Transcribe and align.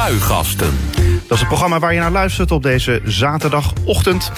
Spuigasten. 0.00 0.78
Dat 0.94 1.30
is 1.30 1.38
het 1.38 1.48
programma 1.48 1.78
waar 1.78 1.94
je 1.94 2.00
naar 2.00 2.10
luistert 2.10 2.50
op 2.50 2.62
deze 2.62 3.00
zaterdagochtend. 3.04 4.32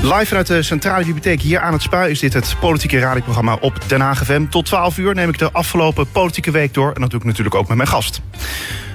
Live 0.00 0.26
vanuit 0.26 0.46
de 0.46 0.62
Centrale 0.62 1.04
Bibliotheek 1.04 1.40
hier 1.40 1.60
aan 1.60 1.72
het 1.72 1.82
Spui 1.82 2.10
is 2.10 2.20
dit 2.20 2.32
het 2.32 2.56
politieke 2.60 2.98
radioprogramma 2.98 3.56
op 3.60 3.78
Den 3.86 4.00
Haag 4.00 4.24
FM. 4.24 4.46
Tot 4.48 4.64
12 4.64 4.98
uur 4.98 5.14
neem 5.14 5.28
ik 5.28 5.38
de 5.38 5.52
afgelopen 5.52 6.10
politieke 6.10 6.50
week 6.50 6.74
door 6.74 6.92
en 6.92 7.00
dat 7.00 7.10
doe 7.10 7.20
ik 7.20 7.26
natuurlijk 7.26 7.54
ook 7.54 7.68
met 7.68 7.76
mijn 7.76 7.88
gast. 7.88 8.20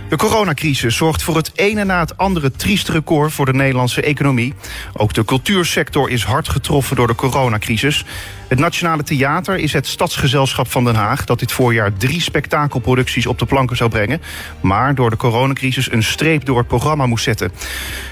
De 0.10 0.16
coronacrisis 0.16 0.96
zorgt 0.96 1.24
voor 1.24 1.36
het 1.36 1.52
ene 1.56 1.84
na 1.84 2.00
het 2.00 2.18
andere 2.18 2.52
trieste 2.52 2.92
record 2.92 3.34
voor 3.34 3.46
de 3.46 3.54
Nederlandse 3.54 4.02
economie. 4.02 4.54
Ook 4.94 5.14
de 5.14 5.26
cultuursector 5.26 6.10
is 6.10 6.24
hard 6.24 6.50
getroffen 6.50 6.96
door 6.96 7.08
de 7.08 7.16
coronacrisis. 7.16 8.06
Het 8.48 8.60
Nationale 8.60 9.04
Theater 9.04 9.58
is 9.58 9.74
het 9.74 9.88
stadsgezelschap 9.88 10.72
van 10.72 10.84
Den 10.84 10.96
Haag... 10.96 11.26
dat 11.26 11.40
dit 11.40 11.52
voorjaar 11.52 11.94
drie 11.94 12.22
spektakelproducties 12.22 13.26
op 13.26 13.40
de 13.40 13.46
planken 13.46 13.78
zou 13.78 13.90
brengen... 13.90 14.22
maar 14.62 14.96
door 14.96 15.10
de 15.10 15.18
coronacrisis 15.18 15.92
een 15.92 16.04
streep 16.04 16.46
door 16.46 16.58
het 16.58 16.68
programma 16.68 17.06
moest 17.06 17.24
zetten. 17.24 17.52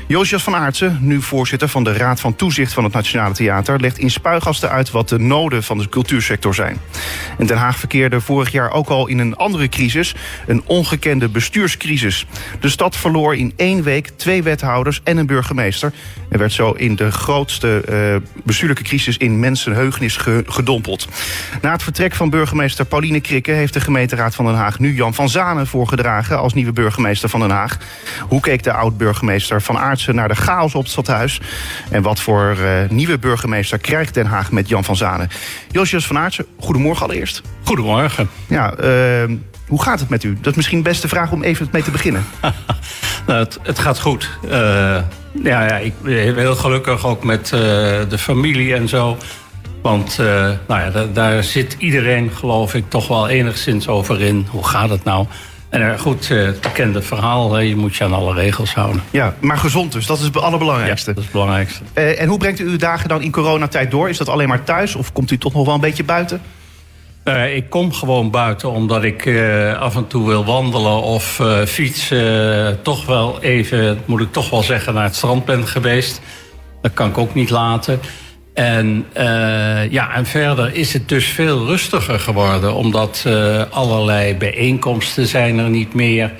Josias 0.07 0.43
van 0.43 0.55
Aartsen, 0.55 0.97
nu 1.01 1.21
voorzitter 1.21 1.67
van 1.69 1.83
de 1.83 1.93
Raad 1.93 2.19
van 2.19 2.35
Toezicht 2.35 2.73
van 2.73 2.83
het 2.83 2.93
Nationale 2.93 3.33
Theater... 3.33 3.79
legt 3.79 3.97
in 3.97 4.11
spuigasten 4.11 4.69
uit 4.69 4.91
wat 4.91 5.09
de 5.09 5.19
noden 5.19 5.63
van 5.63 5.77
de 5.77 5.89
cultuursector 5.89 6.55
zijn. 6.55 6.77
En 7.37 7.45
Den 7.45 7.57
Haag 7.57 7.79
verkeerde 7.79 8.21
vorig 8.21 8.51
jaar 8.51 8.71
ook 8.71 8.89
al 8.89 9.07
in 9.07 9.19
een 9.19 9.35
andere 9.35 9.69
crisis... 9.69 10.15
een 10.47 10.63
ongekende 10.65 11.29
bestuurscrisis. 11.29 11.84
De 12.59 12.69
stad 12.69 12.97
verloor 12.97 13.35
in 13.35 13.53
één 13.55 13.83
week 13.83 14.09
twee 14.15 14.43
wethouders 14.43 15.01
en 15.03 15.17
een 15.17 15.25
burgemeester... 15.25 15.93
en 16.29 16.39
werd 16.39 16.51
zo 16.51 16.71
in 16.71 16.95
de 16.95 17.11
grootste 17.11 17.83
uh, 17.89 18.15
bestuurlijke 18.43 18.83
crisis 18.83 19.17
in 19.17 19.39
mensenheugenis 19.39 20.17
gedompeld. 20.45 21.07
Na 21.61 21.71
het 21.71 21.83
vertrek 21.83 22.15
van 22.15 22.29
burgemeester 22.29 22.85
Pauline 22.85 23.19
Krikke... 23.19 23.51
heeft 23.51 23.73
de 23.73 23.79
gemeenteraad 23.79 24.35
van 24.35 24.45
Den 24.45 24.55
Haag 24.55 24.79
nu 24.79 24.95
Jan 24.95 25.13
van 25.13 25.29
Zanen 25.29 25.67
voorgedragen... 25.67 26.39
als 26.39 26.53
nieuwe 26.53 26.71
burgemeester 26.71 27.29
van 27.29 27.39
Den 27.39 27.49
Haag. 27.49 27.77
Hoe 28.27 28.39
keek 28.41 28.63
de 28.63 28.73
oud-burgemeester 28.73 29.61
van 29.61 29.77
Aartsen 29.77 30.15
naar 30.15 30.27
de 30.27 30.35
chaos 30.35 30.75
op 30.75 30.81
het 30.81 30.91
stadhuis? 30.91 31.41
En 31.89 32.01
wat 32.01 32.19
voor 32.19 32.57
uh, 32.59 32.89
nieuwe 32.89 33.19
burgemeester 33.19 33.77
krijgt 33.77 34.13
Den 34.13 34.25
Haag 34.25 34.51
met 34.51 34.69
Jan 34.69 34.83
van 34.83 34.95
Zanen? 34.95 35.29
Josias 35.71 36.07
van 36.07 36.17
Aartsen, 36.17 36.45
goedemorgen 36.59 37.05
allereerst. 37.05 37.41
Goedemorgen. 37.63 38.29
Ja, 38.47 38.73
uh, 38.79 39.37
hoe 39.67 39.81
gaat 39.81 39.99
het 39.99 40.09
met 40.09 40.23
u? 40.23 40.37
Dat 40.41 40.51
is 40.51 40.55
misschien 40.55 40.77
de 40.77 40.89
beste 40.89 41.07
vraag 41.07 41.31
om 41.31 41.43
even 41.43 41.67
mee 41.71 41.83
te 41.83 41.91
beginnen. 41.91 42.25
nou, 43.27 43.39
het, 43.39 43.59
het, 43.63 43.79
gaat 43.79 43.99
goed. 43.99 44.29
Uh, 44.45 44.51
ja, 44.51 45.01
ja, 45.43 45.77
ik 45.77 45.93
ben 46.01 46.37
heel 46.37 46.55
gelukkig 46.55 47.05
ook 47.05 47.23
met 47.23 47.47
de 48.09 48.17
familie 48.17 48.73
en 48.75 48.89
zo. 48.89 49.17
Want 49.85 50.17
uh, 50.19 50.27
nou 50.67 50.81
ja, 50.81 51.05
daar, 51.13 51.43
zit 51.43 51.75
iedereen, 51.77 52.31
geloof 52.31 52.73
ik, 52.73 52.89
toch 52.89 53.07
wel 53.07 53.27
enigszins 53.27 53.87
over 53.87 54.21
in. 54.21 54.47
Hoe 54.49 54.67
gaat 54.67 54.89
het 54.89 55.03
nou? 55.03 55.25
En 55.69 55.99
goed, 55.99 56.27
het 56.27 56.61
bekende 56.61 57.01
verhaal, 57.01 57.59
je 57.59 57.75
moet 57.75 57.95
je 57.95 58.03
aan 58.03 58.13
alle 58.13 58.33
regels 58.33 58.73
houden. 58.73 59.03
Ja, 59.11 59.35
maar 59.39 59.57
gezond 59.57 59.91
dus, 59.91 60.05
dat 60.05 60.17
is 60.17 60.23
het 60.23 60.37
allerbelangrijkste. 60.37 61.09
Ja, 61.09 61.15
dat 61.15 61.23
is 61.23 61.29
het 61.31 61.39
belangrijkste. 61.41 61.83
en 61.93 62.27
hoe 62.27 62.37
brengt 62.37 62.59
u 62.59 62.65
uw 62.65 62.77
dagen 62.77 63.09
dan 63.09 63.21
in 63.21 63.31
coronatijd 63.31 63.91
door? 63.91 64.09
Is 64.09 64.17
dat 64.17 64.29
alleen 64.29 64.47
maar 64.47 64.63
thuis 64.63 64.95
of 64.95 65.11
komt 65.11 65.31
u 65.31 65.37
toch 65.37 65.53
nog 65.53 65.65
wel 65.65 65.73
een 65.73 65.81
beetje 65.81 66.03
buiten? 66.03 66.41
Ik 67.55 67.69
kom 67.69 67.93
gewoon 67.93 68.31
buiten 68.31 68.69
omdat 68.71 69.03
ik 69.03 69.27
af 69.79 69.95
en 69.95 70.07
toe 70.07 70.27
wil 70.27 70.45
wandelen 70.45 71.01
of 71.01 71.41
fietsen. 71.65 72.81
toch 72.81 73.05
wel 73.05 73.41
even, 73.41 73.99
moet 74.05 74.21
ik 74.21 74.31
toch 74.31 74.49
wel 74.49 74.63
zeggen, 74.63 74.93
naar 74.93 75.03
het 75.03 75.15
strand 75.15 75.45
ben 75.45 75.67
geweest. 75.67 76.21
Dat 76.81 76.93
kan 76.93 77.09
ik 77.09 77.17
ook 77.17 77.33
niet 77.33 77.49
laten. 77.49 77.99
En, 78.55 79.05
uh, 79.17 79.91
ja, 79.91 80.13
en 80.13 80.25
verder 80.25 80.75
is 80.75 80.93
het 80.93 81.09
dus 81.09 81.25
veel 81.25 81.65
rustiger 81.65 82.19
geworden, 82.19 82.73
omdat 82.73 83.23
uh, 83.27 83.63
allerlei 83.69 84.35
bijeenkomsten 84.35 85.27
zijn 85.27 85.57
er 85.57 85.69
niet 85.69 85.93
meer. 85.93 86.31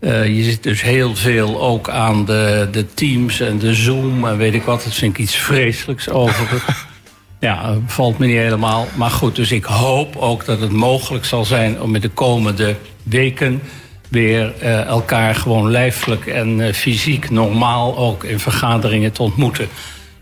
Uh, 0.00 0.36
je 0.36 0.42
zit 0.42 0.62
dus 0.62 0.82
heel 0.82 1.16
veel 1.16 1.62
ook 1.62 1.88
aan 1.88 2.24
de, 2.24 2.68
de 2.72 2.94
Teams 2.94 3.40
en 3.40 3.58
de 3.58 3.74
Zoom 3.74 4.26
en 4.26 4.36
weet 4.36 4.54
ik 4.54 4.62
wat. 4.62 4.84
Dat 4.84 4.94
vind 4.94 5.12
ik 5.12 5.18
iets 5.18 5.36
vreselijks 5.36 6.08
over. 6.08 6.62
ja, 7.40 7.74
valt 7.86 8.18
me 8.18 8.26
niet 8.26 8.36
helemaal. 8.36 8.86
Maar 8.94 9.10
goed, 9.10 9.36
dus 9.36 9.52
ik 9.52 9.64
hoop 9.64 10.16
ook 10.16 10.44
dat 10.44 10.60
het 10.60 10.72
mogelijk 10.72 11.24
zal 11.24 11.44
zijn 11.44 11.80
om 11.80 11.94
in 11.94 12.00
de 12.00 12.08
komende 12.08 12.76
weken 13.02 13.62
weer 14.08 14.60
elkaar 14.86 15.34
gewoon 15.34 15.70
lijfelijk 15.70 16.26
en 16.26 16.74
fysiek 16.74 17.30
normaal 17.30 17.96
ook 17.96 18.24
in 18.24 18.38
vergaderingen 18.38 19.12
te 19.12 19.22
ontmoeten 19.22 19.68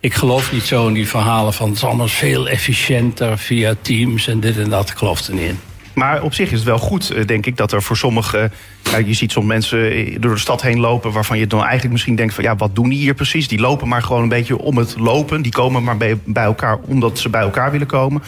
ik 0.04 0.14
geloof 0.14 0.52
niet 0.52 0.62
zo 0.62 0.86
in 0.86 0.94
die 0.94 1.08
verhalen 1.08 1.52
van 1.52 1.69
het 1.69 1.76
is 1.76 1.84
allemaal 1.84 2.08
veel 2.08 2.48
efficiënter 2.48 3.38
via 3.38 3.75
Teams 3.81 4.26
en 4.26 4.41
dit 4.41 4.58
en 4.58 4.70
dat. 4.70 4.91
Ik 4.91 4.96
geloof 4.96 5.26
er 5.26 5.34
niet 5.34 5.42
in. 5.42 5.58
Maar 5.94 6.22
op 6.22 6.34
zich 6.34 6.50
is 6.50 6.59
het 6.59 6.69
wel 6.69 6.78
goed, 6.78 7.10
eh, 7.10 7.27
denk 7.27 7.47
ik, 7.47 7.56
dat 7.56 7.72
er 7.72 7.82
voor 7.82 7.97
sommigen. 7.97 8.53
Ja, 8.82 8.97
je 8.97 9.15
ziet 9.15 9.32
soms 9.32 9.47
mensen 9.47 9.91
eh, 9.91 10.16
door 10.21 10.34
de 10.34 10.41
stad 10.41 10.62
heen 10.62 10.81
lopen. 10.81 11.12
waarvan 11.12 11.38
je 11.38 11.47
dan 11.47 11.62
eigenlijk 11.62 11.93
misschien 11.93 12.16
denkt: 12.16 12.34
van 12.34 12.44
ja, 12.44 12.56
wat 12.56 12.75
doen 12.75 12.88
die 12.88 12.99
hier 12.99 13.15
precies? 13.15 13.49
Die 13.49 13.60
lopen 13.60 13.88
maar 13.88 14.03
gewoon 14.03 14.22
een 14.22 14.28
beetje 14.28 14.59
om 14.59 14.78
het 14.78 14.99
lopen. 14.99 15.43
Die 15.43 15.53
komen 15.53 15.82
maar 15.82 15.97
bij, 15.97 16.19
elkaar 16.34 16.78
omdat 16.87 17.19
ze 17.19 17.28
bij 17.28 17.41
elkaar 17.41 17.71
willen 17.71 17.87
komen. 17.87 18.22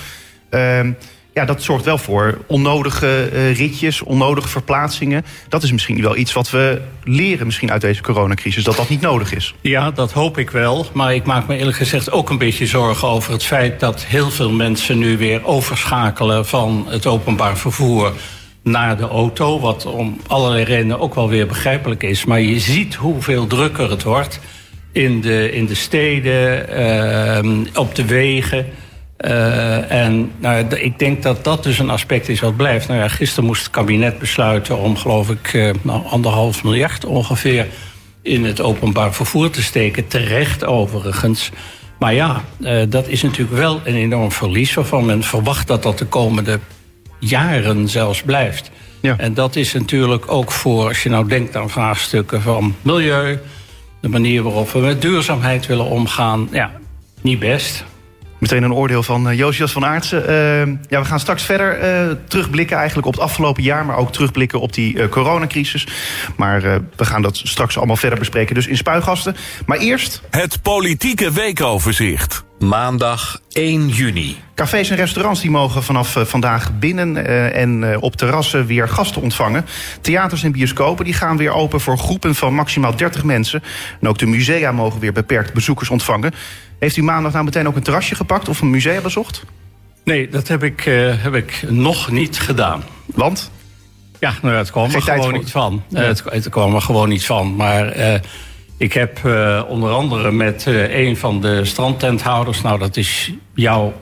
Uh, 0.50 0.80
ja, 1.36 1.44
dat 1.44 1.62
zorgt 1.62 1.84
wel 1.84 1.98
voor 1.98 2.38
onnodige 2.46 3.30
uh, 3.32 3.56
ritjes, 3.56 4.02
onnodige 4.02 4.48
verplaatsingen. 4.48 5.24
Dat 5.48 5.62
is 5.62 5.72
misschien 5.72 6.02
wel 6.02 6.16
iets 6.16 6.32
wat 6.32 6.50
we 6.50 6.80
leren 7.04 7.46
misschien 7.46 7.70
uit 7.70 7.80
deze 7.80 8.02
coronacrisis, 8.02 8.64
dat 8.64 8.76
dat 8.76 8.88
niet 8.88 9.00
nodig 9.00 9.34
is. 9.34 9.54
Ja, 9.60 9.90
dat 9.90 10.12
hoop 10.12 10.38
ik 10.38 10.50
wel. 10.50 10.86
Maar 10.92 11.14
ik 11.14 11.24
maak 11.24 11.46
me 11.46 11.56
eerlijk 11.56 11.76
gezegd 11.76 12.10
ook 12.10 12.30
een 12.30 12.38
beetje 12.38 12.66
zorgen 12.66 13.08
over 13.08 13.32
het 13.32 13.44
feit 13.44 13.80
dat 13.80 14.04
heel 14.04 14.30
veel 14.30 14.50
mensen 14.50 14.98
nu 14.98 15.18
weer 15.18 15.44
overschakelen 15.44 16.46
van 16.46 16.86
het 16.88 17.06
openbaar 17.06 17.56
vervoer 17.56 18.12
naar 18.62 18.96
de 18.96 19.08
auto. 19.08 19.60
Wat 19.60 19.86
om 19.86 20.20
allerlei 20.26 20.64
redenen 20.64 21.00
ook 21.00 21.14
wel 21.14 21.28
weer 21.28 21.46
begrijpelijk 21.46 22.02
is. 22.02 22.24
Maar 22.24 22.40
je 22.40 22.58
ziet 22.58 22.94
hoeveel 22.94 23.46
drukker 23.46 23.90
het 23.90 24.02
wordt 24.02 24.40
in 24.92 25.20
de, 25.20 25.52
in 25.52 25.66
de 25.66 25.74
steden, 25.74 26.66
uh, 27.44 27.66
op 27.74 27.94
de 27.94 28.04
wegen. 28.04 28.66
Uh, 29.20 29.90
en 29.90 30.32
nou, 30.38 30.66
ik 30.74 30.98
denk 30.98 31.22
dat 31.22 31.44
dat 31.44 31.62
dus 31.62 31.78
een 31.78 31.90
aspect 31.90 32.28
is 32.28 32.40
wat 32.40 32.56
blijft. 32.56 32.88
Nou 32.88 33.00
ja, 33.00 33.08
gisteren 33.08 33.44
moest 33.44 33.62
het 33.62 33.70
kabinet 33.70 34.18
besluiten 34.18 34.78
om, 34.78 34.96
geloof 34.96 35.30
ik, 35.30 35.52
uh, 35.52 35.70
nou, 35.82 36.06
anderhalf 36.06 36.64
miljard 36.64 37.04
ongeveer 37.04 37.66
in 38.22 38.44
het 38.44 38.60
openbaar 38.60 39.14
vervoer 39.14 39.50
te 39.50 39.62
steken. 39.62 40.06
Terecht 40.06 40.64
overigens. 40.64 41.50
Maar 41.98 42.14
ja, 42.14 42.44
uh, 42.60 42.82
dat 42.88 43.08
is 43.08 43.22
natuurlijk 43.22 43.56
wel 43.56 43.80
een 43.84 43.94
enorm 43.94 44.32
verlies 44.32 44.74
waarvan 44.74 45.04
men 45.04 45.22
verwacht 45.22 45.66
dat 45.66 45.82
dat 45.82 45.98
de 45.98 46.06
komende 46.06 46.60
jaren 47.18 47.88
zelfs 47.88 48.22
blijft. 48.22 48.70
Ja. 49.00 49.14
En 49.18 49.34
dat 49.34 49.56
is 49.56 49.72
natuurlijk 49.72 50.32
ook 50.32 50.52
voor, 50.52 50.88
als 50.88 51.02
je 51.02 51.08
nou 51.08 51.28
denkt 51.28 51.56
aan 51.56 51.70
vraagstukken 51.70 52.42
van 52.42 52.74
milieu, 52.82 53.38
de 54.00 54.08
manier 54.08 54.42
waarop 54.42 54.70
we 54.70 54.78
met 54.78 55.02
duurzaamheid 55.02 55.66
willen 55.66 55.86
omgaan, 55.86 56.48
ja, 56.52 56.70
niet 57.20 57.38
best. 57.38 57.84
Meteen 58.38 58.62
een 58.62 58.72
oordeel 58.72 59.02
van 59.02 59.30
uh, 59.30 59.38
Josias 59.38 59.72
van 59.72 59.84
Aartsen. 59.84 60.22
Uh, 60.22 60.76
ja, 60.88 61.00
we 61.00 61.04
gaan 61.04 61.20
straks 61.20 61.42
verder 61.42 61.78
uh, 62.08 62.16
terugblikken 62.28 62.76
eigenlijk 62.76 63.06
op 63.06 63.12
het 63.12 63.22
afgelopen 63.22 63.62
jaar... 63.62 63.86
maar 63.86 63.96
ook 63.96 64.12
terugblikken 64.12 64.60
op 64.60 64.72
die 64.72 65.08
coronacrisis. 65.08 65.86
Maar 66.36 66.60
we 66.96 67.04
gaan 67.04 67.22
dat 67.22 67.36
straks 67.36 67.76
allemaal 67.76 67.96
verder 67.96 68.18
bespreken, 68.18 68.54
dus 68.54 68.66
in 68.66 68.76
spuigasten. 68.76 69.36
Maar 69.66 69.78
eerst... 69.78 70.22
Het 70.30 70.62
politieke 70.62 71.32
weekoverzicht. 71.32 72.44
Maandag 72.58 73.40
1 73.52 73.88
juni. 73.88 74.36
Cafés 74.54 74.90
en 74.90 74.96
restaurants 74.96 75.40
die 75.40 75.50
mogen 75.50 75.82
vanaf 75.82 76.16
vandaag 76.20 76.78
binnen 76.78 77.26
en 77.52 78.00
op 78.00 78.16
terrassen 78.16 78.66
weer 78.66 78.88
gasten 78.88 79.22
ontvangen. 79.22 79.64
Theaters 80.00 80.42
en 80.42 80.52
bioscopen 80.52 81.04
die 81.04 81.14
gaan 81.14 81.36
weer 81.36 81.52
open 81.52 81.80
voor 81.80 81.98
groepen 81.98 82.34
van 82.34 82.54
maximaal 82.54 82.96
30 82.96 83.24
mensen. 83.24 83.62
En 84.00 84.08
ook 84.08 84.18
de 84.18 84.26
musea 84.26 84.72
mogen 84.72 85.00
weer 85.00 85.12
beperkt 85.12 85.52
bezoekers 85.52 85.90
ontvangen. 85.90 86.32
Heeft 86.78 86.96
u 86.96 87.02
maandag 87.02 87.32
nou 87.32 87.44
meteen 87.44 87.66
ook 87.66 87.76
een 87.76 87.82
terrasje 87.82 88.14
gepakt 88.14 88.48
of 88.48 88.60
een 88.60 88.70
museum 88.70 89.02
bezocht? 89.02 89.44
Nee, 90.04 90.28
dat 90.28 90.48
heb 90.48 90.62
ik, 90.62 90.86
uh, 90.86 91.12
heb 91.16 91.34
ik 91.34 91.64
nog 91.68 92.10
niet 92.10 92.38
gedaan. 92.38 92.82
Want? 93.04 93.50
Ja, 94.20 94.34
nou, 94.42 94.54
het 94.54 94.70
kwam 94.70 94.90
er 94.90 95.02
gewoon 95.02 95.32
niet 95.32 95.50
van. 95.50 95.82
Ja. 95.88 96.00
Uh, 96.00 96.06
het, 96.06 96.22
het, 96.24 96.48
kwam 96.48 96.74
er 96.74 96.82
gewoon 96.82 97.08
niet 97.08 97.26
van. 97.26 97.56
Maar 97.56 97.96
uh, 97.96 98.14
ik 98.76 98.92
heb 98.92 99.20
onder 99.68 99.90
andere 99.90 100.32
met 100.32 100.64
een 100.88 101.16
van 101.16 101.40
de 101.40 101.64
strandtenthouders... 101.64 102.62
nou, 102.62 102.78
dat 102.78 102.96
is 102.96 103.32
jouw 103.54 103.92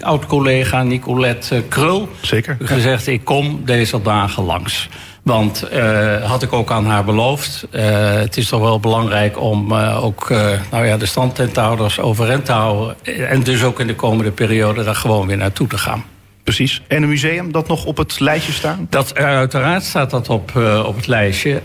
oud-collega 0.00 0.82
Nicolette 0.82 1.62
Krul... 1.68 2.08
Zeker. 2.20 2.56
Gezegd, 2.62 3.06
ik 3.06 3.24
kom 3.24 3.60
deze 3.64 4.02
dagen 4.02 4.44
langs. 4.44 4.88
Want 5.22 5.68
uh, 5.72 6.24
had 6.24 6.42
ik 6.42 6.52
ook 6.52 6.70
aan 6.70 6.86
haar 6.86 7.04
beloofd. 7.04 7.66
Uh, 7.70 7.82
het 8.12 8.36
is 8.36 8.48
toch 8.48 8.60
wel 8.60 8.80
belangrijk 8.80 9.40
om 9.40 9.72
uh, 9.72 10.04
ook 10.04 10.28
nou 10.70 10.86
ja, 10.86 10.96
de 10.96 11.06
standtenthouders 11.06 12.00
overeind 12.00 12.44
te 12.44 12.52
houden. 12.52 12.96
En 13.28 13.42
dus 13.42 13.64
ook 13.64 13.80
in 13.80 13.86
de 13.86 13.94
komende 13.94 14.30
periode 14.30 14.84
daar 14.84 14.94
gewoon 14.94 15.26
weer 15.26 15.36
naartoe 15.36 15.66
te 15.66 15.78
gaan. 15.78 16.04
Precies. 16.42 16.82
En 16.88 17.02
een 17.02 17.08
museum 17.08 17.52
dat 17.52 17.68
nog 17.68 17.84
op 17.84 17.96
het 17.96 18.20
lijstje 18.20 18.52
staat? 18.52 18.78
Dat, 18.88 19.14
uiteraard 19.14 19.82
staat 19.82 20.10
dat 20.10 20.28
op, 20.28 20.52
op 20.84 20.96
het 20.96 21.06
lijstje. 21.06 21.60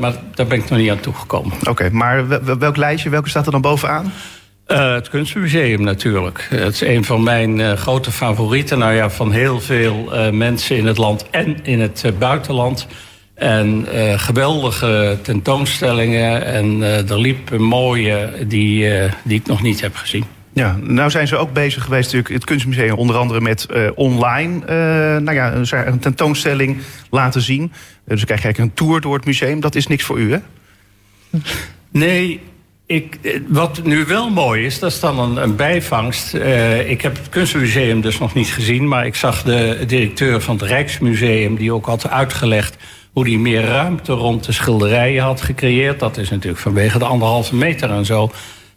maar 0.00 0.12
daar 0.34 0.46
ben 0.46 0.58
ik 0.58 0.68
nog 0.68 0.78
niet 0.78 0.90
aan 0.90 1.00
toegekomen. 1.00 1.52
Oké, 1.52 1.70
okay, 1.70 1.88
maar 1.88 2.28
welk 2.58 2.76
lijstje, 2.76 3.10
welke 3.10 3.28
staat 3.28 3.46
er 3.46 3.52
dan 3.52 3.60
bovenaan? 3.60 4.12
Uh, 4.68 4.94
het 4.94 5.08
Kunstmuseum 5.08 5.82
natuurlijk. 5.82 6.46
Het 6.50 6.74
is 6.74 6.80
een 6.80 7.04
van 7.04 7.22
mijn 7.22 7.58
uh, 7.58 7.72
grote 7.72 8.10
favorieten. 8.10 8.78
Nou 8.78 8.94
ja, 8.94 9.10
van 9.10 9.32
heel 9.32 9.60
veel 9.60 10.08
uh, 10.12 10.30
mensen 10.30 10.76
in 10.76 10.86
het 10.86 10.96
land 10.96 11.30
en 11.30 11.64
in 11.64 11.80
het 11.80 12.12
buitenland. 12.18 12.86
En 13.34 13.86
geweldige 14.16 15.18
tentoonstellingen. 15.22 16.44
En 16.44 16.82
er 16.82 17.20
liep 17.20 17.50
een 17.50 17.62
mooie 17.62 18.32
die, 18.46 18.90
die 19.22 19.38
ik 19.38 19.46
nog 19.46 19.62
niet 19.62 19.80
heb 19.80 19.96
gezien. 19.96 20.24
Ja, 20.52 20.76
nou 20.82 21.10
zijn 21.10 21.28
ze 21.28 21.36
ook 21.36 21.52
bezig 21.52 21.82
geweest, 21.82 22.04
natuurlijk, 22.04 22.34
het 22.34 22.44
Kunstmuseum, 22.44 22.94
onder 22.94 23.16
andere 23.16 23.40
met 23.40 23.66
online 23.94 24.58
nou 25.20 25.34
ja, 25.34 25.54
een 25.86 25.98
tentoonstelling 25.98 26.78
laten 27.10 27.40
zien. 27.40 27.72
dus 28.04 28.16
dan 28.16 28.24
krijg 28.24 28.40
je 28.40 28.44
eigenlijk 28.44 28.58
een 28.58 28.74
tour 28.74 29.00
door 29.00 29.14
het 29.14 29.24
museum. 29.24 29.60
Dat 29.60 29.74
is 29.74 29.86
niks 29.86 30.04
voor 30.04 30.18
u, 30.18 30.32
hè? 30.32 30.38
Nee, 31.90 32.40
ik, 32.86 33.18
wat 33.48 33.82
nu 33.84 34.04
wel 34.04 34.30
mooi 34.30 34.64
is, 34.64 34.78
dat 34.78 34.90
is 34.90 35.00
dan 35.00 35.38
een, 35.38 35.56
bijvangst. 35.56 36.34
Uh, 36.34 36.90
ik 36.90 37.02
heb 37.02 37.16
het 37.16 37.28
Kunstmuseum 37.28 38.00
dus 38.00 38.18
nog 38.18 38.34
niet 38.34 38.48
gezien, 38.48 38.88
maar 38.88 39.06
ik 39.06 39.14
zag 39.14 39.42
de 39.42 39.84
directeur 39.86 40.40
van 40.40 40.56
het 40.56 40.64
Rijksmuseum, 40.64 41.56
die 41.56 41.72
ook 41.72 41.86
had 41.86 42.08
uitgelegd 42.08 42.76
hoe 43.12 43.24
die 43.24 43.38
meer 43.38 43.62
ruimte 43.62 44.12
rond 44.12 44.44
de 44.44 44.52
schilderijen 44.52 45.22
had 45.22 45.40
gecreëerd. 45.40 46.00
Dat 46.00 46.16
is 46.16 46.30
natuurlijk 46.30 46.62
vanwege 46.62 46.98
de 46.98 47.04
anderhalve 47.04 47.54
meter 47.54 47.90
en 47.90 48.04
zo. 48.04 48.30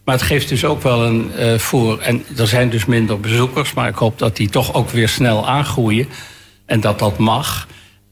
Maar 0.04 0.14
het 0.14 0.26
geeft 0.26 0.48
dus 0.48 0.64
ook 0.64 0.82
wel 0.82 1.04
een 1.04 1.30
uh, 1.38 1.58
voor. 1.58 1.98
En 1.98 2.24
er 2.36 2.46
zijn 2.46 2.70
dus 2.70 2.86
minder 2.86 3.20
bezoekers, 3.20 3.74
maar 3.74 3.88
ik 3.88 3.94
hoop 3.94 4.18
dat 4.18 4.36
die 4.36 4.48
toch 4.48 4.74
ook 4.74 4.90
weer 4.90 5.08
snel 5.08 5.48
aangroeien. 5.48 6.08
En 6.66 6.80
dat 6.80 6.98
dat 6.98 7.18
mag. 7.18 7.68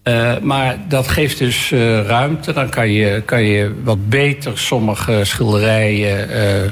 Uh, 0.08 0.38
maar 0.38 0.79
dat 0.88 1.08
geeft 1.08 1.38
dus 1.38 1.70
uh, 1.70 2.00
ruimte. 2.00 2.53
Dan 2.53 2.69
kan 2.69 2.91
je, 2.91 3.23
kan 3.25 3.43
je 3.43 3.75
wat 3.85 4.08
beter 4.08 4.58
sommige 4.58 5.20
schilderijen 5.25 6.31
uh, 6.31 6.70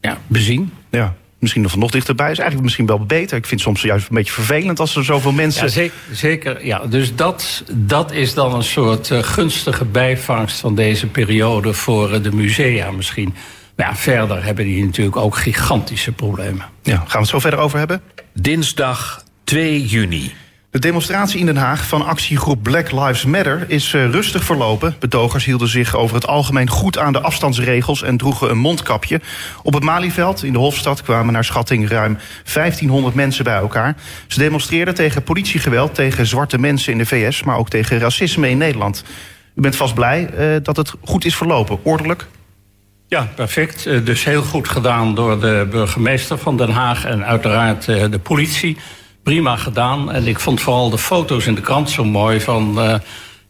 ja, 0.00 0.18
bezien. 0.26 0.72
Ja, 0.90 1.14
misschien 1.38 1.62
nog 1.62 1.76
nog 1.76 1.90
dichterbij. 1.90 2.30
Is 2.30 2.38
eigenlijk 2.38 2.62
misschien 2.62 2.86
wel 2.86 3.06
beter. 3.06 3.36
Ik 3.36 3.46
vind 3.46 3.60
het 3.60 3.60
soms 3.60 3.82
juist 3.82 4.08
een 4.08 4.14
beetje 4.14 4.32
vervelend 4.32 4.80
als 4.80 4.96
er 4.96 5.04
zoveel 5.04 5.32
mensen. 5.32 5.64
Ja, 5.64 5.70
zeker. 5.70 5.96
zeker 6.12 6.66
ja. 6.66 6.86
Dus 6.86 7.14
dat, 7.14 7.64
dat 7.72 8.12
is 8.12 8.34
dan 8.34 8.54
een 8.54 8.62
soort 8.62 9.10
gunstige 9.12 9.84
bijvangst 9.84 10.60
van 10.60 10.74
deze 10.74 11.06
periode 11.06 11.72
voor 11.72 12.22
de 12.22 12.32
musea 12.32 12.90
misschien. 12.90 13.34
Maar 13.76 13.86
ja, 13.86 13.96
verder 13.96 14.44
hebben 14.44 14.64
die 14.64 14.84
natuurlijk 14.84 15.16
ook 15.16 15.36
gigantische 15.36 16.12
problemen. 16.12 16.64
Ja, 16.82 16.96
gaan 16.96 17.06
we 17.10 17.18
het 17.18 17.28
zo 17.28 17.38
verder 17.38 17.58
over 17.58 17.78
hebben? 17.78 18.02
Dinsdag 18.32 19.24
2 19.44 19.86
juni. 19.86 20.32
De 20.76 20.82
demonstratie 20.82 21.40
in 21.40 21.46
Den 21.46 21.56
Haag 21.56 21.86
van 21.86 22.06
actiegroep 22.06 22.62
Black 22.62 22.92
Lives 22.92 23.24
Matter 23.24 23.64
is 23.68 23.92
uh, 23.92 24.10
rustig 24.10 24.44
verlopen. 24.44 24.96
Betogers 24.98 25.44
hielden 25.44 25.68
zich 25.68 25.96
over 25.96 26.14
het 26.14 26.26
algemeen 26.26 26.68
goed 26.68 26.98
aan 26.98 27.12
de 27.12 27.20
afstandsregels 27.20 28.02
en 28.02 28.16
droegen 28.16 28.50
een 28.50 28.58
mondkapje. 28.58 29.20
Op 29.62 29.74
het 29.74 29.82
Malieveld 29.82 30.42
in 30.42 30.52
de 30.52 30.58
Hofstad 30.58 31.02
kwamen 31.02 31.32
naar 31.32 31.44
schatting 31.44 31.88
ruim 31.88 32.18
1500 32.52 33.14
mensen 33.14 33.44
bij 33.44 33.54
elkaar. 33.54 33.96
Ze 34.26 34.38
demonstreerden 34.38 34.94
tegen 34.94 35.22
politiegeweld, 35.22 35.94
tegen 35.94 36.26
zwarte 36.26 36.58
mensen 36.58 36.92
in 36.92 36.98
de 36.98 37.06
VS, 37.06 37.42
maar 37.42 37.56
ook 37.56 37.68
tegen 37.68 37.98
racisme 37.98 38.50
in 38.50 38.58
Nederland. 38.58 39.04
U 39.54 39.60
bent 39.60 39.76
vast 39.76 39.94
blij 39.94 40.30
uh, 40.38 40.56
dat 40.62 40.76
het 40.76 40.94
goed 41.04 41.24
is 41.24 41.36
verlopen, 41.36 41.78
ordelijk? 41.82 42.26
Ja, 43.08 43.28
perfect. 43.34 43.86
Uh, 43.86 44.04
dus 44.04 44.24
heel 44.24 44.42
goed 44.42 44.68
gedaan 44.68 45.14
door 45.14 45.40
de 45.40 45.66
burgemeester 45.70 46.38
van 46.38 46.56
Den 46.56 46.70
Haag 46.70 47.04
en 47.04 47.24
uiteraard 47.24 47.84
de 47.84 48.20
politie 48.22 48.76
prima 49.26 49.56
gedaan. 49.56 50.12
En 50.12 50.26
ik 50.26 50.40
vond 50.40 50.60
vooral 50.60 50.90
de 50.90 50.98
foto's 50.98 51.46
in 51.46 51.54
de 51.54 51.60
krant 51.60 51.90
zo 51.90 52.04
mooi 52.04 52.40
van 52.40 52.74
uh, 52.78 52.94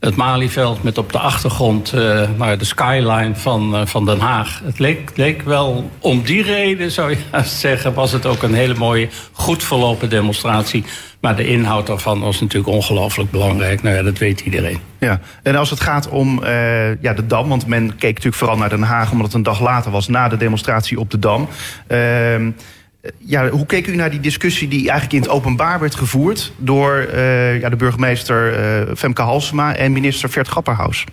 het 0.00 0.16
Malieveld 0.16 0.82
met 0.82 0.98
op 0.98 1.12
de 1.12 1.18
achtergrond 1.18 1.92
uh, 1.94 2.50
de 2.58 2.64
skyline 2.64 3.34
van, 3.34 3.74
uh, 3.74 3.86
van 3.86 4.04
Den 4.04 4.20
Haag. 4.20 4.60
Het 4.64 4.78
leek, 4.78 5.10
leek 5.14 5.42
wel 5.42 5.90
om 5.98 6.22
die 6.22 6.42
reden, 6.42 6.90
zou 6.90 7.10
je 7.10 7.18
zeggen, 7.44 7.94
was 7.94 8.12
het 8.12 8.26
ook 8.26 8.42
een 8.42 8.54
hele 8.54 8.74
mooie, 8.74 9.08
goed 9.32 9.64
verlopen 9.64 10.08
demonstratie. 10.08 10.84
Maar 11.20 11.36
de 11.36 11.46
inhoud 11.46 11.86
daarvan 11.86 12.20
was 12.20 12.40
natuurlijk 12.40 12.74
ongelooflijk 12.74 13.30
belangrijk. 13.30 13.82
Nou 13.82 13.96
ja, 13.96 14.02
dat 14.02 14.18
weet 14.18 14.40
iedereen. 14.40 14.78
Ja, 14.98 15.20
en 15.42 15.56
als 15.56 15.70
het 15.70 15.80
gaat 15.80 16.08
om 16.08 16.40
ja, 17.00 17.12
de 17.12 17.26
Dam, 17.26 17.48
want 17.48 17.66
men 17.66 17.96
keek 17.96 18.14
natuurlijk 18.14 18.36
vooral 18.36 18.56
naar 18.56 18.68
Den 18.68 18.82
Haag... 18.82 19.10
omdat 19.10 19.26
het 19.26 19.34
een 19.34 19.42
dag 19.42 19.60
later 19.60 19.90
was 19.90 20.08
na 20.08 20.28
de 20.28 20.36
demonstratie 20.36 21.00
op 21.00 21.10
de 21.10 21.18
Dam... 21.18 21.48
Uh, 23.06 23.12
ja, 23.18 23.48
hoe 23.48 23.66
keek 23.66 23.86
u 23.86 23.96
naar 23.96 24.10
die 24.10 24.20
discussie 24.20 24.68
die 24.68 24.90
eigenlijk 24.90 25.12
in 25.12 25.20
het 25.20 25.28
openbaar 25.28 25.80
werd 25.80 25.94
gevoerd 25.94 26.52
door 26.56 27.08
uh, 27.14 27.60
ja, 27.60 27.68
de 27.68 27.76
burgemeester 27.76 28.58
uh, 28.88 28.94
Femke 28.96 29.22
Halsema 29.22 29.74
en 29.74 29.92
minister 29.92 30.30
Vert 30.30 30.48
Grapperhaus? 30.48 31.04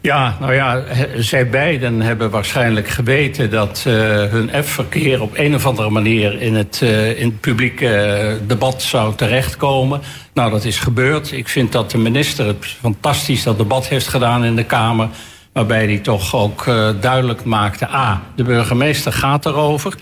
Ja, 0.00 0.36
nou 0.40 0.54
ja, 0.54 0.82
zij 1.16 1.48
beiden 1.48 2.00
hebben 2.00 2.30
waarschijnlijk 2.30 2.88
geweten 2.88 3.50
dat 3.50 3.82
hun 4.30 4.50
F-verkeer 4.64 5.22
op 5.22 5.30
een 5.34 5.54
of 5.54 5.66
andere 5.66 5.90
manier 5.90 6.40
in 6.40 6.54
het, 6.54 6.80
in 7.16 7.26
het 7.26 7.40
publieke 7.40 8.38
debat 8.46 8.82
zou 8.82 9.14
terechtkomen. 9.14 10.00
Nou, 10.34 10.50
dat 10.50 10.64
is 10.64 10.78
gebeurd. 10.78 11.32
Ik 11.32 11.48
vind 11.48 11.72
dat 11.72 11.90
de 11.90 11.98
minister 11.98 12.46
het 12.46 12.66
fantastisch 12.80 13.42
dat 13.42 13.58
debat 13.58 13.88
heeft 13.88 14.08
gedaan 14.08 14.44
in 14.44 14.56
de 14.56 14.64
Kamer. 14.64 15.08
Waarbij 15.52 15.84
hij 15.84 15.98
toch 15.98 16.34
ook 16.34 16.64
duidelijk 17.00 17.44
maakte: 17.44 17.88
A, 17.88 18.22
de 18.34 18.42
burgemeester 18.42 19.12
gaat 19.12 19.46
erover. 19.46 19.94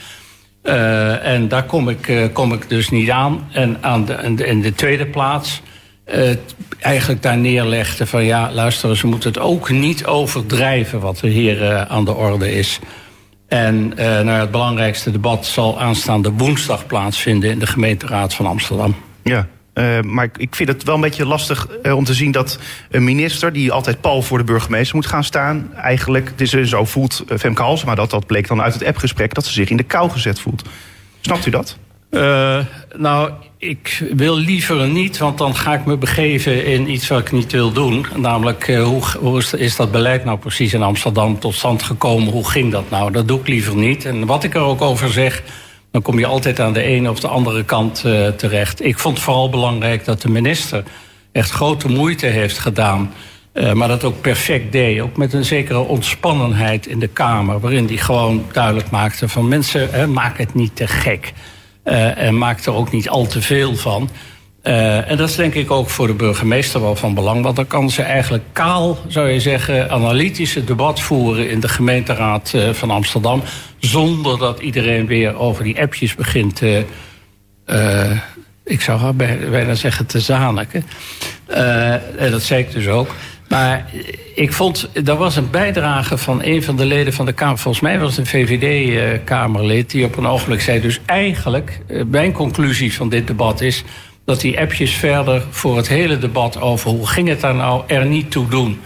Uh, 0.67 1.27
en 1.27 1.49
daar 1.49 1.65
kom 1.65 1.89
ik, 1.89 2.09
uh, 2.09 2.25
kom 2.33 2.53
ik 2.53 2.69
dus 2.69 2.91
niet 2.91 3.11
aan. 3.11 3.49
En 3.53 3.79
aan 3.81 4.05
de, 4.05 4.45
in, 4.45 4.61
de, 4.61 4.75
tweede 4.75 5.07
plaats 5.07 5.63
uh, 6.15 6.31
eigenlijk 6.81 7.23
daar 7.23 7.37
neerlegde 7.37 8.07
van 8.07 8.25
ja, 8.25 8.53
luister, 8.53 8.97
ze 8.97 9.07
moeten 9.07 9.29
het 9.29 9.39
ook 9.39 9.71
niet 9.71 10.07
overdrijven 10.07 11.01
wat 11.01 11.21
er 11.21 11.29
hier 11.29 11.87
aan 11.89 12.05
de 12.05 12.15
orde 12.15 12.53
is. 12.53 12.79
En 13.49 13.89
nou, 13.97 14.31
het 14.31 14.51
belangrijkste 14.51 15.11
debat 15.11 15.47
zal 15.47 15.81
aanstaande 15.81 16.33
woensdag 16.33 16.87
plaatsvinden 16.87 17.51
in 17.51 17.59
de 17.59 17.67
gemeenteraad 17.67 18.35
van 18.35 18.47
Amsterdam. 18.47 18.95
Ja, 19.23 19.47
uh, 19.79 20.01
maar 20.01 20.31
ik 20.37 20.55
vind 20.55 20.69
het 20.69 20.83
wel 20.83 20.95
een 20.95 21.01
beetje 21.01 21.27
lastig 21.27 21.69
uh, 21.83 21.97
om 21.97 22.05
te 22.05 22.15
zien 22.15 22.33
dat 22.33 22.59
een 22.91 23.05
minister 23.05 23.53
die 23.53 23.73
altijd 23.73 24.01
pal 24.01 24.23
voor 24.23 24.39
de 24.39 24.45
burgemeester 24.45 24.97
moet 24.97 25.07
gaan 25.07 25.25
staan, 25.25 25.75
eigenlijk, 25.75 26.29
het 26.29 26.41
is, 26.41 26.51
zo 26.51 26.85
voelt 26.85 27.25
Femke 27.39 27.63
Halsema 27.63 27.95
dat, 27.95 28.11
dat 28.11 28.27
bleek 28.27 28.49
dan 28.49 28.63
uit 28.63 28.75
het 28.75 28.85
appgesprek, 28.85 29.35
dat 29.35 29.47
ze 29.47 29.53
zich 29.53 29.71
in 29.71 29.77
de 29.77 29.83
kou 29.83 30.11
gezet 30.11 30.41
voelt. 30.41 30.63
Snapt 31.21 31.47
u 31.47 31.51
dat? 31.51 31.77
nou, 32.97 33.31
ik 33.59 34.03
wil 34.15 34.37
liever 34.37 34.89
niet, 34.89 35.19
want 35.19 35.39
dan 35.39 35.57
ga 35.57 35.75
ik 35.75 35.85
me 35.85 35.97
begeven 35.97 36.65
in 36.65 36.91
iets 36.91 37.09
wat 37.09 37.21
ik 37.21 37.33
niet 37.33 37.53
wil 37.53 37.73
doen. 37.73 38.07
Namelijk, 38.17 38.67
hoe, 38.77 39.03
hoe 39.19 39.39
is, 39.39 39.53
is 39.53 39.77
dat 39.77 39.91
beleid 39.91 40.25
nou 40.25 40.39
precies 40.39 40.75
in 40.75 40.83
Amsterdam 40.83 41.39
tot 41.39 41.55
stand 41.55 41.83
gekomen? 41.83 42.33
Hoe 42.33 42.49
ging 42.49 42.73
dat 42.73 42.91
nou? 42.91 43.13
Dat 43.13 43.29
doe 43.29 43.41
ik 43.41 43.49
liever 43.49 43.77
niet. 43.77 44.05
En 44.05 44.27
wat 44.27 44.45
ik 44.45 44.55
er 44.55 44.61
ook 44.61 44.81
over 44.81 45.13
zeg, 45.13 45.43
dan 45.91 46.03
kom 46.03 46.19
je 46.19 46.27
altijd 46.27 46.61
aan 46.61 46.73
de 46.73 46.83
ene 46.83 47.11
of 47.11 47.21
de 47.21 47.29
andere 47.29 47.65
kant 47.65 48.03
uh, 48.07 48.29
terecht. 48.29 48.85
Ik 48.85 48.99
vond 48.99 49.15
het 49.15 49.25
vooral 49.25 49.51
belangrijk 49.51 50.05
dat 50.05 50.23
de 50.23 50.29
minister 50.29 50.85
echt 51.33 51.51
grote 51.51 51.89
moeite 51.89 52.27
heeft 52.27 52.59
gedaan. 52.59 53.13
Uh, 53.53 53.73
maar 53.73 53.89
dat 53.89 54.05
ook 54.05 54.21
perfect 54.21 54.73
deed. 54.73 55.01
Ook 55.01 55.17
met 55.17 55.33
een 55.33 55.45
zekere 55.45 55.79
ontspannenheid 55.79 56.87
in 56.87 56.99
de 56.99 57.09
Kamer. 57.09 57.61
Waarin 57.61 57.87
hij 57.87 57.97
gewoon 57.97 58.45
duidelijk 58.53 58.91
maakte 58.91 59.29
van 59.29 59.49
mensen, 59.49 59.91
hè, 59.91 60.07
maak 60.07 60.39
het 60.39 60.55
niet 60.55 60.77
te 60.77 60.87
gek. 60.87 61.33
Uh, 61.85 62.19
en 62.19 62.39
maak 62.39 62.65
er 62.65 62.75
ook 62.75 62.93
niet 62.93 63.09
al 63.09 63.27
te 63.27 63.43
veel 63.43 63.77
van. 63.77 64.09
Uh, 64.67 65.11
en 65.11 65.17
dat 65.17 65.29
is 65.29 65.37
denk 65.37 65.55
ik 65.55 65.71
ook 65.71 65.91
voor 65.91 66.07
de 66.07 66.13
burgemeester 66.13 66.81
wel 66.81 66.97
van 66.97 67.15
belang. 67.15 67.43
Want 67.43 67.57
dan 67.57 67.67
kan 67.67 67.91
ze 67.91 68.03
eigenlijk 68.03 68.45
kaal, 68.53 68.99
zou 69.09 69.29
je 69.29 69.41
zeggen, 69.41 69.91
analytische 69.91 70.65
debat 70.65 71.01
voeren 71.01 71.51
in 71.51 71.61
de 71.61 71.69
gemeenteraad 71.69 72.53
uh, 72.55 72.73
van 72.73 72.91
Amsterdam. 72.91 73.43
Zonder 73.79 74.39
dat 74.39 74.61
iedereen 74.61 75.07
weer 75.07 75.39
over 75.39 75.65
die 75.65 75.81
appjes 75.81 76.15
begint. 76.15 76.63
Uh, 76.63 78.11
ik 78.65 78.81
zou 78.81 79.13
bijna 79.51 79.75
zeggen 79.75 80.07
te 80.07 80.21
zaniken. 80.21 80.85
en 82.17 82.31
dat 82.31 82.43
zei 82.43 82.61
ik 82.63 82.73
dus 82.73 82.89
ook. 82.89 83.15
Maar 83.49 83.91
ik 84.35 84.53
vond, 84.53 84.89
er 85.05 85.17
was 85.17 85.37
een 85.37 85.51
bijdrage 85.51 86.19
van 86.19 86.43
een 86.43 86.63
van 86.63 86.77
de 86.77 86.87
leden 86.87 87.13
van 87.13 87.27
de 87.27 87.33
Kamer. 87.33 87.59
Volgens 87.59 87.83
mij 87.83 87.99
was 87.99 88.17
het 88.17 88.19
een 88.19 88.47
VVD-Kamerlid. 88.47 89.91
Die 89.91 90.05
op 90.05 90.17
een 90.17 90.27
ogenblik 90.27 90.61
zei: 90.61 90.81
Dus 90.81 91.01
eigenlijk, 91.05 91.81
mijn 92.07 92.33
conclusie 92.33 92.95
van 92.95 93.09
dit 93.09 93.27
debat 93.27 93.61
is 93.61 93.85
dat 94.27 94.41
die 94.41 94.61
appjes 94.61 94.93
verder 94.93 95.43
voor 95.51 95.77
het 95.77 95.89
hele 95.89 96.19
debat 96.19 96.61
over 96.61 96.91
hoe 96.91 97.07
ging 97.07 97.29
het 97.29 97.41
daar 97.41 97.55
nou 97.55 97.83
er 97.87 98.07
niet 98.07 98.31
toe 98.31 98.49
doen. 98.49 98.81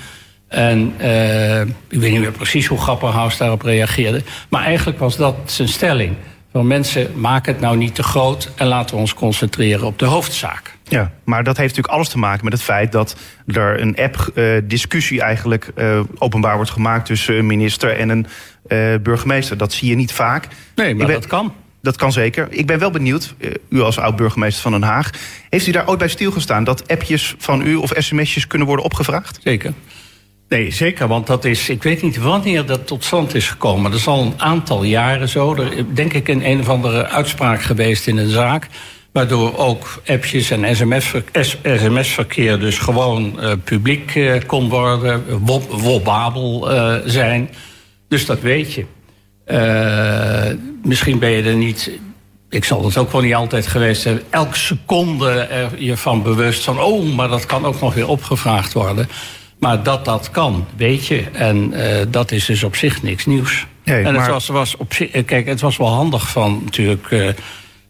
En 0.48 0.94
uh, 1.00 1.60
ik 1.60 2.00
weet 2.00 2.10
niet 2.10 2.20
meer 2.20 2.32
precies 2.32 2.66
hoe 2.66 2.78
Grapperhaus 2.78 3.36
daarop 3.36 3.62
reageerde. 3.62 4.22
Maar 4.48 4.64
eigenlijk 4.64 4.98
was 4.98 5.16
dat 5.16 5.36
zijn 5.44 5.68
stelling. 5.68 6.14
Van 6.52 6.66
mensen, 6.66 7.20
maak 7.20 7.46
het 7.46 7.60
nou 7.60 7.76
niet 7.76 7.94
te 7.94 8.02
groot 8.02 8.50
en 8.56 8.66
laten 8.66 8.94
we 8.94 9.00
ons 9.00 9.14
concentreren 9.14 9.86
op 9.86 9.98
de 9.98 10.04
hoofdzaak. 10.04 10.76
Ja, 10.84 11.12
maar 11.24 11.44
dat 11.44 11.56
heeft 11.56 11.68
natuurlijk 11.68 11.94
alles 11.94 12.08
te 12.08 12.18
maken 12.18 12.44
met 12.44 12.52
het 12.52 12.62
feit 12.62 12.92
dat 12.92 13.16
er 13.46 13.80
een 13.80 13.96
app-discussie 13.96 15.18
uh, 15.18 15.24
eigenlijk 15.24 15.70
uh, 15.76 16.00
openbaar 16.18 16.56
wordt 16.56 16.70
gemaakt 16.70 17.06
tussen 17.06 17.38
een 17.38 17.46
minister 17.46 17.98
en 17.98 18.08
een 18.08 18.26
burgemeester. 19.02 19.56
Dat 19.56 19.72
zie 19.72 19.88
je 19.88 19.96
niet 19.96 20.12
vaak. 20.12 20.48
Nee, 20.74 20.94
maar 20.94 21.06
ben, 21.06 21.14
dat 21.14 21.26
kan. 21.26 21.52
Dat 21.82 21.96
kan 21.96 22.12
zeker. 22.12 22.46
Ik 22.50 22.66
ben 22.66 22.78
wel 22.78 22.90
benieuwd, 22.90 23.34
u 23.68 23.80
als 23.80 23.98
oud-burgemeester 23.98 24.62
van 24.62 24.72
Den 24.72 24.82
Haag... 24.82 25.10
heeft 25.48 25.66
u 25.66 25.72
daar 25.72 25.88
ooit 25.88 25.98
bij 25.98 26.08
stilgestaan 26.08 26.64
dat 26.64 26.88
appjes 26.88 27.34
van 27.38 27.66
u 27.66 27.74
of 27.74 27.92
sms'jes 27.96 28.46
kunnen 28.46 28.66
worden 28.66 28.84
opgevraagd? 28.84 29.38
Zeker. 29.42 29.72
Nee, 30.48 30.70
zeker, 30.70 31.08
want 31.08 31.26
dat 31.26 31.44
is, 31.44 31.68
ik 31.68 31.82
weet 31.82 32.02
niet 32.02 32.16
wanneer 32.16 32.66
dat 32.66 32.86
tot 32.86 33.04
stand 33.04 33.34
is 33.34 33.48
gekomen. 33.48 33.90
Dat 33.90 34.00
is 34.00 34.06
al 34.06 34.22
een 34.22 34.34
aantal 34.36 34.82
jaren 34.82 35.28
zo. 35.28 35.54
Er 35.54 35.94
denk 35.94 36.12
ik 36.12 36.28
een 36.28 36.46
een 36.46 36.60
of 36.60 36.68
andere 36.68 37.08
uitspraak 37.08 37.62
geweest 37.62 38.06
in 38.06 38.16
een 38.16 38.30
zaak... 38.30 38.68
Waardoor 39.12 39.56
ook 39.56 40.02
appjes 40.06 40.50
en 40.50 40.76
sms-verkeer 40.76 42.58
dus 42.58 42.78
gewoon 42.78 43.38
uh, 43.40 43.52
publiek 43.64 44.14
uh, 44.14 44.40
kon 44.46 44.68
worden, 44.68 45.24
wobabel 45.68 46.72
uh, 46.72 46.94
zijn. 47.04 47.50
Dus 48.08 48.26
dat 48.26 48.40
weet 48.40 48.72
je. 48.72 48.84
Misschien 50.82 51.18
ben 51.18 51.30
je 51.30 51.42
er 51.42 51.54
niet 51.54 51.90
ik 52.50 52.64
zal 52.64 52.84
het 52.84 52.96
ook 52.96 53.12
wel 53.12 53.20
niet 53.20 53.34
altijd 53.34 53.66
geweest 53.66 54.02
zijn. 54.02 54.20
Elke 54.30 54.56
seconde 54.56 55.30
er 55.30 55.82
je 55.82 55.96
van 55.96 56.22
bewust 56.22 56.64
van... 56.64 56.80
oh, 56.80 57.14
maar 57.14 57.28
dat 57.28 57.46
kan 57.46 57.64
ook 57.64 57.80
nog 57.80 57.94
weer 57.94 58.08
opgevraagd 58.08 58.72
worden. 58.72 59.08
Maar 59.58 59.82
dat 59.82 60.04
dat 60.04 60.30
kan, 60.30 60.66
weet 60.76 61.06
je. 61.06 61.24
En 61.32 61.72
uh, 61.72 61.96
dat 62.08 62.32
is 62.32 62.44
dus 62.44 62.62
op 62.62 62.76
zich 62.76 63.02
niks 63.02 63.26
nieuws. 63.26 63.66
Nee, 63.84 64.04
en 64.04 64.14
het 64.14 64.26
was, 64.26 64.46
was 64.46 64.76
op 64.76 64.94
zich, 64.94 65.10
eh, 65.10 65.24
kijk, 65.24 65.46
het 65.46 65.60
was 65.60 65.76
wel 65.76 65.88
handig 65.88 66.30
van 66.30 66.60
natuurlijk 66.64 67.10
uh, 67.10 67.28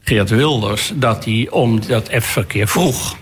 Geert 0.01 0.31
Wilders... 0.31 0.93
dat 0.95 1.25
hij 1.25 1.49
om 1.51 1.87
dat 1.87 2.11
F-verkeer 2.21 2.69
vroeg. 2.69 3.17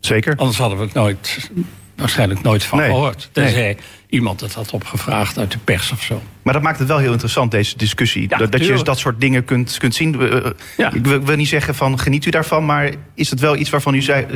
Zeker. 0.00 0.36
Anders 0.36 0.58
hadden 0.58 0.78
we 0.78 0.84
het 0.84 0.94
nooit, 0.94 1.50
waarschijnlijk 2.02 2.42
nooit 2.42 2.64
van 2.64 2.78
nee. 2.78 2.88
gehoord. 2.88 3.28
Tenzij 3.32 3.62
nee. 3.62 3.76
iemand 4.08 4.40
het 4.40 4.54
had 4.54 4.70
opgevraagd 4.70 5.38
uit 5.38 5.50
de 5.50 5.58
pers 5.58 5.92
of 5.92 6.02
zo. 6.02 6.22
Maar 6.42 6.54
dat 6.54 6.62
maakt 6.62 6.78
het 6.78 6.88
wel 6.88 6.98
heel 6.98 7.12
interessant, 7.12 7.50
deze 7.50 7.76
discussie. 7.76 8.26
Ja, 8.28 8.36
dat, 8.36 8.52
dat 8.52 8.66
je 8.66 8.82
dat 8.82 8.98
soort 8.98 9.20
dingen 9.20 9.44
kunt, 9.44 9.78
kunt 9.78 9.94
zien. 9.94 10.16
Ja. 10.76 10.92
Ik 10.92 11.06
wil, 11.06 11.22
wil, 11.22 11.36
niet 11.36 11.48
zeggen 11.48 11.74
van 11.74 11.98
geniet 11.98 12.26
u 12.26 12.30
daarvan, 12.30 12.64
maar 12.64 12.90
is 13.14 13.30
het 13.30 13.40
wel 13.40 13.56
iets 13.56 13.70
waarvan 13.70 13.94
u 13.94 14.02
zei, 14.02 14.26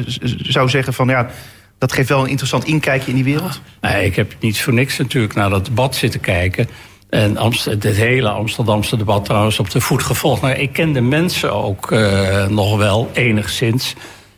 zou 0.42 0.68
zeggen 0.68 0.92
van 0.92 1.08
ja 1.08 1.30
dat 1.78 1.92
geeft 1.92 2.08
wel 2.08 2.22
een 2.22 2.28
interessant 2.28 2.64
inkijkje 2.64 3.08
in 3.08 3.14
die 3.14 3.24
wereld. 3.24 3.60
Nee, 3.80 4.04
ik 4.04 4.16
heb 4.16 4.34
niet 4.40 4.60
voor 4.60 4.72
niks 4.72 4.96
natuurlijk 4.96 5.34
naar 5.34 5.50
dat 5.50 5.64
debat 5.64 5.94
zitten 5.94 6.20
kijken. 6.20 6.68
En 7.10 7.36
Amsterdam, 7.36 7.90
het 7.90 7.98
hele 7.98 8.28
Amsterdamse 8.28 8.96
debat 8.96 9.24
trouwens 9.24 9.58
op 9.58 9.70
de 9.70 9.80
voet 9.80 10.02
gevolgd. 10.02 10.42
Maar 10.42 10.58
ik 10.58 10.72
ken 10.72 10.92
de 10.92 11.00
mensen 11.00 11.52
ook 11.52 11.90
uh, 11.90 12.46
nog 12.46 12.76
wel, 12.76 13.10
enigszins. 13.12 13.94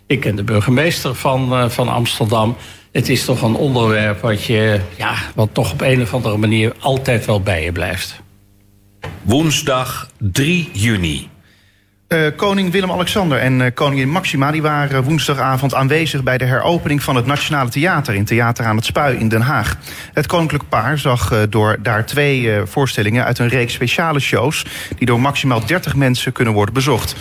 Ik 0.07 0.21
ken 0.21 0.37
de 0.37 0.43
burgemeester 0.43 1.15
van, 1.15 1.53
uh, 1.53 1.69
van 1.69 1.89
Amsterdam. 1.89 2.57
Het 2.99 3.09
is 3.09 3.25
toch 3.25 3.43
een 3.43 3.55
onderwerp 3.55 4.21
wat, 4.21 4.45
je, 4.45 4.81
ja, 4.97 5.15
wat 5.35 5.49
toch 5.53 5.73
op 5.73 5.81
een 5.81 6.03
of 6.03 6.15
andere 6.15 6.37
manier 6.37 6.73
altijd 6.81 7.27
wel 7.27 7.41
bij 7.41 7.65
je 7.65 7.73
blijft. 7.73 8.21
Woensdag 9.23 10.11
3 10.19 10.71
juni. 10.73 11.29
Uh, 12.09 12.27
koning 12.37 12.73
Willem-Alexander 12.73 13.39
en 13.39 13.61
uh, 13.61 13.67
koningin 13.75 14.09
Maxima 14.09 14.51
die 14.51 14.63
waren 14.63 15.03
woensdagavond 15.03 15.75
aanwezig 15.75 16.23
bij 16.23 16.39
de 16.39 16.45
heropening 16.45 17.03
van 17.03 17.17
het 17.17 17.27
Nationale 17.27 17.71
Theater 17.71 18.15
in 18.15 18.25
Theater 18.25 18.65
aan 18.65 18.77
het 18.77 18.85
Spui 18.85 19.17
in 19.17 19.29
Den 19.29 19.41
Haag. 19.41 19.77
Het 20.13 20.27
koninklijk 20.27 20.69
paar 20.69 20.99
zag 20.99 21.33
uh, 21.33 21.39
door 21.51 21.79
daar 21.83 22.07
twee 22.07 22.61
voorstellingen 22.65 23.25
uit 23.25 23.39
een 23.39 23.49
reeks 23.49 23.73
speciale 23.73 24.21
shows 24.21 24.65
die 24.97 25.07
door 25.07 25.21
maximaal 25.21 25.67
30 25.67 25.95
mensen 25.95 26.33
kunnen 26.33 26.55
worden 26.55 26.75
bezocht. 26.75 27.17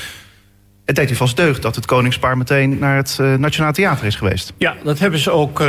Het 0.88 0.96
deed 0.96 1.12
u 1.12 1.16
vast 1.16 1.36
deugd 1.36 1.62
dat 1.62 1.76
het 1.76 1.86
koningspaar 1.86 2.38
meteen 2.38 2.78
naar 2.80 2.96
het 2.96 3.18
Nationale 3.38 3.74
Theater 3.74 4.06
is 4.06 4.16
geweest. 4.16 4.54
Ja, 4.58 4.76
dat 4.84 5.00
hebben 5.00 5.20
ze 5.20 5.32
ook 5.32 5.62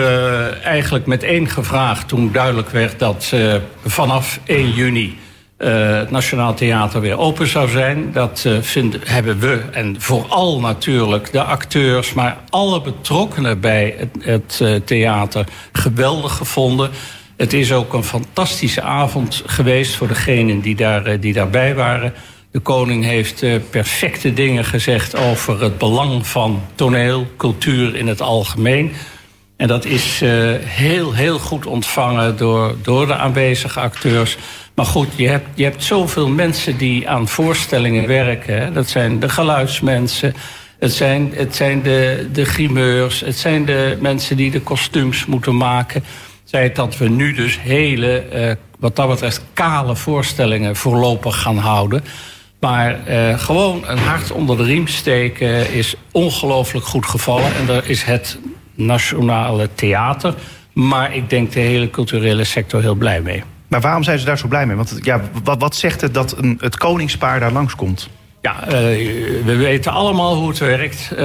eigenlijk 0.63 1.07
meteen 1.07 1.49
gevraagd 1.49 2.09
toen 2.09 2.33
duidelijk 2.33 2.71
werd 2.71 2.99
dat 2.99 3.33
vanaf 3.85 4.41
1 4.45 4.71
juni 4.71 5.19
uh, 5.59 5.97
het 5.97 6.11
Nationaal 6.11 6.55
Theater 6.55 7.01
weer 7.01 7.19
open 7.19 7.47
zou 7.47 7.69
zijn. 7.69 8.13
Dat 8.13 8.45
uh, 8.47 8.59
vinden, 8.61 9.01
hebben 9.05 9.39
we 9.39 9.63
en 9.73 10.01
vooral 10.01 10.61
natuurlijk 10.61 11.33
de 11.33 11.43
acteurs, 11.43 12.13
maar 12.13 12.37
alle 12.49 12.81
betrokkenen 12.81 13.61
bij 13.61 13.95
het, 13.99 14.25
het 14.25 14.59
uh, 14.63 14.75
theater 14.75 15.47
geweldig 15.73 16.37
gevonden. 16.37 16.91
Het 17.37 17.53
is 17.53 17.73
ook 17.73 17.93
een 17.93 18.05
fantastische 18.05 18.83
avond 18.83 19.43
geweest 19.47 19.95
voor 19.95 20.09
degenen 20.09 20.61
die, 20.61 20.77
daar, 20.77 21.21
die 21.21 21.33
daarbij 21.33 21.75
waren. 21.75 22.13
De 22.51 22.61
koning 22.61 23.05
heeft 23.05 23.45
perfecte 23.71 24.33
dingen 24.33 24.65
gezegd 24.65 25.17
over 25.17 25.63
het 25.63 25.79
belang 25.79 26.27
van 26.27 26.63
toneel, 26.75 27.27
cultuur 27.37 27.97
in 27.97 28.07
het 28.07 28.21
algemeen. 28.21 28.93
En 29.57 29.69
dat 29.69 29.85
is 29.85 30.21
heel, 30.65 31.13
heel 31.13 31.39
goed 31.39 31.67
ontvangen 31.67 32.37
door, 32.37 32.77
door 32.83 33.07
de 33.07 33.15
aanwezige 33.15 33.81
acteurs. 33.81 34.37
Maar 34.75 34.87
goed, 34.87 35.09
je 35.17 35.29
hebt, 35.29 35.47
je 35.55 35.65
hebt 35.65 35.85
zoveel 35.85 36.29
mensen 36.29 36.77
die 36.77 37.09
aan 37.09 37.29
voorstellingen 37.29 38.07
werken. 38.07 38.75
Dat 38.75 38.89
zijn 38.89 39.21
de 39.21 39.29
geluidsmensen, 39.29 40.35
het 40.79 40.93
zijn, 40.93 41.33
het 41.35 41.57
zijn 41.57 41.83
de, 41.83 42.29
de 42.33 42.45
grimeurs, 42.45 43.21
het 43.21 43.37
zijn 43.37 43.65
de 43.65 43.97
mensen 44.01 44.37
die 44.37 44.51
de 44.51 44.61
kostuums 44.61 45.27
moeten 45.27 45.57
maken. 45.57 46.05
Zij 46.45 46.73
dat 46.73 46.99
we 46.99 47.09
nu 47.09 47.33
dus 47.33 47.61
hele, 47.61 48.25
uh, 48.35 48.53
wat 48.79 48.97
dat 48.97 49.09
betreft, 49.09 49.43
kale 49.53 49.97
voorstellingen 49.97 50.77
voorlopig 50.77 51.41
gaan 51.41 51.59
houden. 51.59 52.05
Maar 52.61 52.99
uh, 53.09 53.39
gewoon 53.39 53.85
een 53.87 53.99
hart 53.99 54.33
onder 54.33 54.57
de 54.57 54.63
riem 54.63 54.87
steken 54.87 55.73
is 55.73 55.95
ongelooflijk 56.13 56.87
goed 56.87 57.07
gevallen. 57.07 57.55
En 57.57 57.67
daar 57.67 57.89
is 57.89 58.03
het 58.03 58.39
Nationale 58.75 59.69
Theater, 59.75 60.35
maar 60.73 61.15
ik 61.15 61.31
denk 61.31 61.53
de 61.53 61.61
hele 61.61 61.91
culturele 61.91 62.45
sector 62.45 62.81
heel 62.81 62.95
blij 62.95 63.21
mee. 63.21 63.43
Maar 63.69 63.81
waarom 63.81 64.03
zijn 64.03 64.19
ze 64.19 64.25
daar 64.25 64.39
zo 64.39 64.49
blij 64.49 64.67
mee? 64.67 64.77
Want 64.77 64.99
ja, 65.03 65.21
wat, 65.45 65.61
wat 65.61 65.77
zegt 65.77 66.01
het 66.01 66.15
dat 66.15 66.39
een, 66.39 66.59
het 66.61 66.77
koningspaar 66.77 67.41
daar 67.41 67.53
langskomt? 67.53 68.09
Ja, 68.43 68.67
uh, 68.67 68.73
we 69.45 69.57
weten 69.57 69.93
allemaal 69.93 70.35
hoe 70.35 70.49
het 70.49 70.59
werkt. 70.59 71.11
Uh, 71.13 71.19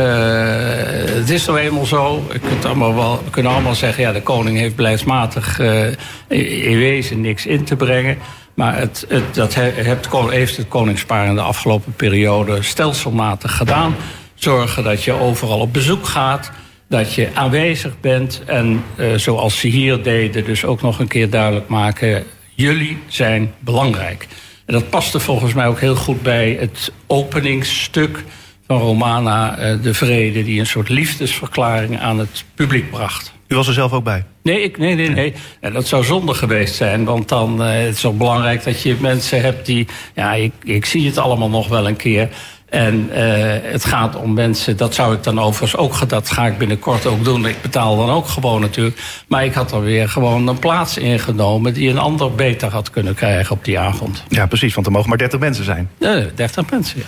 het 1.15 1.29
is 1.29 1.45
nou 1.45 1.59
eenmaal 1.59 1.85
zo. 1.85 2.27
allemaal 2.63 2.95
wel, 2.95 3.21
we 3.23 3.29
kunnen 3.29 3.51
allemaal 3.51 3.75
zeggen... 3.75 4.03
ja, 4.03 4.11
de 4.11 4.21
koning 4.21 4.57
heeft 4.57 4.75
beleidsmatig 4.75 5.59
uh, 5.59 5.87
in 6.27 6.77
wezen 6.77 7.21
niks 7.21 7.45
in 7.45 7.63
te 7.63 7.75
brengen. 7.75 8.17
Maar 8.53 8.77
het, 8.77 9.05
het, 9.07 9.36
dat 9.36 9.53
heeft 9.53 10.57
het 10.57 10.67
koningspaar 10.67 11.27
in 11.27 11.36
de 11.36 11.41
afgelopen 11.41 11.93
periode 11.93 12.62
stelselmatig 12.62 13.57
gedaan. 13.57 13.95
Zorgen 14.33 14.83
dat 14.83 15.03
je 15.03 15.12
overal 15.12 15.60
op 15.60 15.74
bezoek 15.74 16.05
gaat 16.05 16.51
dat 16.93 17.13
je 17.13 17.29
aanwezig 17.33 18.00
bent 18.00 18.41
en 18.45 18.83
uh, 18.95 19.15
zoals 19.15 19.60
ze 19.60 19.67
hier 19.67 20.03
deden, 20.03 20.45
dus 20.45 20.65
ook 20.65 20.81
nog 20.81 21.00
een 21.00 21.07
keer 21.07 21.29
duidelijk 21.29 21.67
maken: 21.67 22.24
jullie 22.55 22.98
zijn 23.07 23.53
belangrijk. 23.60 24.27
En 24.65 24.74
dat 24.74 24.89
paste 24.89 25.19
volgens 25.19 25.53
mij 25.53 25.67
ook 25.67 25.79
heel 25.79 25.95
goed 25.95 26.22
bij 26.22 26.57
het 26.60 26.91
openingsstuk 27.07 28.24
van 28.67 28.77
Romana 28.77 29.60
uh, 29.60 29.83
de 29.83 29.93
Vrede, 29.93 30.43
die 30.43 30.60
een 30.60 30.65
soort 30.65 30.89
liefdesverklaring 30.89 32.00
aan 32.00 32.19
het 32.19 32.43
publiek 32.55 32.91
bracht. 32.91 33.32
U 33.47 33.55
was 33.55 33.67
er 33.67 33.73
zelf 33.73 33.93
ook 33.93 34.03
bij? 34.03 34.25
Nee, 34.43 34.62
ik, 34.62 34.77
nee, 34.77 34.95
nee, 34.95 35.09
nee. 35.09 35.33
En 35.59 35.73
dat 35.73 35.88
zou 35.88 36.03
zonde 36.03 36.33
geweest 36.33 36.75
zijn. 36.75 37.03
Want 37.03 37.29
dan 37.29 37.62
uh, 37.62 37.71
het 37.71 37.95
is 37.95 38.05
ook 38.05 38.17
belangrijk 38.17 38.63
dat 38.63 38.81
je 38.81 38.95
mensen 39.00 39.41
hebt 39.41 39.65
die. 39.65 39.88
Ja, 40.15 40.33
ik, 40.33 40.51
ik 40.63 40.85
zie 40.85 41.05
het 41.05 41.17
allemaal 41.17 41.50
nog 41.50 41.67
wel 41.67 41.88
een 41.88 41.95
keer. 41.95 42.29
En 42.73 43.09
uh, 43.09 43.17
het 43.62 43.85
gaat 43.85 44.15
om 44.15 44.33
mensen, 44.33 44.77
dat 44.77 44.93
zou 44.93 45.15
ik 45.15 45.23
dan 45.23 45.39
overigens 45.39 45.75
ook, 45.75 46.09
dat 46.09 46.31
ga 46.31 46.45
ik 46.45 46.57
binnenkort 46.57 47.05
ook 47.05 47.23
doen. 47.23 47.45
Ik 47.45 47.62
betaal 47.62 47.97
dan 47.97 48.09
ook 48.09 48.27
gewoon 48.27 48.62
natuurlijk. 48.62 49.01
Maar 49.27 49.45
ik 49.45 49.53
had 49.53 49.71
er 49.71 49.81
weer 49.81 50.09
gewoon 50.09 50.47
een 50.47 50.59
plaats 50.59 50.97
ingenomen 50.97 51.73
die 51.73 51.89
een 51.89 51.97
ander 51.97 52.35
beter 52.35 52.69
had 52.69 52.89
kunnen 52.89 53.15
krijgen 53.15 53.55
op 53.55 53.65
die 53.65 53.79
avond. 53.79 54.23
Ja, 54.27 54.45
precies, 54.45 54.73
want 54.73 54.85
er 54.85 54.91
mogen 54.91 55.09
maar 55.09 55.17
30 55.17 55.39
mensen 55.39 55.63
zijn. 55.63 55.89
Ja, 56.00 56.25
30 56.35 56.69
mensen, 56.69 57.00
ja. 57.00 57.05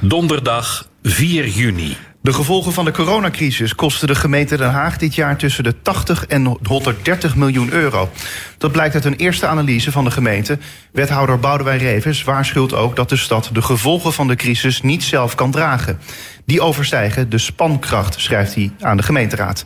Donderdag 0.00 0.88
4 1.02 1.48
juni. 1.48 1.96
De 2.24 2.32
gevolgen 2.32 2.72
van 2.72 2.84
de 2.84 2.90
coronacrisis 2.90 3.74
kosten 3.74 4.08
de 4.08 4.14
gemeente 4.14 4.56
Den 4.56 4.70
Haag 4.70 4.96
dit 4.96 5.14
jaar 5.14 5.36
tussen 5.36 5.64
de 5.64 5.82
80 5.82 6.26
en 6.26 6.58
130 6.62 7.36
miljoen 7.36 7.72
euro. 7.72 8.10
Dat 8.58 8.72
blijkt 8.72 8.94
uit 8.94 9.04
een 9.04 9.16
eerste 9.16 9.46
analyse 9.46 9.92
van 9.92 10.04
de 10.04 10.10
gemeente. 10.10 10.58
Wethouder 10.92 11.38
Boudewijn 11.38 11.78
Revers 11.78 12.24
waarschuwt 12.24 12.74
ook 12.74 12.96
dat 12.96 13.08
de 13.08 13.16
stad 13.16 13.50
de 13.52 13.62
gevolgen 13.62 14.12
van 14.12 14.28
de 14.28 14.36
crisis 14.36 14.82
niet 14.82 15.02
zelf 15.02 15.34
kan 15.34 15.50
dragen. 15.50 15.98
Die 16.44 16.60
overstijgen 16.60 17.30
de 17.30 17.38
spankracht, 17.38 18.20
schrijft 18.20 18.54
hij 18.54 18.72
aan 18.80 18.96
de 18.96 19.02
gemeenteraad. 19.02 19.64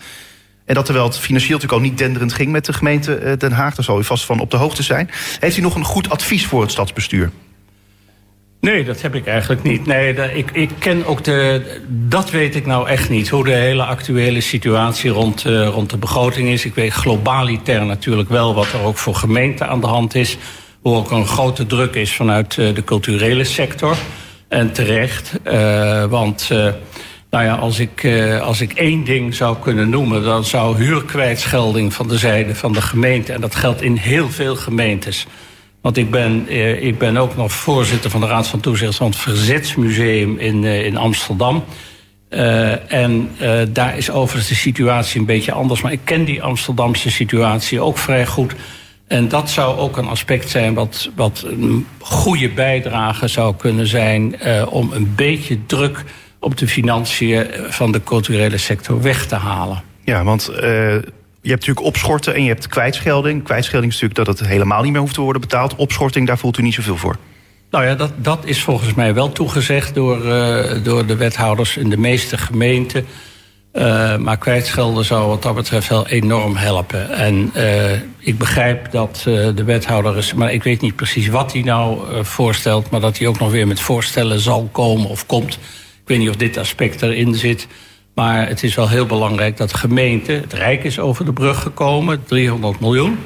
En 0.65 0.75
dat 0.75 0.85
terwijl 0.85 1.07
het 1.07 1.19
financieel 1.19 1.55
natuurlijk 1.55 1.83
al 1.83 1.88
niet 1.88 1.99
denderend 1.99 2.33
ging 2.33 2.50
met 2.53 2.65
de 2.65 2.73
gemeente 2.73 3.15
eh, 3.15 3.38
Den 3.38 3.53
Haag, 3.53 3.75
daar 3.75 3.85
zal 3.85 3.99
u 3.99 4.05
vast 4.05 4.25
van 4.25 4.41
op 4.41 4.50
de 4.50 4.57
hoogte 4.57 4.83
zijn. 4.83 5.11
Heeft 5.41 5.57
u 5.57 5.61
nog 5.61 5.75
een 5.75 5.85
goed 5.85 6.11
advies 6.11 6.47
voor 6.47 6.61
het 6.61 6.71
stadsbestuur? 6.71 7.31
Nee, 8.61 8.85
dat 8.85 9.03
heb 9.03 9.15
ik 9.15 9.27
eigenlijk 9.27 9.62
niet. 9.62 9.87
Nee, 9.87 10.15
dat, 10.15 10.31
ik, 10.35 10.50
ik 10.50 10.71
ken 10.79 11.07
ook 11.07 11.25
de. 11.25 11.62
Dat 11.88 12.31
weet 12.31 12.55
ik 12.55 12.67
nou 12.67 12.88
echt 12.88 13.09
niet. 13.11 13.29
Hoe 13.29 13.45
de 13.45 13.50
hele 13.50 13.85
actuele 13.85 14.41
situatie 14.41 15.11
rond, 15.11 15.47
uh, 15.47 15.69
rond 15.69 15.91
de 15.91 15.97
begroting 15.97 16.49
is. 16.49 16.65
Ik 16.65 16.75
weet 16.75 16.93
globaliter 16.93 17.87
natuurlijk 17.87 18.29
wel 18.29 18.55
wat 18.55 18.73
er 18.73 18.83
ook 18.83 18.99
voor 18.99 19.15
gemeenten 19.15 19.69
aan 19.69 19.81
de 19.81 19.87
hand 19.87 20.15
is. 20.15 20.37
Hoe 20.81 20.97
ook 20.97 21.11
een 21.11 21.27
grote 21.27 21.67
druk 21.67 21.95
is 21.95 22.15
vanuit 22.15 22.57
uh, 22.57 22.75
de 22.75 22.85
culturele 22.85 23.45
sector. 23.45 23.97
En 24.49 24.73
terecht. 24.73 25.33
Uh, 25.45 26.05
want. 26.05 26.50
Nou 27.31 27.45
ja, 27.45 27.55
als 27.55 27.79
ik, 27.79 28.09
als 28.43 28.61
ik 28.61 28.73
één 28.73 29.05
ding 29.05 29.35
zou 29.35 29.57
kunnen 29.62 29.88
noemen, 29.88 30.23
dan 30.23 30.45
zou 30.45 30.77
huurkwijtschelding 30.77 31.95
van 31.95 32.09
de 32.09 32.19
zijde 32.19 32.55
van 32.55 32.73
de 32.73 32.81
gemeente, 32.81 33.33
en 33.33 33.41
dat 33.41 33.55
geldt 33.55 33.83
in 33.83 33.97
heel 33.97 34.31
veel 34.31 34.57
gemeentes, 34.57 35.27
want 35.88 36.00
ik 36.00 36.11
ben, 36.11 36.47
eh, 36.49 36.83
ik 36.83 36.99
ben 36.99 37.16
ook 37.16 37.37
nog 37.37 37.52
voorzitter 37.52 38.11
van 38.11 38.21
de 38.21 38.26
Raad 38.26 38.47
van 38.49 38.61
Toezicht 38.61 38.97
van 38.97 39.07
het 39.07 39.16
Verzetsmuseum 39.16 40.38
in, 40.38 40.64
eh, 40.64 40.85
in 40.85 40.97
Amsterdam. 40.97 41.64
Uh, 42.30 42.92
en 42.92 43.30
daar 43.73 43.97
is 43.97 44.11
overigens 44.11 44.49
de 44.49 44.54
situatie 44.54 45.21
een 45.21 45.26
beetje 45.26 45.52
anders. 45.52 45.80
Maar 45.80 45.92
ik 45.92 46.00
ken 46.04 46.25
die 46.25 46.42
Amsterdamse 46.42 47.11
situatie 47.11 47.80
ook 47.80 47.99
vrij 47.99 48.26
goed. 48.26 48.54
En 49.07 49.28
dat 49.28 49.50
zou 49.50 49.78
ook 49.78 49.97
een 49.97 50.09
aspect 50.09 50.50
zijn 50.50 50.75
wat, 50.75 51.11
wat 51.16 51.45
een 51.47 51.87
goede 51.99 52.49
bijdrage 52.49 53.28
zou 53.28 53.54
kunnen 53.57 53.87
zijn... 53.87 54.37
Om 54.68 54.92
een 54.92 55.12
beetje 55.16 55.66
druk 55.66 56.04
op 56.40 56.57
de 56.57 56.68
financiën 56.68 57.47
van 57.68 57.92
de 57.92 58.02
culturele 58.02 58.59
sector 58.59 59.02
weg 59.02 59.26
te 59.26 59.35
halen. 59.35 59.83
Ja, 60.04 60.25
want 60.25 60.50
je 61.49 61.55
hebt 61.55 61.67
natuurlijk 61.67 61.97
opschorten 61.97 62.35
en 62.35 62.43
je 62.43 62.49
hebt 62.49 62.69
kwijtschelding. 62.69 63.43
Kwijtschelding 63.43 63.93
is 63.93 64.00
natuurlijk 64.00 64.28
dat 64.28 64.38
het 64.38 64.49
helemaal 64.49 64.83
niet 64.83 64.93
meer 64.93 65.00
hoeft 65.00 65.14
te 65.14 65.21
worden 65.21 65.40
betaald. 65.40 65.76
Opschorting, 65.76 66.26
daar 66.26 66.38
voelt 66.38 66.59
u 66.59 66.62
niet 66.62 66.75
zoveel 66.75 66.97
voor. 66.97 67.17
Nou 67.71 67.85
ja, 67.85 67.95
dat, 67.95 68.12
dat 68.17 68.45
is 68.45 68.62
volgens 68.62 68.95
mij 68.95 69.14
wel 69.14 69.33
toegezegd 69.33 69.95
door, 69.95 70.26
uh, 70.26 70.85
door 70.85 71.07
de 71.07 71.17
wethouders 71.17 71.76
in 71.76 71.90
de 71.90 71.97
meeste 71.97 72.38
gemeenten. 72.38 73.07
Uh, 73.73 74.17
maar 74.17 74.38
kwijtschelden 74.38 75.05
zou 75.05 75.28
wat 75.28 75.43
dat 75.43 75.55
betreft 75.55 75.88
wel 75.88 76.09
enorm 76.09 76.57
helpen. 76.57 77.11
En 77.11 77.50
uh, 77.57 77.93
ik 78.19 78.38
begrijp 78.38 78.90
dat 78.90 79.21
de 79.25 79.64
wethouder 79.64 80.17
is, 80.17 80.35
maar 80.35 80.52
ik 80.52 80.62
weet 80.62 80.81
niet 80.81 80.97
precies 80.97 81.28
wat 81.28 81.52
hij 81.52 81.62
nou 81.62 82.00
voorstelt, 82.25 82.90
maar 82.90 83.00
dat 83.00 83.19
hij 83.19 83.26
ook 83.26 83.38
nog 83.38 83.50
weer 83.50 83.67
met 83.67 83.81
voorstellen 83.81 84.40
zal 84.40 84.69
komen 84.73 85.09
of 85.09 85.26
komt. 85.26 85.55
Ik 86.02 86.05
weet 86.05 86.19
niet 86.19 86.28
of 86.28 86.37
dit 86.37 86.57
aspect 86.57 87.02
erin 87.02 87.35
zit. 87.35 87.67
Maar 88.19 88.49
het 88.49 88.63
is 88.63 88.75
wel 88.75 88.89
heel 88.89 89.07
belangrijk 89.07 89.57
dat 89.57 89.75
gemeente, 89.75 90.33
het 90.33 90.53
Rijk 90.53 90.85
is 90.85 90.99
over 90.99 91.25
de 91.25 91.33
brug 91.33 91.63
gekomen, 91.63 92.25
300 92.25 92.81
miljoen. 92.81 93.19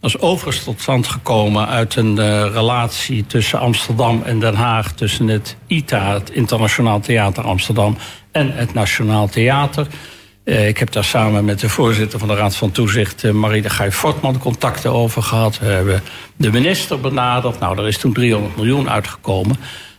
Dat 0.00 0.10
is 0.10 0.18
overigens 0.20 0.64
tot 0.64 0.80
stand 0.80 1.06
gekomen 1.06 1.68
uit 1.68 1.96
een 1.96 2.16
uh, 2.16 2.46
relatie 2.52 3.26
tussen 3.26 3.58
Amsterdam 3.58 4.22
en 4.22 4.38
Den 4.38 4.54
Haag, 4.54 4.92
tussen 4.92 5.28
het 5.28 5.56
ITA, 5.66 6.12
het 6.12 6.30
Internationaal 6.30 7.00
Theater 7.00 7.44
Amsterdam, 7.44 7.96
en 8.30 8.52
het 8.52 8.74
Nationaal 8.74 9.28
Theater. 9.28 9.86
Uh, 10.44 10.68
ik 10.68 10.78
heb 10.78 10.92
daar 10.92 11.04
samen 11.04 11.44
met 11.44 11.60
de 11.60 11.68
voorzitter 11.68 12.18
van 12.18 12.28
de 12.28 12.34
Raad 12.34 12.56
van 12.56 12.70
Toezicht, 12.70 13.24
uh, 13.24 13.32
Marie 13.32 13.62
de 13.62 13.70
Guy 13.70 13.92
Fortman, 13.92 14.38
contacten 14.38 14.92
over 14.92 15.22
gehad. 15.22 15.58
We 15.58 15.66
hebben 15.66 16.02
de 16.36 16.52
minister 16.52 17.00
benaderd. 17.00 17.58
Nou, 17.58 17.78
er 17.78 17.86
is 17.86 17.98
toen 17.98 18.12
300 18.12 18.56
miljoen 18.56 18.90
uitgekomen. 18.90 19.56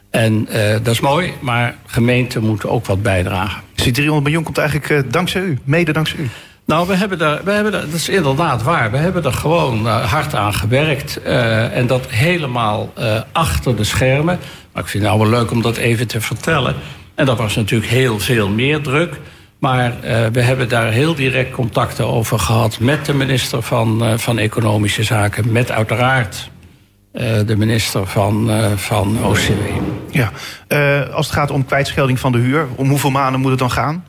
En 0.10 0.48
uh, 0.50 0.72
dat 0.72 0.88
is 0.94 1.00
mooi, 1.00 1.34
maar 1.40 1.76
gemeenten 1.86 2.44
moeten 2.44 2.70
ook 2.70 2.86
wat 2.86 3.02
bijdragen. 3.02 3.62
Dus 3.76 3.84
die 3.84 3.94
300 3.94 4.24
miljoen 4.24 4.44
komt 4.44 4.58
eigenlijk 4.58 4.90
uh, 4.90 5.12
dankzij 5.12 5.42
u, 5.42 5.60
mede 5.64 5.92
dankzij 5.92 6.20
u? 6.20 6.30
Nou, 6.66 6.88
we 6.88 6.96
hebben 6.96 7.22
er, 7.22 7.42
we 7.44 7.52
hebben 7.52 7.72
dat 7.72 7.94
is 7.94 8.10
inderdaad 8.10 8.64
waar. 8.64 8.92
We 8.92 8.98
hebben 8.98 9.24
er 9.24 9.34
gewoon 9.34 9.86
uh, 9.86 10.12
hard 10.12 10.36
aan 10.36 10.54
gewerkt. 10.54 11.22
en 11.22 11.88
dat 11.88 12.10
helemaal 12.10 12.94
achter 13.32 13.76
de 13.76 13.84
schermen. 13.84 14.40
Maar 14.74 14.84
ik 14.84 14.90
vind 14.90 15.04
het 15.04 15.14
nou 15.14 15.30
wel 15.30 15.40
leuk 15.40 15.52
om 15.52 15.62
dat 15.62 15.78
even 15.78 16.08
te 16.08 16.22
vertellen. 16.22 16.76
En 17.16 17.26
dat 17.26 17.38
was 17.38 17.56
natuurlijk 17.56 17.92
heel 17.92 18.20
veel 18.20 18.50
meer 18.50 18.82
druk. 18.82 19.20
Maar 19.60 19.94
we 20.32 20.42
hebben 20.42 20.70
daar 20.70 20.92
heel 20.92 21.16
direct 21.16 21.52
contacten 21.52 22.08
over 22.08 22.40
gehad 22.40 22.80
met 22.80 23.06
de 23.06 23.14
minister 23.14 23.62
van, 23.62 24.20
van 24.20 24.38
Economische 24.38 25.04
Zaken. 25.04 25.52
Met 25.52 25.72
uiteraard 25.72 26.50
de 27.12 27.56
minister 27.58 28.08
van, 28.08 28.50
uh, 28.50 28.72
van 28.72 29.26
OCW. 29.26 29.52
Ja, 30.12 30.32
uh, 30.68 31.14
als 31.14 31.26
het 31.26 31.36
gaat 31.36 31.52
om 31.52 31.66
kwijtschelding 31.66 32.20
van 32.20 32.32
de 32.32 32.38
huur, 32.38 32.68
om 32.76 32.90
hoeveel 32.90 33.10
maanden 33.10 33.42
moet 33.42 33.50
het 33.50 33.60
dan 33.60 33.72
gaan? 33.72 34.06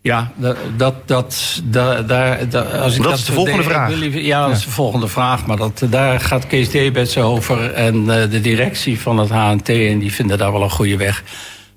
Ja, 0.00 0.32
dat, 0.36 0.56
dat, 0.76 0.94
dat, 1.06 1.62
daar, 2.06 2.48
dat, 2.48 2.72
als 2.72 2.96
ik 2.96 3.02
dat, 3.02 3.10
dat 3.10 3.18
is 3.18 3.24
de 3.24 3.32
volgende 3.32 3.62
de, 3.62 3.68
vraag. 3.68 4.12
Ja, 4.12 4.46
dat 4.46 4.56
is 4.56 4.64
de 4.64 4.70
volgende 4.70 5.08
vraag. 5.08 5.46
Maar 5.46 5.56
dat, 5.56 5.82
daar 5.90 6.20
gaat 6.20 6.46
Kees 6.46 6.70
Debets 6.70 7.18
over 7.18 7.72
en 7.72 8.04
de 8.04 8.40
directie 8.40 9.00
van 9.00 9.18
het 9.18 9.30
HNT. 9.30 9.68
En 9.68 9.98
die 9.98 10.12
vinden 10.12 10.38
daar 10.38 10.52
wel 10.52 10.62
een 10.62 10.70
goede 10.70 10.96
weg. 10.96 11.22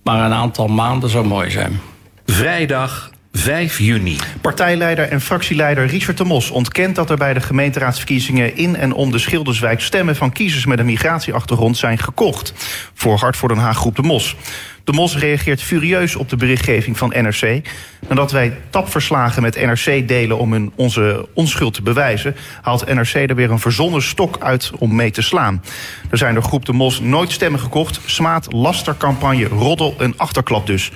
Maar 0.03 0.25
een 0.25 0.33
aantal 0.33 0.67
maanden 0.67 1.09
zou 1.09 1.25
mooi 1.25 1.49
zijn. 1.49 1.79
Vrijdag 2.25 3.09
5 3.31 3.79
juni. 3.79 4.17
Partijleider 4.41 5.09
en 5.09 5.21
fractieleider 5.21 5.85
Richard 5.85 6.17
de 6.17 6.23
Mos 6.23 6.49
ontkent 6.49 6.95
dat 6.95 7.09
er 7.09 7.17
bij 7.17 7.33
de 7.33 7.39
gemeenteraadsverkiezingen 7.39 8.55
in 8.55 8.75
en 8.75 8.93
om 8.93 9.11
de 9.11 9.19
Schilderswijk 9.19 9.81
stemmen 9.81 10.15
van 10.15 10.31
kiezers 10.31 10.65
met 10.65 10.79
een 10.79 10.85
migratieachtergrond 10.85 11.77
zijn 11.77 11.97
gekocht. 11.97 12.53
Voor 12.93 13.17
Hart 13.17 13.37
voor 13.37 13.49
Den 13.49 13.57
Haag 13.57 13.77
groep 13.77 13.95
de 13.95 14.01
Mos. 14.01 14.35
De 14.83 14.91
Mos 14.91 15.17
reageert 15.17 15.61
furieus 15.61 16.15
op 16.15 16.29
de 16.29 16.35
berichtgeving 16.35 16.97
van 16.97 17.09
NRC. 17.09 17.61
Nadat 18.07 18.31
wij 18.31 18.57
tapverslagen 18.69 19.41
met 19.41 19.55
NRC 19.55 20.07
delen 20.07 20.37
om 20.37 20.51
hun 20.51 20.71
onze 20.75 21.27
onschuld 21.33 21.73
te 21.73 21.81
bewijzen, 21.81 22.35
haalt 22.61 22.93
NRC 22.93 23.13
er 23.13 23.35
weer 23.35 23.51
een 23.51 23.59
verzonnen 23.59 24.01
stok 24.01 24.39
uit 24.39 24.71
om 24.77 24.95
mee 24.95 25.11
te 25.11 25.21
slaan. 25.21 25.63
Er 26.09 26.17
zijn 26.17 26.33
door 26.33 26.43
groep 26.43 26.65
de 26.65 26.73
Mos 26.73 26.99
nooit 26.99 27.31
stemmen 27.31 27.59
gekocht. 27.59 27.99
Smaad, 28.05 28.53
lastercampagne, 28.53 29.45
roddel 29.47 29.95
en 29.99 30.13
achterklap 30.17 30.67
dus. 30.67 30.91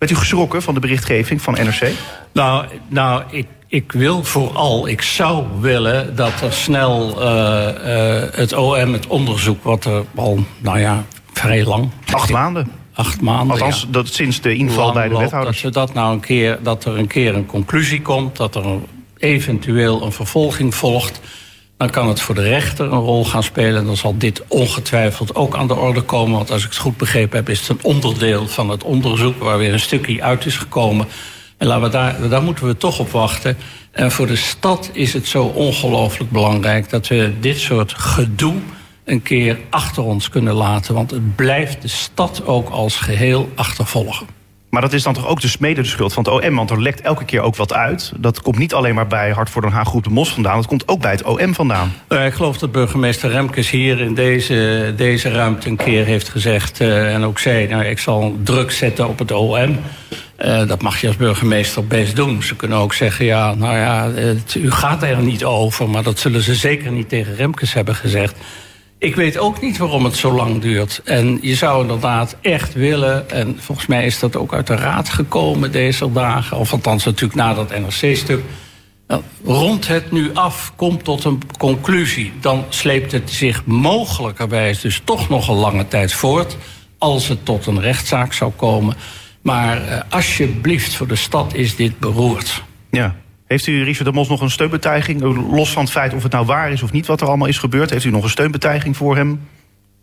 Bent 0.00 0.12
u 0.12 0.14
geschrokken 0.14 0.62
van 0.62 0.74
de 0.74 0.80
berichtgeving 0.80 1.42
van 1.42 1.52
NRC? 1.52 1.92
Nou, 2.32 2.64
nou 2.88 3.22
ik, 3.30 3.46
ik 3.66 3.92
wil 3.92 4.24
vooral, 4.24 4.88
ik 4.88 5.02
zou 5.02 5.44
willen 5.60 6.16
dat 6.16 6.40
er 6.40 6.52
snel 6.52 7.22
uh, 7.22 7.68
uh, 7.86 8.22
het 8.32 8.52
OM, 8.52 8.92
het 8.92 9.06
onderzoek, 9.06 9.62
wat 9.62 9.84
er 9.84 10.04
al, 10.14 10.38
nou 10.58 10.78
ja, 10.78 11.04
vrij 11.32 11.64
lang. 11.64 11.90
Acht 12.12 12.30
maanden. 12.30 12.70
Acht 12.92 13.20
maanden. 13.20 13.50
Althans, 13.50 13.80
ja. 13.80 13.86
dat 13.90 14.08
sinds 14.08 14.40
de 14.40 14.54
inval 14.54 14.92
bij 14.92 15.08
de 15.08 15.16
wethouders. 15.16 15.62
Dat, 15.62 15.72
dat, 15.72 15.94
nou 15.94 16.12
een 16.12 16.20
keer, 16.20 16.58
dat 16.62 16.84
er 16.84 16.98
een 16.98 17.06
keer 17.06 17.34
een 17.34 17.46
conclusie 17.46 18.02
komt, 18.02 18.36
dat 18.36 18.54
er 18.54 18.64
eventueel 19.18 20.02
een 20.02 20.12
vervolging 20.12 20.74
volgt. 20.74 21.20
Dan 21.80 21.90
kan 21.90 22.08
het 22.08 22.20
voor 22.20 22.34
de 22.34 22.42
rechter 22.42 22.92
een 22.92 22.98
rol 22.98 23.24
gaan 23.24 23.42
spelen. 23.42 23.84
Dan 23.84 23.96
zal 23.96 24.18
dit 24.18 24.42
ongetwijfeld 24.48 25.34
ook 25.34 25.56
aan 25.56 25.66
de 25.66 25.76
orde 25.76 26.00
komen. 26.00 26.36
Want 26.36 26.50
als 26.50 26.62
ik 26.62 26.68
het 26.68 26.78
goed 26.78 26.96
begrepen 26.96 27.36
heb, 27.36 27.48
is 27.48 27.60
het 27.60 27.68
een 27.68 27.84
onderdeel 27.84 28.48
van 28.48 28.68
het 28.68 28.82
onderzoek 28.82 29.42
waar 29.42 29.58
weer 29.58 29.72
een 29.72 29.80
stukje 29.80 30.22
uit 30.22 30.46
is 30.46 30.56
gekomen. 30.56 31.06
En 31.56 31.66
laten 31.66 31.82
we 31.82 31.88
daar, 31.88 32.28
daar 32.28 32.42
moeten 32.42 32.66
we 32.66 32.76
toch 32.76 32.98
op 32.98 33.10
wachten. 33.10 33.56
En 33.90 34.10
voor 34.10 34.26
de 34.26 34.36
stad 34.36 34.90
is 34.92 35.12
het 35.12 35.26
zo 35.26 35.44
ongelooflijk 35.44 36.30
belangrijk 36.30 36.90
dat 36.90 37.08
we 37.08 37.32
dit 37.40 37.58
soort 37.58 37.92
gedoe 37.92 38.54
een 39.04 39.22
keer 39.22 39.58
achter 39.70 40.02
ons 40.02 40.28
kunnen 40.28 40.54
laten. 40.54 40.94
Want 40.94 41.10
het 41.10 41.36
blijft 41.36 41.82
de 41.82 41.88
stad 41.88 42.46
ook 42.46 42.68
als 42.68 42.96
geheel 42.96 43.48
achtervolgen. 43.54 44.39
Maar 44.70 44.82
dat 44.82 44.92
is 44.92 45.02
dan 45.02 45.14
toch 45.14 45.26
ook 45.26 45.40
dus 45.40 45.58
mede 45.58 45.82
de 45.82 45.88
schuld 45.88 46.12
van 46.12 46.24
het 46.24 46.32
OM? 46.32 46.54
Want 46.54 46.70
er 46.70 46.82
lekt 46.82 47.00
elke 47.00 47.24
keer 47.24 47.40
ook 47.40 47.56
wat 47.56 47.72
uit. 47.72 48.12
Dat 48.16 48.42
komt 48.42 48.58
niet 48.58 48.74
alleen 48.74 48.94
maar 48.94 49.06
bij 49.06 49.30
Hart 49.30 49.50
voor 49.50 49.62
Den 49.62 49.70
Haag 49.70 49.88
Groep 49.88 50.04
de 50.04 50.10
Mos 50.10 50.32
vandaan. 50.32 50.56
Dat 50.56 50.66
komt 50.66 50.88
ook 50.88 51.00
bij 51.00 51.10
het 51.10 51.22
OM 51.22 51.54
vandaan. 51.54 51.92
Uh, 52.08 52.26
ik 52.26 52.32
geloof 52.32 52.58
dat 52.58 52.72
burgemeester 52.72 53.30
Remkes 53.30 53.70
hier 53.70 54.00
in 54.00 54.14
deze, 54.14 54.92
deze 54.96 55.30
ruimte 55.30 55.68
een 55.68 55.76
keer 55.76 56.04
heeft 56.04 56.28
gezegd... 56.28 56.80
Uh, 56.80 57.14
en 57.14 57.24
ook 57.24 57.38
zei, 57.38 57.68
nou, 57.68 57.84
ik 57.84 57.98
zal 57.98 58.36
druk 58.42 58.70
zetten 58.70 59.08
op 59.08 59.18
het 59.18 59.32
OM... 59.32 59.78
Uh, 60.38 60.68
dat 60.68 60.82
mag 60.82 61.00
je 61.00 61.06
als 61.06 61.16
burgemeester 61.16 61.86
best 61.86 62.16
doen. 62.16 62.42
Ze 62.42 62.56
kunnen 62.56 62.78
ook 62.78 62.94
zeggen, 62.94 63.24
ja, 63.24 63.54
nou 63.54 63.76
ja, 63.76 64.10
het, 64.10 64.54
u 64.54 64.70
gaat 64.70 65.02
er 65.02 65.22
niet 65.22 65.44
over... 65.44 65.88
maar 65.88 66.02
dat 66.02 66.18
zullen 66.18 66.42
ze 66.42 66.54
zeker 66.54 66.92
niet 66.92 67.08
tegen 67.08 67.34
Remkes 67.36 67.72
hebben 67.72 67.94
gezegd. 67.94 68.36
Ik 69.00 69.16
weet 69.16 69.38
ook 69.38 69.60
niet 69.60 69.78
waarom 69.78 70.04
het 70.04 70.16
zo 70.16 70.32
lang 70.32 70.60
duurt. 70.60 71.00
En 71.04 71.38
je 71.42 71.54
zou 71.54 71.82
inderdaad 71.82 72.36
echt 72.40 72.74
willen, 72.74 73.30
en 73.30 73.56
volgens 73.60 73.86
mij 73.86 74.06
is 74.06 74.18
dat 74.18 74.36
ook 74.36 74.54
uit 74.54 74.66
de 74.66 74.74
raad 74.74 75.08
gekomen 75.08 75.72
deze 75.72 76.12
dagen, 76.12 76.56
of 76.56 76.72
althans 76.72 77.04
natuurlijk 77.04 77.34
na 77.34 77.54
dat 77.54 77.78
NRC-stuk. 77.78 78.40
Rond 79.44 79.88
het 79.88 80.10
nu 80.10 80.34
af, 80.34 80.72
komt 80.76 81.04
tot 81.04 81.24
een 81.24 81.42
conclusie. 81.58 82.32
Dan 82.40 82.64
sleept 82.68 83.12
het 83.12 83.30
zich 83.30 83.64
mogelijkerwijs 83.64 84.80
dus 84.80 85.00
toch 85.04 85.28
nog 85.28 85.48
een 85.48 85.54
lange 85.54 85.88
tijd 85.88 86.12
voort. 86.12 86.56
Als 86.98 87.28
het 87.28 87.44
tot 87.44 87.66
een 87.66 87.80
rechtszaak 87.80 88.32
zou 88.32 88.52
komen. 88.56 88.96
Maar 89.42 89.88
uh, 89.88 90.00
alsjeblieft, 90.08 90.94
voor 90.94 91.08
de 91.08 91.16
stad 91.16 91.54
is 91.54 91.76
dit 91.76 91.98
beroerd. 91.98 92.62
Ja, 92.90 93.16
heeft 93.50 93.66
u 93.66 93.84
Richard 93.84 94.04
de 94.04 94.12
Mos 94.12 94.28
nog 94.28 94.40
een 94.40 94.50
steunbetuiging? 94.50 95.20
Los 95.50 95.70
van 95.72 95.82
het 95.82 95.92
feit 95.92 96.14
of 96.14 96.22
het 96.22 96.32
nou 96.32 96.46
waar 96.46 96.72
is 96.72 96.82
of 96.82 96.92
niet 96.92 97.06
wat 97.06 97.20
er 97.20 97.26
allemaal 97.26 97.48
is 97.48 97.58
gebeurd. 97.58 97.90
Heeft 97.90 98.04
u 98.04 98.10
nog 98.10 98.22
een 98.22 98.30
steunbetuiging 98.30 98.96
voor 98.96 99.16
hem 99.16 99.48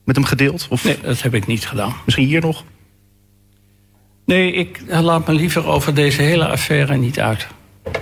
met 0.06 0.16
hem 0.16 0.26
gedeeld? 0.26 0.68
Of 0.70 0.84
nee, 0.84 0.98
dat 1.02 1.22
heb 1.22 1.34
ik 1.34 1.48
niet 1.48 1.68
gedaan. 1.68 1.94
Misschien 2.06 2.28
hier 2.28 2.42
nog? 2.42 2.64
Nee, 4.26 4.54
ik 4.54 4.82
laat 4.88 5.28
me 5.28 5.34
liever 5.34 5.66
over 5.66 5.94
deze 5.94 6.22
hele 6.22 6.48
affaire 6.48 6.98
niet 6.98 7.20
uit. 7.20 7.48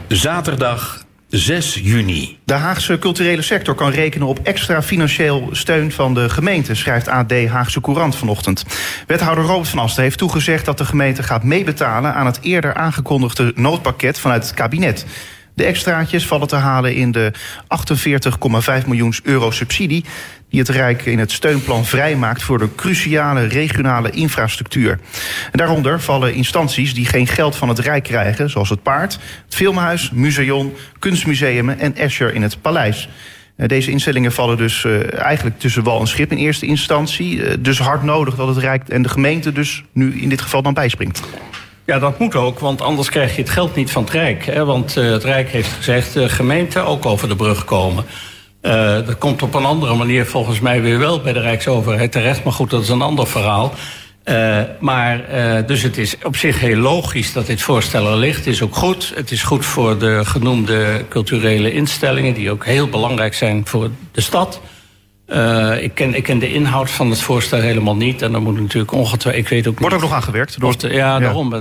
Zaterdag 0.07 1.05
6 1.29 1.79
juni. 1.83 2.37
De 2.45 2.53
Haagse 2.53 2.99
culturele 2.99 3.41
sector 3.41 3.75
kan 3.75 3.91
rekenen 3.91 4.27
op 4.27 4.39
extra 4.43 4.83
financieel 4.83 5.49
steun 5.51 5.91
van 5.91 6.13
de 6.13 6.29
gemeente, 6.29 6.75
schrijft 6.75 7.07
AD 7.07 7.31
Haagse 7.47 7.81
Courant 7.81 8.15
vanochtend. 8.15 8.65
Wethouder 9.07 9.43
Robert 9.43 9.69
van 9.69 9.79
Asten 9.79 10.03
heeft 10.03 10.17
toegezegd 10.17 10.65
dat 10.65 10.77
de 10.77 10.85
gemeente 10.85 11.23
gaat 11.23 11.43
meebetalen 11.43 12.13
aan 12.13 12.25
het 12.25 12.39
eerder 12.41 12.73
aangekondigde 12.73 13.51
noodpakket 13.55 14.19
vanuit 14.19 14.43
het 14.43 14.53
kabinet. 14.53 15.05
De 15.55 15.63
extraatjes 15.63 16.27
vallen 16.27 16.47
te 16.47 16.55
halen 16.55 16.95
in 16.95 17.11
de 17.11 17.31
48,5 18.81 18.87
miljoen 18.87 19.13
euro 19.23 19.51
subsidie 19.51 20.05
die 20.49 20.59
het 20.59 20.69
Rijk 20.69 21.05
in 21.05 21.19
het 21.19 21.31
steunplan 21.31 21.85
vrijmaakt 21.85 22.43
voor 22.43 22.57
de 22.57 22.75
cruciale 22.75 23.47
regionale 23.47 24.09
infrastructuur. 24.09 24.99
En 25.51 25.57
daaronder 25.57 26.01
vallen 26.01 26.33
instanties 26.33 26.93
die 26.93 27.05
geen 27.05 27.27
geld 27.27 27.55
van 27.55 27.69
het 27.69 27.79
Rijk 27.79 28.03
krijgen, 28.03 28.49
zoals 28.49 28.69
het 28.69 28.83
Paard, 28.83 29.13
het 29.45 29.55
Filmhuis, 29.55 30.11
Museum, 30.11 30.73
Kunstmuseum 30.99 31.69
en 31.69 31.95
Escher 31.95 32.33
in 32.33 32.41
het 32.41 32.61
Paleis. 32.61 33.09
Deze 33.55 33.91
instellingen 33.91 34.31
vallen 34.31 34.57
dus 34.57 34.83
uh, 34.83 35.13
eigenlijk 35.13 35.59
tussen 35.59 35.83
wal 35.83 35.99
en 35.99 36.07
schip 36.07 36.31
in 36.31 36.37
eerste 36.37 36.65
instantie. 36.65 37.35
Uh, 37.35 37.53
dus 37.59 37.79
hard 37.79 38.03
nodig 38.03 38.35
dat 38.35 38.47
het 38.47 38.57
Rijk 38.57 38.89
en 38.89 39.01
de 39.01 39.09
gemeente 39.09 39.51
dus 39.51 39.83
nu 39.93 40.21
in 40.21 40.29
dit 40.29 40.41
geval 40.41 40.61
dan 40.61 40.73
bijspringt. 40.73 41.21
Ja, 41.85 41.99
dat 41.99 42.19
moet 42.19 42.35
ook, 42.35 42.59
want 42.59 42.81
anders 42.81 43.09
krijg 43.09 43.35
je 43.35 43.41
het 43.41 43.49
geld 43.49 43.75
niet 43.75 43.91
van 43.91 44.03
het 44.03 44.11
Rijk. 44.11 44.45
Hè? 44.45 44.65
Want 44.65 44.97
uh, 44.97 45.11
het 45.11 45.23
Rijk 45.23 45.49
heeft 45.49 45.71
gezegd, 45.71 46.13
de 46.13 46.29
gemeente 46.29 46.79
ook 46.79 47.05
over 47.05 47.27
de 47.27 47.35
brug 47.35 47.65
komen. 47.65 48.05
Uh, 48.61 48.71
dat 49.05 49.17
komt 49.17 49.41
op 49.41 49.53
een 49.53 49.65
andere 49.65 49.95
manier 49.95 50.25
volgens 50.25 50.59
mij 50.59 50.81
weer 50.81 50.99
wel 50.99 51.21
bij 51.21 51.33
de 51.33 51.39
Rijksoverheid 51.39 52.11
terecht. 52.11 52.43
Maar 52.43 52.53
goed, 52.53 52.69
dat 52.69 52.81
is 52.81 52.89
een 52.89 53.01
ander 53.01 53.27
verhaal. 53.27 53.73
Maar, 54.79 55.25
dus 55.65 55.81
het 55.81 55.97
is 55.97 56.15
op 56.23 56.35
zich 56.35 56.59
heel 56.59 56.77
logisch 56.77 57.33
dat 57.33 57.45
dit 57.45 57.61
voorstel 57.61 58.07
er 58.07 58.17
ligt. 58.17 58.37
Het 58.37 58.47
is 58.47 58.61
ook 58.61 58.75
goed. 58.75 59.11
Het 59.15 59.31
is 59.31 59.43
goed 59.43 59.65
voor 59.65 59.97
de 59.97 60.21
genoemde 60.25 61.05
culturele 61.09 61.71
instellingen... 61.71 62.33
die 62.33 62.51
ook 62.51 62.65
heel 62.65 62.87
belangrijk 62.87 63.33
zijn 63.33 63.61
voor 63.65 63.89
de 64.11 64.21
stad. 64.21 64.61
Uh, 65.27 65.83
ik, 65.83 65.91
ken, 65.93 66.13
ik 66.13 66.23
ken 66.23 66.39
de 66.39 66.53
inhoud 66.53 66.91
van 66.91 67.09
het 67.09 67.21
voorstel 67.21 67.59
helemaal 67.59 67.95
niet. 67.95 68.21
En 68.21 68.31
dan 68.31 68.43
moet 68.43 68.59
natuurlijk 68.59 68.91
ongetwijfeld... 68.91 69.43
Ik 69.43 69.49
weet 69.49 69.67
ook 69.67 69.79
Wordt 69.79 69.95
ook 69.95 70.01
nog 70.01 70.13
aan 70.13 70.23
gewerkt? 70.23 70.59
Door... 70.59 70.77
De, 70.77 70.87
ja, 70.87 70.95
ja, 70.95 71.19
daarom. 71.19 71.53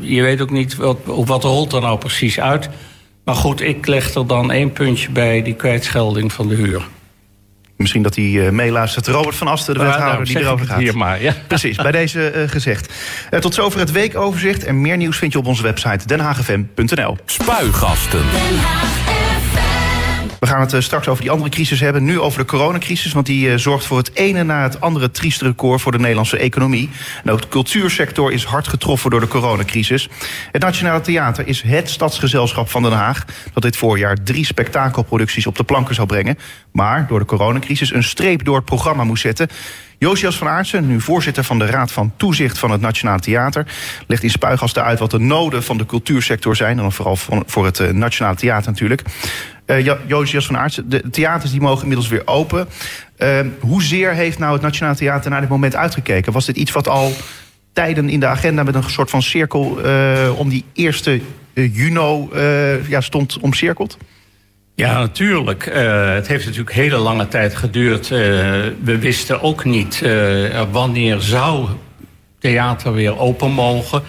je 0.00 0.22
weet 0.22 0.40
ook 0.40 0.50
niet 0.50 0.76
wat, 0.76 0.98
wat 1.04 1.44
rolt 1.44 1.72
er 1.72 1.80
nou 1.80 1.98
precies 1.98 2.40
uit. 2.40 2.68
Maar 3.24 3.34
goed, 3.34 3.60
ik 3.60 3.86
leg 3.86 4.14
er 4.14 4.26
dan 4.26 4.50
één 4.50 4.72
puntje 4.72 5.10
bij... 5.10 5.42
die 5.42 5.54
kwijtschelding 5.54 6.32
van 6.32 6.48
de 6.48 6.54
huur. 6.54 6.82
Misschien 7.76 8.02
dat 8.02 8.14
hij 8.14 8.24
uh, 8.24 8.50
meeluistert. 8.50 9.06
Robert 9.06 9.36
van 9.36 9.48
Asten, 9.48 9.74
de 9.74 9.80
wethouder 9.80 10.12
nou, 10.12 10.24
die 10.24 10.38
erover 10.38 10.66
gaat. 10.66 10.78
Hier 10.78 10.96
maar, 10.96 11.22
ja. 11.22 11.34
Precies, 11.46 11.76
bij 11.76 11.92
deze 11.92 12.32
uh, 12.34 12.48
gezegd. 12.48 12.92
Uh, 13.30 13.40
tot 13.40 13.54
zover 13.54 13.80
het 13.80 13.92
weekoverzicht. 13.92 14.64
En 14.64 14.80
meer 14.80 14.96
nieuws 14.96 15.16
vind 15.16 15.32
je 15.32 15.38
op 15.38 15.46
onze 15.46 15.62
website 15.62 16.06
denhagfm.nl. 16.06 17.16
Spuigasten. 17.24 18.24
We 20.40 20.46
gaan 20.46 20.60
het 20.60 20.72
uh, 20.72 20.80
straks 20.80 21.08
over 21.08 21.22
die 21.22 21.30
andere 21.30 21.50
crisis 21.50 21.80
hebben. 21.80 22.04
Nu 22.04 22.20
over 22.20 22.38
de 22.38 22.44
coronacrisis, 22.44 23.12
want 23.12 23.26
die 23.26 23.48
uh, 23.48 23.56
zorgt 23.56 23.86
voor 23.86 23.98
het 23.98 24.10
ene 24.14 24.42
na 24.42 24.62
het 24.62 24.80
andere 24.80 25.10
trieste 25.10 25.44
record 25.44 25.80
voor 25.80 25.92
de 25.92 25.98
Nederlandse 25.98 26.38
economie. 26.38 26.90
En 27.24 27.30
ook 27.30 27.40
de 27.42 27.48
cultuursector 27.48 28.32
is 28.32 28.44
hard 28.44 28.68
getroffen 28.68 29.10
door 29.10 29.20
de 29.20 29.28
coronacrisis. 29.28 30.08
Het 30.52 30.62
Nationale 30.62 31.00
Theater 31.00 31.46
is 31.46 31.62
het 31.62 31.90
stadsgezelschap 31.90 32.70
van 32.70 32.82
Den 32.82 32.92
Haag 32.92 33.24
dat 33.52 33.62
dit 33.62 33.76
voorjaar 33.76 34.16
drie 34.24 34.44
spektakelproducties 34.44 35.46
op 35.46 35.56
de 35.56 35.64
planken 35.64 35.94
zou 35.94 36.06
brengen. 36.06 36.38
Maar 36.72 37.06
door 37.08 37.18
de 37.18 37.24
coronacrisis 37.24 37.92
een 37.92 38.04
streep 38.04 38.44
door 38.44 38.56
het 38.56 38.64
programma 38.64 39.04
moest 39.04 39.22
zetten. 39.22 39.48
Josias 39.98 40.36
van 40.36 40.48
Aartsen, 40.48 40.86
nu 40.86 41.00
voorzitter 41.00 41.44
van 41.44 41.58
de 41.58 41.66
Raad 41.66 41.92
van 41.92 42.12
Toezicht 42.16 42.58
van 42.58 42.70
het 42.70 42.80
Nationaal 42.80 43.18
Theater, 43.18 43.66
legt 44.06 44.22
in 44.22 44.30
spuigasten 44.30 44.84
uit 44.84 44.98
wat 44.98 45.10
de 45.10 45.18
noden 45.18 45.62
van 45.62 45.78
de 45.78 45.86
cultuursector 45.86 46.56
zijn. 46.56 46.76
En 46.76 46.82
dan 46.82 46.92
vooral 46.92 47.16
voor 47.46 47.64
het 47.64 47.78
uh, 47.78 47.90
Nationaal 47.90 48.34
Theater 48.34 48.70
natuurlijk. 48.70 49.02
Uh, 49.66 49.96
Josias 50.06 50.46
van 50.46 50.58
Aartsen, 50.58 50.88
de 50.88 51.10
theaters 51.10 51.50
die 51.50 51.60
mogen 51.60 51.80
inmiddels 51.80 52.08
weer 52.08 52.22
open. 52.24 52.68
Uh, 53.18 53.40
hoezeer 53.60 54.12
heeft 54.12 54.38
nou 54.38 54.52
het 54.52 54.62
Nationaal 54.62 54.94
Theater 54.94 55.30
naar 55.30 55.40
dit 55.40 55.48
moment 55.48 55.76
uitgekeken? 55.76 56.32
Was 56.32 56.46
dit 56.46 56.56
iets 56.56 56.72
wat 56.72 56.88
al 56.88 57.12
tijden 57.72 58.08
in 58.08 58.20
de 58.20 58.26
agenda 58.26 58.62
met 58.62 58.74
een 58.74 58.82
soort 58.82 59.10
van 59.10 59.22
cirkel 59.22 59.78
uh, 59.84 60.38
om 60.38 60.48
die 60.48 60.64
eerste 60.72 61.20
juni 61.54 62.28
ja, 62.88 63.00
stond 63.00 63.38
omcirkeld? 63.38 63.96
Ja, 64.74 64.98
natuurlijk. 64.98 65.64
Het 66.14 66.26
heeft 66.26 66.44
natuurlijk 66.44 66.72
hele 66.72 66.96
lange 66.96 67.28
tijd 67.28 67.54
geduurd. 67.54 68.08
We 68.08 68.98
wisten 69.00 69.42
ook 69.42 69.64
niet 69.64 70.02
wanneer 70.70 71.20
zou 71.20 71.68
theater 72.38 72.92
weer 72.92 73.18
open 73.18 73.50
mogen. 73.50 74.02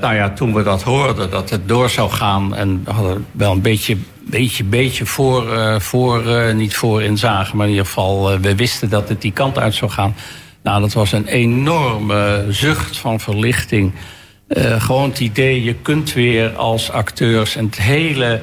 nou 0.00 0.14
ja, 0.14 0.30
toen 0.30 0.54
we 0.54 0.62
dat 0.62 0.82
hoorden, 0.82 1.30
dat 1.30 1.50
het 1.50 1.68
door 1.68 1.90
zou 1.90 2.10
gaan... 2.10 2.54
en 2.54 2.82
we 2.84 2.90
hadden 2.90 3.26
wel 3.32 3.52
een 3.52 3.62
beetje, 3.62 3.96
beetje, 4.30 4.64
beetje 4.64 5.06
voor, 5.06 5.46
voor 5.80 6.22
niet 6.54 6.76
voor 6.76 7.02
in 7.02 7.18
zagen... 7.18 7.56
maar 7.56 7.66
in 7.66 7.72
ieder 7.72 7.86
geval, 7.86 8.40
we 8.40 8.54
wisten 8.54 8.90
dat 8.90 9.08
het 9.08 9.22
die 9.22 9.32
kant 9.32 9.58
uit 9.58 9.74
zou 9.74 9.90
gaan. 9.90 10.14
Nou, 10.62 10.80
dat 10.80 10.92
was 10.92 11.12
een 11.12 11.26
enorme 11.26 12.46
zucht 12.48 12.98
van 12.98 13.20
verlichting. 13.20 13.92
gewoon 14.78 15.08
het 15.08 15.20
idee, 15.20 15.62
je 15.62 15.74
kunt 15.74 16.12
weer 16.12 16.50
als 16.56 16.90
acteurs... 16.90 17.56
en 17.56 17.64
het 17.64 17.80
hele 17.80 18.40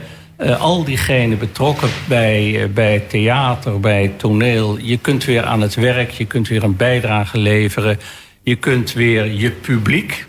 al 0.60 0.84
diegenen 0.84 1.38
betrokken 1.38 1.89
bij, 2.08 2.70
bij 2.74 3.00
theater, 3.00 3.80
bij 3.80 4.12
toneel. 4.17 4.78
Je 4.78 4.98
kunt 4.98 5.26
weer 5.26 5.44
aan 5.44 5.62
het 5.62 5.76
werk, 5.76 6.12
je 6.12 6.26
kunt 6.26 6.48
weer 6.48 6.63
een 6.63 6.76
bijdrage 6.76 7.38
leveren. 7.38 8.00
Je 8.44 8.56
kunt 8.56 8.94
weer 8.94 9.26
je 9.26 9.52
publiek 9.52 10.26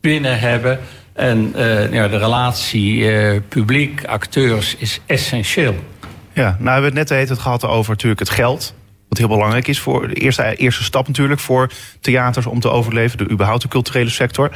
binnen 0.00 0.38
hebben. 0.38 0.80
En 1.20 1.52
uh, 1.56 1.92
ja, 1.92 2.08
de 2.08 2.18
relatie 2.18 3.40
publiek, 3.40 4.04
acteurs 4.04 4.76
is 4.76 5.00
essentieel. 5.06 5.74
Ja, 6.32 6.56
nou 6.58 6.72
hebben 6.72 6.92
we 6.92 6.98
het 6.98 7.08
net 7.08 7.18
heet 7.18 7.28
het 7.28 7.38
gehad 7.38 7.64
over 7.64 7.90
natuurlijk 7.90 8.20
het 8.20 8.30
geld. 8.30 8.74
Wat 9.08 9.18
heel 9.18 9.28
belangrijk 9.28 9.68
is 9.68 9.80
voor 9.80 10.08
de 10.08 10.14
eerste, 10.14 10.54
eerste 10.56 10.82
stap 10.82 11.06
natuurlijk 11.06 11.40
voor 11.40 11.70
theaters 12.00 12.46
om 12.46 12.60
te 12.60 12.70
overleven, 12.70 13.18
de 13.18 13.30
überhaupt 13.30 13.62
de 13.62 13.68
culturele 13.68 14.10
sector. 14.10 14.50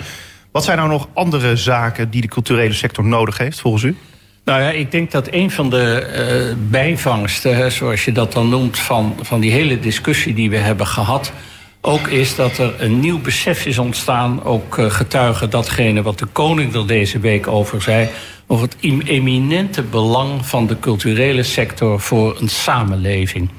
Wat 0.53 0.64
zijn 0.64 0.77
nou 0.79 0.88
nog 0.88 1.09
andere 1.14 1.57
zaken 1.57 2.11
die 2.11 2.20
de 2.20 2.29
culturele 2.29 2.72
sector 2.72 3.05
nodig 3.05 3.38
heeft 3.38 3.61
volgens 3.61 3.83
u? 3.83 3.96
Nou 4.44 4.62
ja, 4.62 4.70
ik 4.70 4.90
denk 4.90 5.11
dat 5.11 5.29
een 5.31 5.50
van 5.50 5.70
de 5.70 6.07
uh, 6.48 6.70
bijvangsten, 6.70 7.72
zoals 7.72 8.05
je 8.05 8.12
dat 8.12 8.33
dan 8.33 8.48
noemt, 8.48 8.79
van, 8.79 9.16
van 9.20 9.40
die 9.40 9.50
hele 9.50 9.81
discussie 9.81 10.35
die 10.35 10.50
we 10.50 10.57
hebben 10.57 10.87
gehad, 10.87 11.33
ook 11.86 12.08
is 12.08 12.34
dat 12.34 12.58
er 12.58 12.74
een 12.78 13.00
nieuw 13.00 13.20
besef 13.20 13.66
is 13.66 13.78
ontstaan, 13.78 14.44
ook 14.44 14.78
uh, 14.78 14.90
getuige 14.90 15.48
datgene 15.48 16.02
wat 16.02 16.18
de 16.18 16.26
koning 16.26 16.74
er 16.74 16.86
deze 16.86 17.18
week 17.18 17.46
over 17.46 17.82
zei, 17.82 18.08
over 18.46 18.64
het 18.64 18.76
eminente 19.04 19.82
belang 19.82 20.46
van 20.46 20.66
de 20.66 20.78
culturele 20.78 21.42
sector 21.42 22.00
voor 22.00 22.40
een 22.40 22.48
samenleving. 22.48 23.50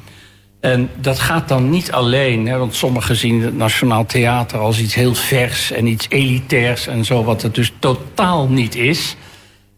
En 0.59 0.89
dat 0.95 1.19
gaat 1.19 1.47
dan 1.47 1.69
niet 1.69 1.91
alleen, 1.91 2.47
hè, 2.47 2.57
want 2.57 2.75
sommigen 2.75 3.15
zien 3.15 3.41
het 3.41 3.57
Nationaal 3.57 4.05
Theater 4.05 4.59
als 4.59 4.79
iets 4.79 4.95
heel 4.95 5.15
vers 5.15 5.71
en 5.71 5.87
iets 5.87 6.05
elitairs 6.09 6.87
en 6.87 7.05
zo, 7.05 7.23
wat 7.23 7.41
het 7.41 7.55
dus 7.55 7.73
totaal 7.79 8.47
niet 8.47 8.75
is. 8.75 9.15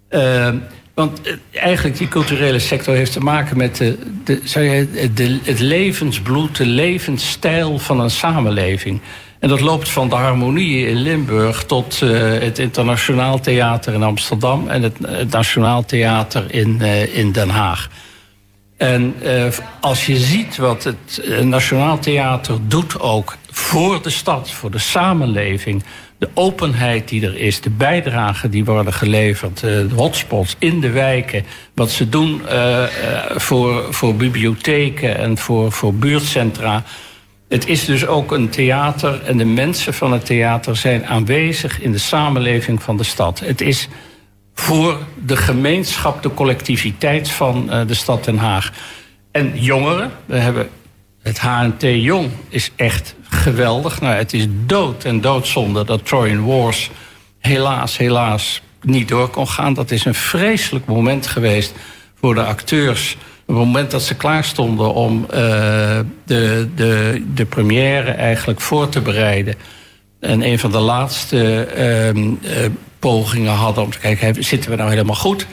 Uh, 0.10 0.50
want 0.98 1.22
eh, 1.22 1.34
eigenlijk 1.52 1.98
die 1.98 2.08
culturele 2.08 2.60
sector 2.60 2.96
heeft 2.96 3.12
te 3.12 3.20
maken 3.20 3.58
met 3.58 3.76
de, 3.76 3.98
de, 4.24 4.42
je, 4.54 5.12
de, 5.14 5.40
het 5.44 5.60
levensbloed, 5.60 6.58
de 6.58 6.66
levensstijl 6.66 7.80
van 7.80 8.00
een 8.00 8.10
samenleving. 8.10 9.02
En 9.40 9.50
dat 9.50 9.62
loopt 9.62 9.90
van 9.90 10.10
de 10.10 10.16
harmonie 10.16 10.88
in 10.88 10.96
Limburg 10.96 11.64
tot 11.64 12.02
uh, 12.04 12.40
het 12.40 12.60
Internationaal 12.60 13.40
Theater 13.40 13.94
in 13.94 14.04
Amsterdam 14.04 14.68
en 14.68 14.82
het, 14.82 15.30
Nationaal 15.32 15.86
Theater 15.86 16.54
in, 16.54 16.82
in 17.14 17.32
Den 17.32 17.50
Haag. 17.50 17.90
En 18.78 19.16
als 19.80 20.06
je 20.06 20.18
ziet 20.18 20.58
wat 20.58 20.84
het 20.84 21.22
Nationaal 21.42 22.00
Theater 22.00 22.58
doet 22.68 23.00
ook 23.00 23.38
voor 23.52 24.02
de 24.02 24.10
stad, 24.10 24.52
voor 24.52 24.72
de 24.72 24.80
samenleving 24.80 25.84
de 26.18 26.30
openheid 26.34 27.08
die 27.08 27.26
er 27.26 27.36
is, 27.36 27.62
de 27.62 27.70
bijdragen 27.70 28.52
die 28.52 28.66
worden 28.66 28.94
geleverd, 28.94 29.64
eh, 29.64 29.70
de 29.70 29.96
hotspots 29.96 30.56
in 30.60 30.80
de 30.80 30.90
wijken, 30.90 31.46
wat 31.74 31.92
ze 31.92 32.10
doen 32.10 32.42
uh, 32.52 32.84
voor, 33.36 33.94
voor 33.94 34.16
bibliotheken 34.16 35.18
en 35.18 35.38
voor, 35.38 35.72
voor 35.72 35.94
buurtcentra. 35.94 36.84
Het 37.50 37.68
is 37.68 37.86
dus 37.86 38.06
ook 38.06 38.32
een 38.32 38.50
theater 38.50 39.24
en 39.24 39.38
de 39.38 39.46
mensen 39.46 39.94
van 39.94 40.12
het 40.12 40.26
theater 40.26 40.76
zijn 40.76 41.06
aanwezig 41.06 41.82
in 41.82 41.92
de 41.92 41.98
samenleving 41.98 42.84
van 42.84 42.98
de 42.98 43.04
stad. 43.04 43.40
Het 43.40 43.62
is 43.62 43.88
voor 44.54 44.98
de 45.26 45.38
gemeenschap, 45.38 46.24
de 46.24 46.34
collectiviteit 46.34 47.30
van 47.30 47.70
de 47.88 47.94
stad 47.94 48.24
Den 48.24 48.38
Haag. 48.38 48.72
En 49.32 49.52
jongeren, 49.56 50.12
we 50.26 50.38
hebben 50.38 50.70
het 51.28 51.40
HNT 51.40 51.82
Jong 51.82 52.30
is 52.50 52.72
echt 52.76 53.16
geweldig. 53.30 54.02
Nou, 54.02 54.16
het 54.16 54.34
is 54.34 54.46
dood 54.50 55.04
en 55.04 55.22
doodzonde 55.22 55.86
dat 55.86 56.06
Trojan 56.06 56.46
Wars 56.46 56.90
helaas, 57.40 57.98
helaas 57.98 58.62
niet 58.82 59.08
door 59.08 59.28
kon 59.28 59.48
gaan. 59.48 59.74
Dat 59.74 59.92
is 59.92 60.06
een 60.06 60.14
vreselijk 60.14 60.86
moment 60.86 61.28
geweest 61.28 61.74
voor 62.20 62.36
de 62.36 62.44
acteurs. 62.44 63.18
Een 63.46 63.56
moment 63.56 63.92
dat 63.92 64.02
ze 64.02 64.16
klaar 64.16 64.44
stonden 64.44 64.94
om 64.94 65.22
uh, 65.22 65.30
de, 66.26 66.70
de, 66.76 67.24
de 67.34 67.46
première 67.46 68.12
eigenlijk 68.12 68.62
voor 68.62 68.90
te 68.90 69.02
bereiden. 69.02 69.56
En 70.20 70.42
een 70.44 70.60
van 70.60 70.72
de 70.72 70.80
laatste 70.80 71.68
uh, 71.78 72.14
uh, 72.14 72.70
pogingen 73.00 73.54
hadden 73.54 73.84
om 73.84 73.92
te 73.92 74.00
kijken, 74.00 74.44
zitten 74.44 74.70
we 74.70 74.78
nou 74.78 74.90
helemaal 74.90 75.16
goed? 75.16 75.48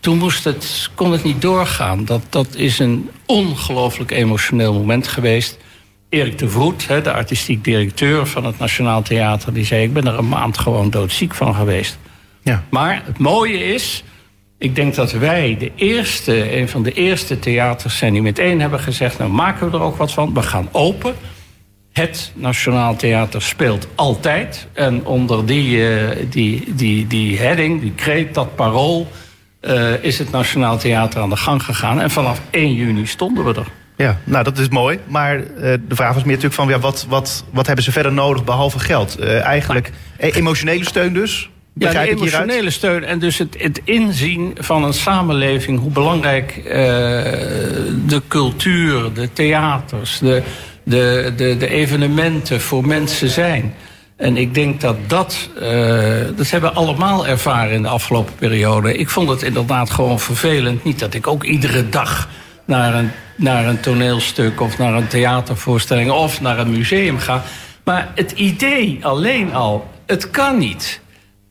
Toen 0.00 0.18
moest 0.18 0.44
het, 0.44 0.90
kon 0.94 1.12
het 1.12 1.24
niet 1.24 1.42
doorgaan. 1.42 2.04
Dat, 2.04 2.22
dat 2.28 2.54
is 2.54 2.78
een 2.78 3.10
ongelooflijk 3.26 4.10
emotioneel 4.10 4.72
moment 4.72 5.08
geweest. 5.08 5.58
Erik 6.08 6.38
de 6.38 6.48
Vroet, 6.48 6.86
de 6.88 7.12
artistiek 7.12 7.64
directeur 7.64 8.26
van 8.26 8.44
het 8.44 8.58
Nationaal 8.58 9.02
Theater, 9.02 9.52
die 9.52 9.64
zei: 9.64 9.82
Ik 9.82 9.92
ben 9.92 10.06
er 10.06 10.18
een 10.18 10.28
maand 10.28 10.58
gewoon 10.58 10.90
doodziek 10.90 11.34
van 11.34 11.54
geweest. 11.54 11.98
Ja. 12.42 12.64
Maar 12.70 13.02
het 13.04 13.18
mooie 13.18 13.64
is, 13.74 14.04
ik 14.58 14.74
denk 14.74 14.94
dat 14.94 15.12
wij 15.12 15.56
de 15.58 15.72
eerste, 15.74 16.56
een 16.56 16.68
van 16.68 16.82
de 16.82 16.92
eerste 16.92 17.38
theaters 17.38 17.98
zijn 17.98 18.12
die 18.12 18.22
meteen 18.22 18.60
hebben 18.60 18.80
gezegd: 18.80 19.18
Nou, 19.18 19.30
maken 19.30 19.70
we 19.70 19.76
er 19.76 19.82
ook 19.82 19.96
wat 19.96 20.12
van. 20.12 20.34
We 20.34 20.42
gaan 20.42 20.68
open. 20.72 21.14
Het 21.92 22.32
Nationaal 22.34 22.96
Theater 22.96 23.42
speelt 23.42 23.88
altijd. 23.94 24.66
En 24.72 25.06
onder 25.06 25.46
die, 25.46 25.76
uh, 25.76 26.08
die, 26.30 26.74
die, 26.74 27.06
die 27.06 27.38
heading, 27.38 27.80
die 27.80 27.92
kreet, 27.92 28.34
dat 28.34 28.54
parool, 28.54 29.08
uh, 29.60 30.04
is 30.04 30.18
het 30.18 30.30
Nationaal 30.30 30.78
Theater 30.78 31.20
aan 31.20 31.30
de 31.30 31.36
gang 31.36 31.62
gegaan. 31.62 32.00
En 32.00 32.10
vanaf 32.10 32.40
1 32.50 32.74
juni 32.74 33.06
stonden 33.06 33.44
we 33.44 33.54
er. 33.54 33.66
Ja, 33.96 34.18
nou 34.24 34.44
dat 34.44 34.58
is 34.58 34.68
mooi. 34.68 34.98
Maar 35.06 35.38
uh, 35.38 35.44
de 35.62 35.94
vraag 35.94 36.14
was 36.14 36.22
meer 36.22 36.34
natuurlijk 36.34 36.54
van 36.54 36.68
ja, 36.68 36.78
wat, 36.78 37.06
wat, 37.08 37.44
wat 37.50 37.66
hebben 37.66 37.84
ze 37.84 37.92
verder 37.92 38.12
nodig 38.12 38.44
behalve 38.44 38.78
geld? 38.78 39.16
Uh, 39.20 39.40
eigenlijk 39.40 39.90
e 40.16 40.30
emotionele 40.30 40.84
steun 40.84 41.12
dus? 41.12 41.50
Ja, 41.74 41.92
de 41.92 42.08
emotionele 42.08 42.70
steun 42.70 43.04
en 43.04 43.18
dus 43.18 43.38
het, 43.38 43.56
het, 43.58 43.80
inzien 43.84 44.56
van 44.60 44.84
een 44.84 44.92
samenleving, 44.92 45.80
hoe 45.80 45.90
belangrijk 45.90 46.60
de 48.06 48.22
cultuur, 48.28 49.12
de 49.12 49.32
theaters, 49.32 50.18
de, 50.18 50.42
de, 50.82 51.32
de, 51.36 51.56
de 51.56 51.68
evenementen 51.68 52.60
voor 52.60 52.86
mensen 52.86 53.28
zijn. 53.28 53.74
En 54.18 54.36
ik 54.36 54.54
denk 54.54 54.80
dat 54.80 54.96
dat, 55.06 55.48
uh, 55.54 55.62
dat 56.36 56.50
hebben 56.50 56.70
we 56.70 56.76
allemaal 56.76 57.26
ervaren 57.26 57.72
in 57.72 57.82
de 57.82 57.88
afgelopen 57.88 58.34
periode. 58.34 58.94
Ik 58.94 59.08
vond 59.08 59.28
het 59.28 59.42
inderdaad 59.42 59.90
gewoon 59.90 60.20
vervelend. 60.20 60.84
Niet 60.84 60.98
dat 60.98 61.14
ik 61.14 61.26
ook 61.26 61.44
iedere 61.44 61.88
dag 61.88 62.28
naar 62.64 62.94
een, 62.94 63.10
naar 63.36 63.66
een 63.66 63.80
toneelstuk 63.80 64.60
of 64.60 64.78
naar 64.78 64.94
een 64.94 65.06
theatervoorstelling 65.06 66.10
of 66.10 66.40
naar 66.40 66.58
een 66.58 66.70
museum 66.70 67.18
ga. 67.18 67.42
Maar 67.84 68.08
het 68.14 68.32
idee 68.32 68.98
alleen 69.02 69.54
al, 69.54 69.90
het 70.06 70.30
kan 70.30 70.58
niet. 70.58 71.00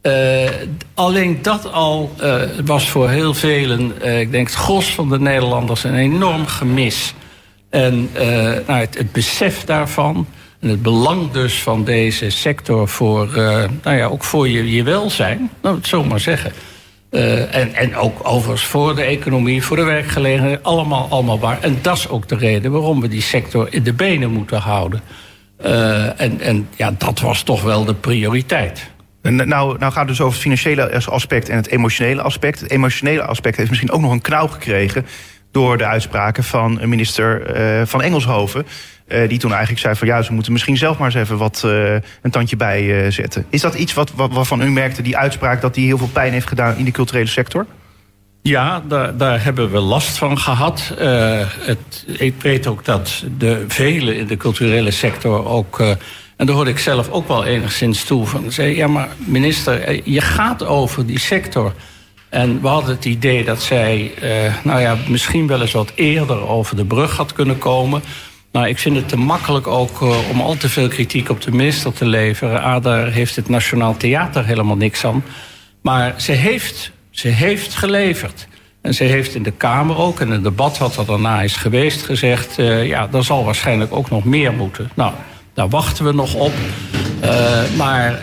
Uh, 0.02 0.50
alleen 0.94 1.40
dat 1.42 1.72
al 1.72 2.16
uh, 2.22 2.42
was 2.66 2.90
voor 2.90 3.10
heel 3.10 3.34
velen, 3.34 4.04
ik 4.20 4.32
denk 4.32 4.48
het 4.48 4.56
gros 4.56 4.94
van 4.94 5.10
de 5.10 5.20
Nederlanders, 5.20 5.84
een 5.84 5.96
enorm 5.96 6.46
gemis. 6.46 7.14
En 7.70 8.10
nou, 8.68 8.80
het, 8.80 9.12
besef 9.12 9.64
daarvan 9.64 10.28
en 10.60 10.70
het 10.70 10.82
belang 10.82 11.32
dus 11.32 11.62
van 11.62 11.84
deze 11.84 12.30
sector 12.30 12.88
voor, 12.88 13.30
nou 13.84 13.98
ja, 13.98 14.06
ook 14.06 14.24
voor 14.24 14.50
je, 14.50 14.72
je 14.72 14.84
welzijn, 14.84 15.50
nou, 15.62 15.76
het 15.76 15.88
zo 15.88 16.04
maar 16.04 16.20
zeggen. 16.20 16.52
en, 17.10 17.74
en 17.74 17.96
ook 17.96 18.20
overigens 18.24 18.64
voor 18.64 18.96
de 18.96 19.02
economie, 19.02 19.64
voor 19.64 19.78
de 19.78 19.84
werkgelegenheid, 19.84 20.64
allemaal, 20.64 21.08
allemaal 21.10 21.40
waar. 21.40 21.62
En 21.62 21.78
dat 21.82 21.98
is 21.98 22.10
ook 22.10 22.28
de 22.28 22.36
reden 22.36 22.72
waarom 22.72 23.02
we 23.02 23.08
die 23.08 23.22
sector 23.22 23.74
in 23.74 23.84
de 23.84 23.94
benen 23.94 24.32
moeten 24.32 24.60
houden. 24.60 25.02
en, 26.18 26.40
en 26.40 26.68
ja, 26.76 26.92
dat 26.98 27.20
was 27.20 27.44
toch 27.44 27.64
wel 27.64 27.86
de 27.86 27.96
prioriteit. 27.96 28.92
Nou, 29.22 29.46
nou 29.48 29.80
gaat 29.80 29.96
het 29.96 30.08
dus 30.08 30.22
over 30.22 30.34
het 30.34 30.42
financiële 30.42 31.06
aspect 31.06 31.50
en 31.50 31.56
het 31.56 31.68
emotionele 31.68 32.22
aspect. 32.22 32.60
Het 32.60 32.72
emotionele 32.72 33.24
aspect 33.24 33.58
heeft 33.58 33.70
misschien 33.70 33.92
ook 33.92 34.02
nog 34.02 34.12
een 34.12 34.22
knauw 34.22 34.48
gekregen 34.48 35.06
door 35.52 35.78
de 35.78 35.86
uitspraken 35.86 36.44
van 36.44 36.80
minister 36.84 37.42
van 37.88 38.02
Engelshoven. 38.02 38.66
Uh, 39.08 39.30
die 39.30 39.40
toen 39.40 39.52
eigenlijk 39.52 39.82
zei 39.82 39.96
van 39.96 40.08
ja, 40.08 40.22
ze 40.22 40.34
moeten 40.34 40.52
misschien 40.52 40.78
zelf 40.78 40.98
maar 40.98 41.08
eens 41.08 41.16
even 41.16 41.38
wat 41.38 41.62
uh, 41.66 41.94
een 42.22 42.32
tandje 42.32 42.56
bij 42.56 43.12
zetten. 43.12 43.46
Is 43.50 43.62
dat 43.62 43.76
iets 43.76 43.94
wat, 43.94 44.12
wat, 44.16 44.32
waarvan 44.34 44.62
u 44.62 44.72
merkte, 44.72 45.02
die 45.02 45.18
uitspraak, 45.18 45.62
dat 45.62 45.74
die 45.74 45.86
heel 45.86 45.98
veel 45.98 46.10
pijn 46.14 46.34
heeft 46.34 46.48
gedaan 46.48 46.78
in 46.78 46.86
de 46.86 46.92
culturele 46.92 47.28
sector? 47.28 47.66
Ja, 48.42 48.84
daar, 48.88 49.18
daar 49.18 49.44
hebben 49.44 49.72
we 49.72 49.80
last 49.80 50.18
van 50.18 50.38
gehad. 50.38 50.94
Het, 50.98 52.06
ik 52.08 52.34
weet 52.42 52.68
ook 52.68 52.86
dat 52.86 53.24
de 53.38 53.66
velen 53.68 54.18
in 54.18 54.28
de 54.28 54.38
culturele 54.38 54.92
sector 54.92 55.46
ook 55.46 55.80
en 56.38 56.46
daar 56.46 56.56
hoorde 56.56 56.72
ik 56.72 56.80
zelf 56.80 57.10
ook 57.10 57.28
wel 57.28 57.46
enigszins 57.46 58.04
toe. 58.04 58.26
Van, 58.26 58.52
zei, 58.52 58.76
ja, 58.76 58.88
maar 58.88 59.10
minister, 59.18 59.82
eh, 59.82 60.02
je 60.04 60.22
gaat 60.22 60.66
over 60.66 61.06
die 61.06 61.20
sector. 61.20 61.74
En 62.30 62.62
we 62.62 62.68
hadden 62.68 62.96
het 62.96 63.06
idee 63.06 63.44
dat 63.44 63.62
zij, 63.62 64.12
eh, 64.22 64.54
nou 64.64 64.82
ja, 64.82 64.98
misschien 65.08 65.48
wel 65.48 65.62
eens 65.62 65.72
wat 65.72 65.92
eerder 65.96 66.48
over 66.48 66.76
de 66.76 66.86
brug 66.86 67.18
had 67.18 67.34
kunnen 67.34 67.58
komen. 67.58 68.02
Nou, 68.52 68.68
ik 68.68 68.78
vind 68.78 68.96
het 68.96 69.10
te 69.10 69.18
makkelijk 69.18 69.68
ook 69.68 70.02
uh, 70.02 70.30
om 70.30 70.42
al 70.42 70.58
te 70.58 70.70
veel 70.70 70.88
kritiek 70.88 71.30
op 71.30 71.42
de 71.42 71.52
minister 71.52 71.94
te 71.94 72.06
leveren. 72.06 72.62
Ah, 72.62 72.84
daar 72.84 73.12
heeft 73.12 73.36
het 73.36 73.50
Nationaal 73.50 73.98
Theater 73.98 74.46
helemaal 74.46 74.78
niks 74.78 75.06
aan. 75.06 75.24
Maar 75.82 76.14
ze 76.18 76.32
heeft, 76.32 76.92
ze 77.10 77.28
heeft 77.28 77.76
geleverd. 77.76 78.48
En 78.82 78.94
ze 78.94 79.04
heeft 79.04 79.36
in 79.36 79.44
de 79.44 79.52
Kamer 79.52 79.98
ook, 79.98 80.20
in 80.20 80.32
het 80.32 80.44
debat 80.44 80.78
wat 80.78 80.98
er 80.98 81.06
daarna 81.06 81.42
is 81.42 81.56
geweest, 81.56 82.02
gezegd... 82.02 82.60
Uh, 82.60 82.88
ja, 82.88 83.10
er 83.14 83.24
zal 83.24 83.44
waarschijnlijk 83.44 83.94
ook 83.96 84.10
nog 84.10 84.24
meer 84.24 84.54
moeten. 84.54 84.90
Nou, 84.94 85.14
daar 85.54 85.70
wachten 85.70 86.06
we 86.06 86.12
nog 86.12 86.34
op. 86.34 86.54
Uh, 87.24 87.62
maar 87.78 88.20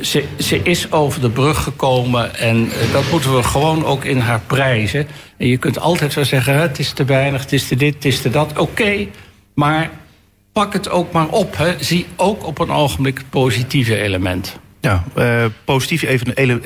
ze, 0.00 0.24
ze 0.38 0.60
is 0.62 0.92
over 0.92 1.20
de 1.20 1.30
brug 1.30 1.62
gekomen 1.62 2.34
en 2.36 2.68
dat 2.92 3.10
moeten 3.10 3.36
we 3.36 3.42
gewoon 3.42 3.84
ook 3.84 4.04
in 4.04 4.18
haar 4.18 4.40
prijzen. 4.46 5.06
En 5.36 5.46
je 5.46 5.56
kunt 5.56 5.80
altijd 5.80 6.14
wel 6.14 6.24
zeggen, 6.24 6.60
het 6.60 6.78
is 6.78 6.92
te 6.92 7.04
weinig, 7.04 7.40
het 7.40 7.52
is 7.52 7.68
te 7.68 7.76
dit, 7.76 7.94
het 7.94 8.04
is 8.04 8.20
te 8.20 8.30
dat. 8.30 8.58
Oké, 8.58 9.06
maar 9.60 9.90
pak 10.52 10.72
het 10.72 10.90
ook 10.90 11.12
maar 11.12 11.28
op. 11.28 11.56
Hè. 11.56 11.74
Zie 11.78 12.06
ook 12.16 12.46
op 12.46 12.58
een 12.58 12.70
ogenblik 12.70 13.18
het 13.18 13.30
positieve 13.30 13.96
element. 13.96 14.58
Ja, 14.80 15.04
uh, 15.18 15.44
positief 15.64 16.02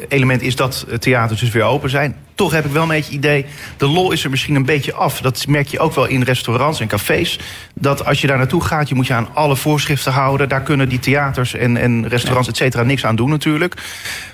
element 0.09 0.43
is 0.43 0.57
dat 0.57 0.87
theaters 0.99 1.41
dus 1.41 1.51
weer 1.51 1.63
open 1.63 1.91
zijn. 1.91 2.17
Toch 2.35 2.53
heb 2.53 2.65
ik 2.65 2.71
wel 2.71 2.83
een 2.83 2.89
beetje 2.89 3.05
het 3.05 3.25
idee, 3.25 3.47
de 3.77 3.87
lol 3.87 4.13
is 4.13 4.25
er 4.25 4.31
misschien 4.31 4.55
een 4.55 4.65
beetje 4.65 4.95
af. 4.95 5.21
Dat 5.21 5.47
merk 5.47 5.67
je 5.67 5.79
ook 5.79 5.95
wel 5.95 6.07
in 6.07 6.23
restaurants 6.23 6.81
en 6.81 6.87
cafés. 6.87 7.39
Dat 7.75 8.07
als 8.07 8.21
je 8.21 8.27
daar 8.27 8.39
naartoe 8.39 8.65
gaat, 8.65 8.89
je 8.89 8.95
moet 8.95 9.07
je 9.07 9.15
aan 9.15 9.35
alle 9.35 9.57
voorschriften 9.57 10.13
houden. 10.13 10.49
Daar 10.49 10.63
kunnen 10.63 10.89
die 10.89 10.99
theaters 10.99 11.55
en, 11.55 11.77
en 11.77 12.09
restaurants, 12.09 12.49
et 12.49 12.57
cetera, 12.57 12.83
niks 12.83 13.05
aan 13.05 13.17
doen 13.17 13.31
natuurlijk. 13.31 13.75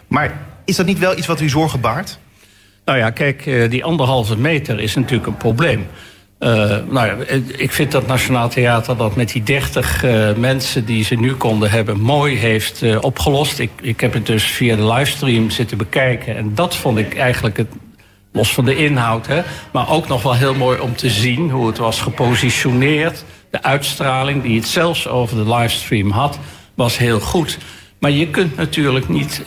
Maar 0.07 0.39
is 0.65 0.77
dat 0.77 0.87
niet 0.87 0.99
wel 0.99 1.19
iets 1.19 1.27
wat 1.27 1.41
u 1.41 1.49
zorgen 1.49 1.81
baart? 1.81 2.19
Nou 2.85 2.99
ja, 2.99 3.11
kijk, 3.11 3.47
eh, 3.47 3.71
die 3.71 3.85
anderhalve 3.85 4.37
meter 4.37 4.81
is 4.81 4.95
natuurlijk 4.95 5.27
een 5.27 5.37
probleem. 5.37 5.87
Uh, 6.41 6.77
nou 6.89 7.07
ja, 7.07 7.17
ik 7.57 7.73
vind 7.73 7.93
dat 7.93 8.07
Nationaal 8.07 8.49
Theater 8.49 8.97
dat 8.97 9.17
met 9.17 9.33
die 9.33 9.43
30 9.43 10.05
uh, 10.05 10.33
mensen 10.37 10.85
die 10.85 11.05
ze 11.05 11.15
nu 11.15 11.35
konden 11.35 11.71
hebben 11.71 12.01
mooi 12.01 12.37
heeft 12.37 12.83
uh, 12.83 12.99
opgelost. 13.01 13.59
Ik, 13.59 13.71
ik 13.81 14.01
heb 14.01 14.13
het 14.13 14.27
dus 14.27 14.45
via 14.45 14.77
de 14.77 14.87
livestream 14.87 15.51
zitten 15.51 15.79
bekijken. 15.79 16.37
En 16.37 16.55
dat 16.55 16.77
vond 16.77 16.99
ik 16.99 17.17
eigenlijk 17.17 17.57
het, 17.57 17.69
los 18.33 18.55
van 18.55 18.65
de 18.65 18.77
inhoud, 18.77 19.27
hè, 19.27 19.43
maar 19.73 19.91
ook 19.91 20.09
nog 20.09 20.23
wel 20.23 20.35
heel 20.35 20.55
mooi 20.55 20.79
om 20.79 20.97
te 20.97 21.11
zien 21.11 21.51
hoe 21.51 21.67
het 21.67 21.79
was 21.79 22.01
gepositioneerd. 22.01 23.25
De 23.51 23.63
uitstraling 23.63 24.43
die 24.43 24.57
het 24.57 24.69
zelfs 24.69 25.09
over 25.09 25.37
de 25.45 25.55
livestream 25.55 26.11
had, 26.11 26.39
was 26.75 26.99
heel 26.99 27.21
goed. 27.21 27.59
Maar 27.99 28.11
je 28.11 28.29
kunt 28.29 28.57
natuurlijk 28.57 29.09
niet, 29.09 29.43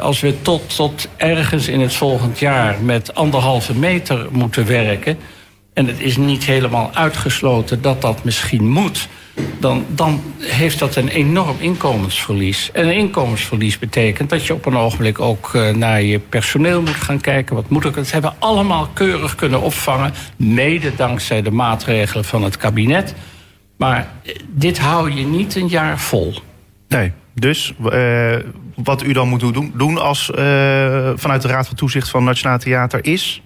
als 0.00 0.20
we 0.20 0.42
tot, 0.42 0.76
tot 0.76 1.08
ergens 1.16 1.68
in 1.68 1.80
het 1.80 1.94
volgend 1.94 2.38
jaar 2.38 2.76
met 2.82 3.14
anderhalve 3.14 3.74
meter 3.74 4.26
moeten 4.30 4.66
werken 4.66 5.18
en 5.78 5.86
het 5.86 6.00
is 6.00 6.16
niet 6.16 6.44
helemaal 6.44 6.90
uitgesloten 6.94 7.82
dat 7.82 8.02
dat 8.02 8.24
misschien 8.24 8.68
moet, 8.68 9.08
dan, 9.58 9.84
dan 9.88 10.22
heeft 10.38 10.78
dat 10.78 10.96
een 10.96 11.08
enorm 11.08 11.56
inkomensverlies. 11.58 12.70
En 12.72 12.86
een 12.86 12.94
inkomensverlies 12.94 13.78
betekent 13.78 14.30
dat 14.30 14.46
je 14.46 14.54
op 14.54 14.66
een 14.66 14.76
ogenblik 14.76 15.20
ook 15.20 15.52
uh, 15.54 15.74
naar 15.74 16.02
je 16.02 16.18
personeel 16.18 16.80
moet 16.80 16.90
gaan 16.90 17.20
kijken. 17.20 17.54
Wat 17.54 17.68
moet 17.68 17.84
ik? 17.84 17.94
Dat 17.94 18.10
hebben 18.10 18.34
allemaal 18.38 18.88
keurig 18.92 19.34
kunnen 19.34 19.60
opvangen, 19.60 20.12
mede 20.36 20.94
dankzij 20.94 21.42
de 21.42 21.50
maatregelen 21.50 22.24
van 22.24 22.42
het 22.42 22.56
kabinet. 22.56 23.14
Maar 23.76 24.12
eh, 24.22 24.34
dit 24.48 24.78
hou 24.78 25.10
je 25.10 25.24
niet 25.24 25.54
een 25.54 25.68
jaar 25.68 25.98
vol. 25.98 26.34
Nee, 26.88 27.12
dus 27.34 27.74
uh, 27.92 28.36
wat 28.74 29.02
u 29.02 29.12
dan 29.12 29.28
moet 29.28 29.40
doen, 29.40 29.72
doen 29.74 29.98
als, 29.98 30.26
vanuit 31.14 31.42
de 31.42 31.48
Raad 31.48 31.66
van 31.66 31.76
Toezicht 31.76 32.08
van 32.08 32.24
Nationaal 32.24 32.58
Theater 32.58 33.04
is? 33.04 33.42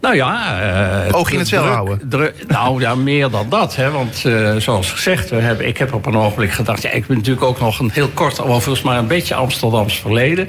Nou 0.00 0.14
ja... 0.14 0.60
Uh, 1.06 1.14
Oog 1.14 1.30
in 1.30 1.38
het 1.38 1.48
cel 1.48 1.64
houden. 1.64 2.32
nou 2.48 2.80
ja, 2.80 2.94
meer 2.94 3.30
dan 3.30 3.48
dat. 3.48 3.76
Hè, 3.76 3.90
want 3.90 4.22
uh, 4.26 4.56
zoals 4.56 4.90
gezegd, 4.90 5.30
we 5.30 5.36
hebben, 5.36 5.66
ik 5.66 5.78
heb 5.78 5.94
op 5.94 6.06
een 6.06 6.16
ogenblik 6.16 6.52
gedacht... 6.52 6.82
Ja, 6.82 6.90
ik 6.90 7.06
ben 7.06 7.16
natuurlijk 7.16 7.46
ook 7.46 7.60
nog 7.60 7.78
een 7.78 7.90
heel 7.90 8.08
kort, 8.08 8.36
volgens 8.36 8.82
maar 8.82 8.98
een 8.98 9.06
beetje 9.06 9.34
Amsterdams 9.34 9.98
verleden. 10.00 10.48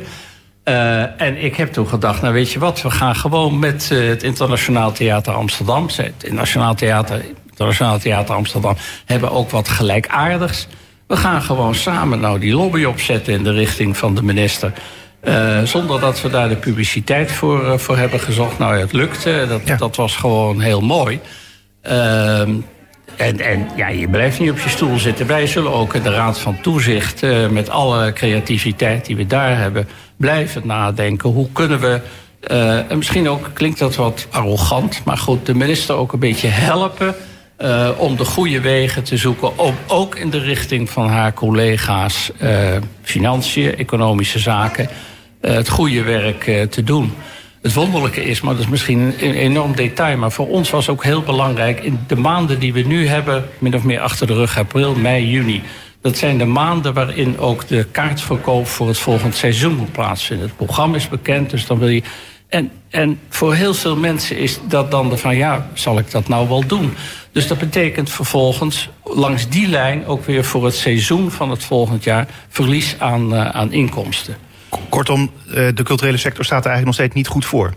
Uh, 0.66 1.22
en 1.22 1.44
ik 1.44 1.56
heb 1.56 1.74
toen 1.74 1.88
gedacht, 1.88 2.22
nou 2.22 2.34
weet 2.34 2.52
je 2.52 2.60
wat... 2.60 2.82
we 2.82 2.92
gaan 2.92 3.16
gewoon 3.16 3.60
met 3.60 3.90
het 3.90 4.24
Internationaal 4.24 4.92
Theater 4.92 5.34
Amsterdam... 5.34 5.88
het 5.96 6.32
Nationaal 6.32 6.76
Theater, 6.76 7.26
Internationaal 7.50 8.00
Theater 8.00 8.36
Amsterdam... 8.36 8.76
hebben 9.06 9.32
ook 9.32 9.50
wat 9.50 9.70
gelijkaardigs. 9.70 10.68
We 11.08 11.18
gaan 11.18 11.42
gewoon 11.42 11.76
samen 11.76 12.20
nou 12.20 12.40
die 12.40 12.54
lobby 12.54 12.84
opzetten 12.84 13.34
in 13.34 13.44
de 13.44 13.52
richting 13.52 13.98
van 13.98 14.16
de 14.16 14.24
minister... 14.24 14.74
Uh, 15.24 15.64
zonder 15.64 16.00
dat 16.00 16.22
we 16.22 16.30
daar 16.30 16.50
de 16.50 16.56
publiciteit 16.56 17.32
voor, 17.32 17.64
uh, 17.64 17.78
voor 17.78 17.98
hebben 17.98 18.20
gezocht. 18.20 18.60
Nou, 18.60 18.80
het 18.80 18.94
lukte. 18.94 19.46
Dat, 19.48 19.62
ja. 19.66 19.76
dat 19.76 19.96
was 19.96 20.16
gewoon 20.16 20.60
heel 20.60 20.82
mooi. 20.82 21.20
Uh, 21.88 22.40
en, 22.40 23.40
en 23.40 23.68
ja, 23.76 23.88
je 23.88 24.08
blijft 24.08 24.40
niet 24.40 24.52
op 24.52 24.60
je 24.60 24.70
stoel 24.70 24.98
zitten. 24.98 25.28
Wij 25.28 25.48
zullen 25.48 25.72
ook 25.72 25.94
in 25.94 26.02
de 26.02 26.12
Raad 26.12 26.40
van 26.40 26.62
Toezicht... 26.62 27.22
Met 27.50 27.70
alle 27.70 28.14
creativiteit 28.14 29.06
die 29.06 29.16
we 29.16 29.28
daar 29.28 29.58
hebben... 29.58 29.88
blijven 30.18 30.68
nadenken. 30.68 31.30
Hoe 31.30 31.48
kunnen 31.54 31.80
we... 31.80 32.02
en 32.90 32.98
misschien 32.98 33.30
ook 33.30 33.50
klinkt 33.54 33.80
dat 33.80 33.96
wat 33.96 34.28
arrogant... 34.30 35.02
maar 35.06 35.18
goed, 35.18 35.46
de 35.46 35.56
minister 35.56 35.96
ook 35.96 36.14
een 36.14 36.20
beetje 36.20 36.48
helpen... 36.48 37.16
om 37.98 38.16
de 38.16 38.26
goede 38.26 38.62
wegen 38.62 39.04
te 39.04 39.18
zoeken... 39.18 39.58
Om, 39.58 39.76
ook 39.88 40.16
in 40.16 40.30
de 40.30 40.40
richting 40.40 40.90
van 40.90 41.08
haar 41.08 41.34
collega's... 41.34 42.32
financiën, 43.02 43.76
economische 43.76 44.40
zaken 44.40 44.90
uh, 45.42 45.52
het 45.52 45.70
goede 45.70 46.04
werk 46.04 46.48
uh, 46.48 46.62
te 46.62 46.84
doen. 46.84 47.14
Het 47.62 47.74
wonderlijke 47.74 48.24
is, 48.24 48.42
maar 48.42 48.54
dat 48.54 48.64
is 48.64 48.70
misschien 48.70 49.00
een 49.00 49.34
enorm 49.34 49.76
detail... 49.76 50.18
maar 50.18 50.32
voor 50.32 50.48
ons 50.48 50.70
was 50.70 50.90
ook 50.90 51.04
heel 51.04 51.22
belangrijk... 51.22 51.80
in 51.80 52.00
de 52.08 52.16
maanden 52.16 52.60
die 52.60 52.74
we 52.74 52.82
nu 52.82 53.08
hebben, 53.08 53.46
min 53.58 53.76
of 53.76 53.84
meer 53.84 54.00
achter 54.00 54.28
de 54.28 54.34
rug... 54.34 54.58
april, 54.58 54.96
mei, 54.96 55.30
juni... 55.30 55.62
dat 56.02 56.18
zijn 56.18 56.38
de 56.38 56.46
maanden 56.46 56.94
waarin 56.94 57.40
ook 57.40 57.68
de 57.68 57.86
kaartverkoop... 57.92 58.68
voor 58.68 58.88
het 58.88 58.98
volgend 58.98 59.36
seizoen 59.36 59.76
moet 59.76 59.92
plaatsvinden. 59.92 60.48
Het 60.48 60.58
programma 60.58 60.96
is 60.96 61.10
bekend, 61.10 61.50
dus 61.50 61.66
dan 61.66 61.80
wil 61.80 61.90
je... 61.90 62.04
En, 62.50 62.72
en 62.90 63.20
voor 63.30 63.54
heel 63.54 63.74
veel 63.74 63.96
mensen 63.96 64.38
is 64.38 64.60
dat 64.68 64.92
dan 64.92 65.10
de 65.10 65.18
van... 65.18 65.36
ja, 65.36 65.68
zal 65.74 66.00
ik 66.00 66.12
dat 66.12 66.28
nou 66.28 66.48
wel 66.48 66.68
doen? 66.68 66.94
Dus 67.32 67.48
dat 67.48 67.58
betekent 67.58 68.10
vervolgens 68.10 68.90
langs 69.04 69.50
die 69.50 69.68
lijn... 69.68 70.06
ook 70.06 70.26
weer 70.26 70.44
voor 70.44 70.66
het 70.66 70.76
seizoen 70.76 71.32
van 71.32 71.50
het 71.50 71.64
volgend 71.64 72.04
jaar... 72.04 72.28
verlies 72.50 72.96
aan, 73.00 73.34
uh, 73.34 73.50
aan 73.50 73.72
inkomsten. 73.72 74.38
Kortom, 74.90 75.32
eh, 75.48 75.54
de 75.76 75.84
culturele 75.84 76.18
sector 76.18 76.46
staat 76.46 76.66
er 76.66 76.72
eigenlijk 76.72 76.98
nog 76.98 77.08
steeds 77.08 77.16
niet 77.16 77.28
goed 77.28 77.46
voor. 77.46 77.74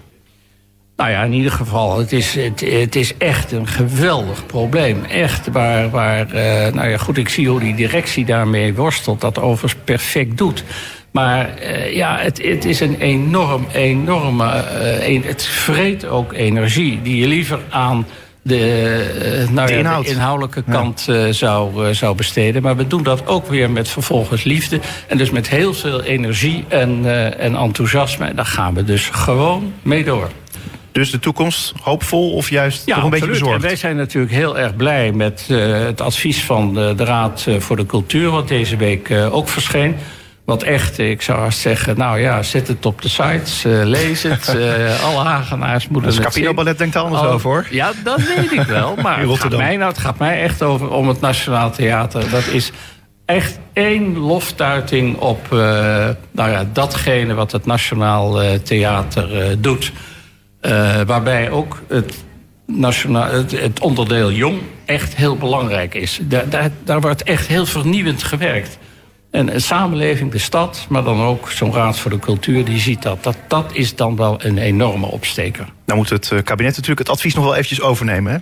Nou 0.96 1.11
ja, 1.11 1.22
in 1.22 1.32
ieder 1.32 1.52
geval, 1.52 1.98
het 1.98 2.12
is, 2.12 2.35
het, 2.35 2.61
het 2.61 2.96
is 2.96 3.16
echt 3.16 3.52
een 3.52 3.66
geweldig 3.66 4.46
probleem. 4.46 5.04
Echt, 5.04 5.48
waar, 5.48 5.90
waar 5.90 6.26
uh, 6.26 6.72
nou 6.74 6.88
ja, 6.88 6.96
goed, 6.96 7.16
ik 7.16 7.28
zie 7.28 7.48
hoe 7.48 7.61
die 7.61 7.74
directie 7.74 8.24
daarmee 8.24 8.74
worstelt, 8.74 9.20
dat 9.20 9.38
overigens 9.38 9.82
perfect 9.85 10.38
doet. 10.38 10.64
Maar 11.12 11.51
uh, 11.62 11.94
ja, 11.94 12.18
het, 12.18 12.42
het 12.42 12.64
is 12.64 12.81
een 12.81 13.01
enorm, 13.01 13.66
enorme. 13.72 14.44
Uh, 14.44 15.09
een, 15.09 15.22
het 15.25 15.46
vreet 15.46 16.07
ook 16.07 16.33
energie 16.33 17.03
die 17.03 17.16
je 17.16 17.27
liever 17.27 17.59
aan 17.70 18.07
de, 18.42 19.46
nou 19.51 19.68
de, 19.68 19.75
ja, 19.75 20.01
de 20.01 20.09
inhoudelijke 20.09 20.62
kant 20.70 21.05
ja. 21.07 21.33
zou, 21.33 21.94
zou 21.94 22.16
besteden. 22.16 22.62
Maar 22.62 22.77
we 22.77 22.87
doen 22.87 23.03
dat 23.03 23.27
ook 23.27 23.46
weer 23.46 23.70
met 23.70 23.88
vervolgens 23.88 24.44
liefde. 24.44 24.81
En 25.09 25.18
dus 25.18 25.31
met 25.31 25.48
heel 25.48 25.75
veel 25.75 26.03
energie 26.03 26.64
en, 26.68 27.01
en 27.38 27.55
enthousiasme. 27.55 28.27
En 28.27 28.37
daar 28.37 28.46
gaan 28.46 28.75
we 28.75 28.85
dus 28.85 29.09
gewoon 29.09 29.72
mee 29.83 30.05
door. 30.05 30.31
Dus 30.92 31.11
de 31.11 31.18
toekomst 31.18 31.72
hoopvol 31.83 32.33
of 32.33 32.51
juist 32.51 32.87
ja, 32.87 32.94
toch 32.94 33.05
een 33.05 33.11
absoluut. 33.11 33.31
beetje 33.31 33.40
bezorgd? 33.40 33.62
En 33.62 33.68
wij 33.68 33.77
zijn 33.77 33.96
natuurlijk 33.96 34.33
heel 34.33 34.59
erg 34.59 34.77
blij 34.77 35.12
met 35.12 35.44
het 35.48 36.01
advies 36.01 36.44
van 36.44 36.75
de, 36.75 36.92
de, 36.96 37.05
Raad 37.05 37.46
voor 37.59 37.77
de 37.77 37.87
Cultuur... 37.87 38.31
wat 38.31 38.48
deze 38.48 38.77
week 38.77 39.11
ook 39.31 39.48
verscheen. 39.48 39.96
Wat 40.44 40.62
echt, 40.62 40.98
ik 40.98 41.22
zou 41.22 41.38
haast 41.38 41.59
zeggen, 41.59 41.98
nou 41.98 42.20
ja, 42.20 42.42
zet 42.42 42.68
het 42.68 42.87
op 42.87 43.02
de 43.02 43.09
sites, 43.09 43.64
uh, 43.64 43.85
lees 43.85 44.22
het. 44.22 44.48
alle 45.07 45.24
Hagenaars 45.24 45.88
moeten 45.88 46.11
het 46.11 46.18
het 46.18 46.33
Scapino 46.33 46.55
Ballet 46.55 46.78
denkt 46.78 46.94
er 46.94 47.00
anders 47.00 47.22
oh, 47.22 47.33
over, 47.33 47.50
hoor. 47.50 47.66
Ja, 47.70 47.92
dat 48.05 48.20
weet 48.22 48.52
ik 48.52 48.62
wel. 48.62 48.94
Maar 49.02 49.20
het 49.20 49.40
gaat, 49.40 49.57
mij, 49.57 49.76
nou, 49.76 49.90
het 49.90 50.00
gaat 50.00 50.18
mij 50.18 50.42
echt 50.42 50.62
over 50.62 50.90
om 50.90 51.09
het 51.09 51.20
Nationaal 51.20 51.70
Theater. 51.70 52.31
Dat 52.31 52.46
is 52.46 52.70
echt 53.24 53.59
één 53.72 54.18
loftuiting 54.18 55.16
op 55.16 55.50
nou 55.50 56.50
ja, 56.50 56.66
datgene 56.72 57.35
wat 57.35 57.52
het 57.52 57.66
Nationaal 57.66 58.40
Theater 58.62 59.61
doet... 59.61 59.92
Waarbij 61.07 61.50
ook 61.50 61.83
het, 61.88 62.14
nationaal, 62.66 63.31
het, 63.31 63.61
het, 63.61 63.81
onderdeel 63.81 64.33
jong 64.33 64.61
echt 64.85 65.16
heel 65.16 65.37
belangrijk 65.37 65.94
is. 65.94 66.20
Daar, 66.22 66.48
daar, 66.48 66.70
daar, 66.85 67.00
wordt 67.00 67.22
echt 67.22 67.46
heel 67.46 67.66
vernieuwend 67.66 68.22
gewerkt. 68.22 68.78
En 69.33 69.47
de 69.47 69.61
samenleving, 69.61 70.31
de 70.31 70.38
stad, 70.38 70.87
maar 70.88 71.05
dan 71.05 71.21
ook 71.23 71.51
zo'n 71.51 71.73
raad 71.73 71.99
voor 71.99 72.11
de 72.11 72.18
cultuur... 72.18 72.64
die 72.64 72.79
ziet 72.79 73.03
dat. 73.03 73.23
dat. 73.23 73.37
Dat 73.49 73.71
is 73.73 73.97
dan 73.97 74.16
wel 74.16 74.45
een 74.45 74.59
enorme 74.59 75.07
opsteker. 75.07 75.66
Nou 75.87 75.99
moet 75.99 76.11
het 76.11 76.29
kabinet 76.45 76.73
natuurlijk 76.73 76.99
het 76.99 77.09
advies 77.09 77.35
nog 77.35 77.45
wel 77.45 77.55
eventjes 77.55 77.81
overnemen, 77.81 78.33
hè? 78.33 78.38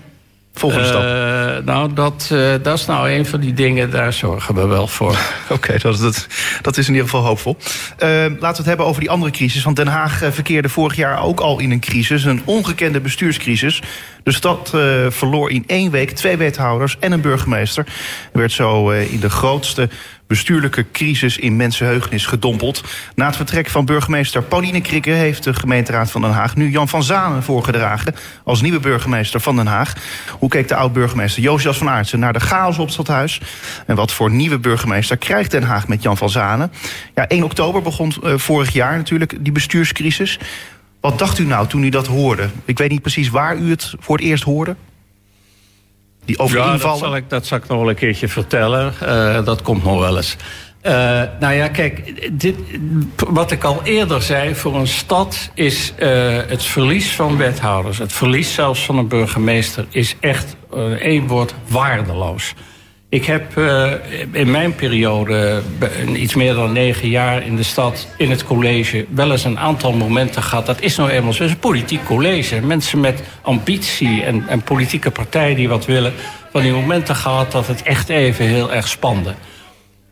Volgende 0.55 0.87
stap. 0.87 1.03
Uh, 1.03 1.65
nou, 1.65 1.93
dat, 1.93 2.31
uh, 2.33 2.55
dat 2.63 2.79
is 2.79 2.87
nou 2.87 3.11
een 3.11 3.27
van 3.27 3.41
die 3.41 3.53
dingen, 3.53 3.91
daar 3.91 4.13
zorgen 4.13 4.55
we 4.55 4.67
wel 4.67 4.87
voor. 4.87 5.11
Oké, 5.43 5.53
okay, 5.53 5.79
dat, 5.79 5.99
dat, 5.99 6.27
dat 6.63 6.77
is 6.77 6.87
in 6.87 6.93
ieder 6.93 7.09
geval 7.09 7.27
hoopvol. 7.27 7.57
Uh, 7.59 8.09
laten 8.19 8.39
we 8.39 8.47
het 8.47 8.65
hebben 8.65 8.87
over 8.87 9.01
die 9.01 9.11
andere 9.11 9.33
crisis. 9.33 9.63
Want 9.63 9.77
Den 9.77 9.87
Haag 9.87 10.23
verkeerde 10.31 10.69
vorig 10.69 10.97
jaar 10.97 11.23
ook 11.23 11.41
al 11.41 11.59
in 11.59 11.71
een 11.71 11.81
crisis. 11.81 12.25
Een 12.25 12.43
ongekende 12.45 13.01
bestuurscrisis. 13.01 13.83
De 14.23 14.33
stad 14.33 14.71
verloor 15.09 15.51
in 15.51 15.65
één 15.67 15.91
week 15.91 16.11
twee 16.11 16.37
wethouders 16.37 16.97
en 16.99 17.13
een 17.13 17.21
burgemeester. 17.21 17.87
Er 18.33 18.39
werd 18.39 18.53
zo 18.53 18.91
in 18.91 19.21
de 19.21 19.31
grootste 19.31 19.89
bestuurlijke 20.31 20.87
crisis 20.93 21.39
in 21.39 21.57
mensenheugenis 21.57 22.27
gedompeld. 22.27 22.85
Na 23.15 23.27
het 23.27 23.37
vertrek 23.37 23.69
van 23.69 23.85
burgemeester 23.85 24.43
Pauline 24.43 24.81
Krikke... 24.81 25.11
heeft 25.11 25.45
de 25.45 25.55
gemeenteraad 25.55 26.11
van 26.11 26.21
Den 26.21 26.31
Haag 26.31 26.57
nu 26.57 26.71
Jan 26.71 26.89
van 26.89 27.03
Zanen 27.03 27.43
voorgedragen... 27.43 28.15
als 28.45 28.61
nieuwe 28.61 28.81
burgemeester 28.81 29.41
van 29.41 29.57
Den 29.57 29.67
Haag. 29.67 29.93
Hoe 30.39 30.49
keek 30.49 30.69
de 30.69 30.75
oud-burgemeester 30.75 31.43
Josias 31.43 31.79
van 31.79 31.89
Aartsen 31.89 32.19
naar 32.19 32.33
de 32.33 32.41
chaos 32.41 32.79
op 32.79 32.85
het 32.85 32.93
stadhuis? 32.93 33.41
En 33.87 33.97
wat 33.97 34.13
voor 34.13 34.31
nieuwe 34.31 34.59
burgemeester 34.59 35.17
krijgt 35.17 35.51
Den 35.51 35.63
Haag 35.63 35.89
met 35.89 36.03
Jan 36.03 36.17
van 36.17 36.31
Zanen? 36.31 36.73
Ja, 37.15 37.29
1 37.29 37.43
oktober 37.43 37.83
begon 37.83 38.13
uh, 38.25 38.37
vorig 38.37 38.73
jaar 38.73 38.97
natuurlijk 38.97 39.35
die 39.41 39.53
bestuurscrisis. 39.53 40.39
Wat 41.01 41.19
dacht 41.19 41.39
u 41.39 41.45
nou 41.45 41.67
toen 41.67 41.85
u 41.85 41.89
dat 41.89 42.07
hoorde? 42.07 42.49
Ik 42.65 42.79
weet 42.79 42.91
niet 42.91 43.03
precies 43.03 43.29
waar 43.29 43.57
u 43.57 43.71
het 43.71 43.95
voor 43.99 44.17
het 44.17 44.25
eerst 44.25 44.45
hoorde. 44.45 44.77
Die 46.37 46.57
ja. 46.57 46.77
Dat 46.77 46.99
zal, 46.99 47.17
ik, 47.17 47.31
dat 47.31 47.47
zal 47.47 47.59
ik 47.59 47.67
nog 47.67 47.79
wel 47.79 47.89
een 47.89 47.95
keertje 47.95 48.29
vertellen. 48.29 48.93
Uh, 49.03 49.45
dat 49.45 49.63
komt 49.63 49.85
nog 49.85 49.99
wel 49.99 50.17
eens. 50.17 50.37
Uh, 50.87 50.93
nou 51.41 51.55
ja, 51.55 51.69
kijk, 51.69 52.23
dit, 52.41 52.57
wat 53.17 53.51
ik 53.51 53.65
al 53.65 53.81
eerder 53.85 54.23
zei, 54.23 54.55
voor 54.55 54.75
een 54.75 54.87
stad 54.87 55.51
is 55.55 55.93
uh, 55.99 56.09
het 56.47 56.63
verlies 56.63 57.15
van 57.15 57.37
wethouders, 57.37 57.99
het 57.99 58.13
verlies 58.13 58.55
zelfs 58.55 58.85
van 58.85 58.99
een 58.99 59.09
burgemeester, 59.09 59.87
is 59.91 60.17
echt 60.21 60.57
één 60.99 61.27
woord 61.27 61.55
waardeloos. 61.69 62.55
Ik 63.11 63.25
heb 63.25 63.59
in 64.33 64.51
mijn 64.51 64.75
periode, 64.75 65.63
iets 66.15 66.35
meer 66.35 66.55
dan 66.55 66.73
negen 66.73 67.09
jaar 67.09 67.47
in 67.47 67.57
de 67.57 67.63
stad, 67.63 68.07
in 68.17 68.31
het 68.31 68.45
college, 68.45 69.07
wel 69.09 69.31
eens 69.31 69.45
een 69.45 69.59
aantal 69.59 69.93
momenten 69.93 70.43
gehad. 70.43 70.67
Dat 70.67 70.81
is 70.81 70.97
nou 70.97 71.11
eenmaal 71.11 71.33
zo, 71.33 71.45
een 71.45 71.59
politiek 71.59 72.05
college. 72.05 72.61
Mensen 72.61 73.01
met 73.01 73.23
ambitie 73.43 74.23
en, 74.23 74.45
en 74.49 74.63
politieke 74.63 75.11
partijen 75.11 75.57
die 75.57 75.69
wat 75.69 75.87
willen, 75.87 76.13
van 76.53 76.63
die 76.63 76.73
momenten 76.73 77.17
gehad 77.17 77.53
dat 77.53 77.67
het 77.67 77.83
echt 77.83 78.09
even 78.09 78.45
heel 78.45 78.73
erg 78.73 78.89
spande. 78.89 79.35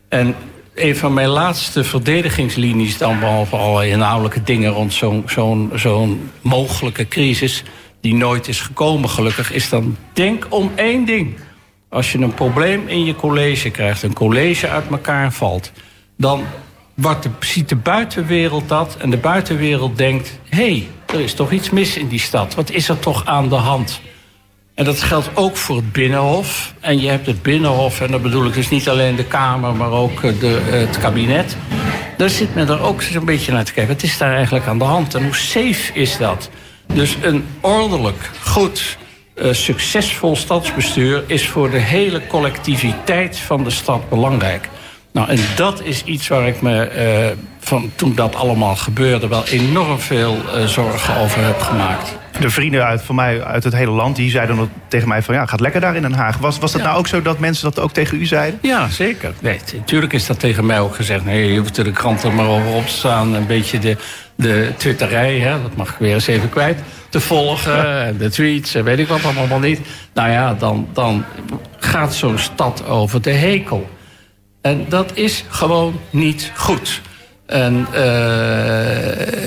En 0.08 0.34
een 0.74 0.96
van 0.96 1.14
mijn 1.14 1.28
laatste 1.28 1.84
verdedigingslinies, 1.84 2.98
dan 2.98 3.18
behalve 3.18 3.56
alle 3.56 3.88
inhoudelijke 3.88 4.42
dingen 4.42 4.70
rond 4.70 4.92
zo'n 4.92 5.22
zo'n 5.26 5.70
zo'n 5.74 6.30
mogelijke 6.40 7.08
crisis, 7.08 7.62
die 8.00 8.14
nooit 8.14 8.48
is 8.48 8.60
gekomen, 8.60 9.08
gelukkig, 9.08 9.52
is 9.52 9.68
dan 9.68 9.96
denk 10.12 10.46
om 10.48 10.70
één 10.74 11.04
ding. 11.04 11.36
Als 11.88 12.12
je 12.12 12.18
een 12.18 12.34
probleem 12.34 12.88
in 12.88 13.04
je 13.04 13.14
college 13.14 13.70
krijgt, 13.70 14.02
een 14.02 14.12
college 14.12 14.68
uit 14.68 14.90
elkaar 14.90 15.32
valt, 15.32 15.72
dan 16.16 16.44
de, 16.94 17.16
ziet 17.40 17.68
de 17.68 17.76
buitenwereld 17.76 18.68
dat 18.68 18.96
en 18.98 19.10
de 19.10 19.16
buitenwereld 19.16 19.96
denkt: 19.96 20.38
hé, 20.48 20.56
hey, 20.56 20.88
er 21.06 21.20
is 21.20 21.34
toch 21.34 21.50
iets 21.50 21.70
mis 21.70 21.96
in 21.96 22.08
die 22.08 22.20
stad. 22.20 22.54
Wat 22.54 22.70
is 22.70 22.88
er 22.88 22.98
toch 22.98 23.26
aan 23.26 23.48
de 23.48 23.54
hand? 23.54 24.00
En 24.74 24.84
dat 24.84 25.02
geldt 25.02 25.30
ook 25.34 25.56
voor 25.56 25.76
het 25.76 25.92
Binnenhof. 25.92 26.74
En 26.80 27.00
je 27.00 27.08
hebt 27.08 27.26
het 27.26 27.42
Binnenhof, 27.42 28.00
en 28.00 28.10
dat 28.10 28.22
bedoel 28.22 28.46
ik 28.46 28.54
dus 28.54 28.68
niet 28.68 28.88
alleen 28.88 29.16
de 29.16 29.24
Kamer, 29.24 29.74
maar 29.74 29.90
ook 29.90 30.40
de, 30.40 30.60
het 30.64 30.98
kabinet. 30.98 31.56
Daar 32.16 32.30
zit 32.30 32.54
men 32.54 32.68
er 32.68 32.80
ook 32.80 33.02
zo'n 33.02 33.24
beetje 33.24 33.52
naar 33.52 33.64
te 33.64 33.72
kijken. 33.72 33.94
Wat 33.94 34.02
is 34.02 34.18
daar 34.18 34.34
eigenlijk 34.34 34.66
aan 34.66 34.78
de 34.78 34.84
hand 34.84 35.14
en 35.14 35.24
hoe 35.24 35.36
safe 35.36 35.92
is 35.92 36.16
dat? 36.16 36.50
Dus 36.86 37.16
een 37.20 37.44
ordelijk, 37.60 38.30
goed, 38.42 38.98
uh, 39.42 39.52
succesvol 39.52 40.36
stadsbestuur 40.36 41.24
is 41.26 41.48
voor 41.48 41.70
de 41.70 41.78
hele 41.78 42.26
collectiviteit 42.26 43.38
van 43.38 43.64
de 43.64 43.70
stad 43.70 44.08
belangrijk. 44.08 44.68
Nou, 45.12 45.28
en 45.28 45.38
dat 45.56 45.82
is 45.82 46.04
iets 46.04 46.28
waar 46.28 46.48
ik 46.48 46.60
me 46.60 46.90
uh, 47.30 47.38
van 47.68 47.90
toen 47.94 48.14
dat 48.14 48.34
allemaal 48.34 48.76
gebeurde 48.76 49.28
wel 49.28 49.46
enorm 49.46 49.98
veel 50.00 50.36
uh, 50.54 50.64
zorgen 50.64 51.16
over 51.16 51.44
heb 51.44 51.60
gemaakt 51.60 52.16
de 52.40 52.50
vrienden 52.50 52.84
uit, 52.84 53.02
van 53.02 53.14
mij 53.14 53.44
uit 53.44 53.64
het 53.64 53.72
hele 53.72 53.90
land... 53.90 54.16
die 54.16 54.30
zeiden 54.30 54.70
tegen 54.88 55.08
mij 55.08 55.22
van 55.22 55.34
ja, 55.34 55.46
gaat 55.46 55.60
lekker 55.60 55.80
daar 55.80 55.96
in 55.96 56.02
Den 56.02 56.12
Haag. 56.12 56.38
Was, 56.38 56.58
was 56.58 56.72
dat 56.72 56.80
ja. 56.80 56.86
nou 56.86 56.98
ook 56.98 57.06
zo 57.06 57.22
dat 57.22 57.38
mensen 57.38 57.64
dat 57.64 57.84
ook 57.84 57.92
tegen 57.92 58.20
u 58.20 58.26
zeiden? 58.26 58.58
Ja, 58.62 58.88
zeker. 58.88 59.32
Nee, 59.40 59.60
natuurlijk 59.74 60.12
is 60.12 60.26
dat 60.26 60.40
tegen 60.40 60.66
mij 60.66 60.80
ook 60.80 60.94
gezegd. 60.94 61.24
Nee, 61.24 61.52
je 61.52 61.58
hoeft 61.58 61.76
er 61.76 61.84
de 61.84 61.92
kranten 61.92 62.34
maar 62.34 62.46
over 62.46 62.72
op 62.72 62.86
te 62.86 62.92
staan. 62.92 63.34
Een 63.34 63.46
beetje 63.46 63.78
de, 63.78 63.96
de 64.34 64.72
twitterij, 64.76 65.38
hè, 65.38 65.62
dat 65.62 65.76
mag 65.76 65.88
ik 65.88 65.98
weer 65.98 66.14
eens 66.14 66.26
even 66.26 66.48
kwijt... 66.48 66.78
te 67.08 67.20
volgen, 67.20 68.18
de 68.18 68.30
tweets, 68.30 68.72
weet 68.72 68.98
ik 68.98 69.08
wat 69.08 69.24
allemaal 69.24 69.58
niet. 69.58 69.80
Nou 70.14 70.30
ja, 70.30 70.54
dan, 70.54 70.88
dan 70.92 71.24
gaat 71.78 72.14
zo'n 72.14 72.38
stad 72.38 72.86
over 72.86 73.22
de 73.22 73.32
hekel. 73.32 73.90
En 74.60 74.86
dat 74.88 75.10
is 75.14 75.44
gewoon 75.48 76.00
niet 76.10 76.52
goed. 76.56 77.00
En 77.48 77.86
uh, 77.94 77.98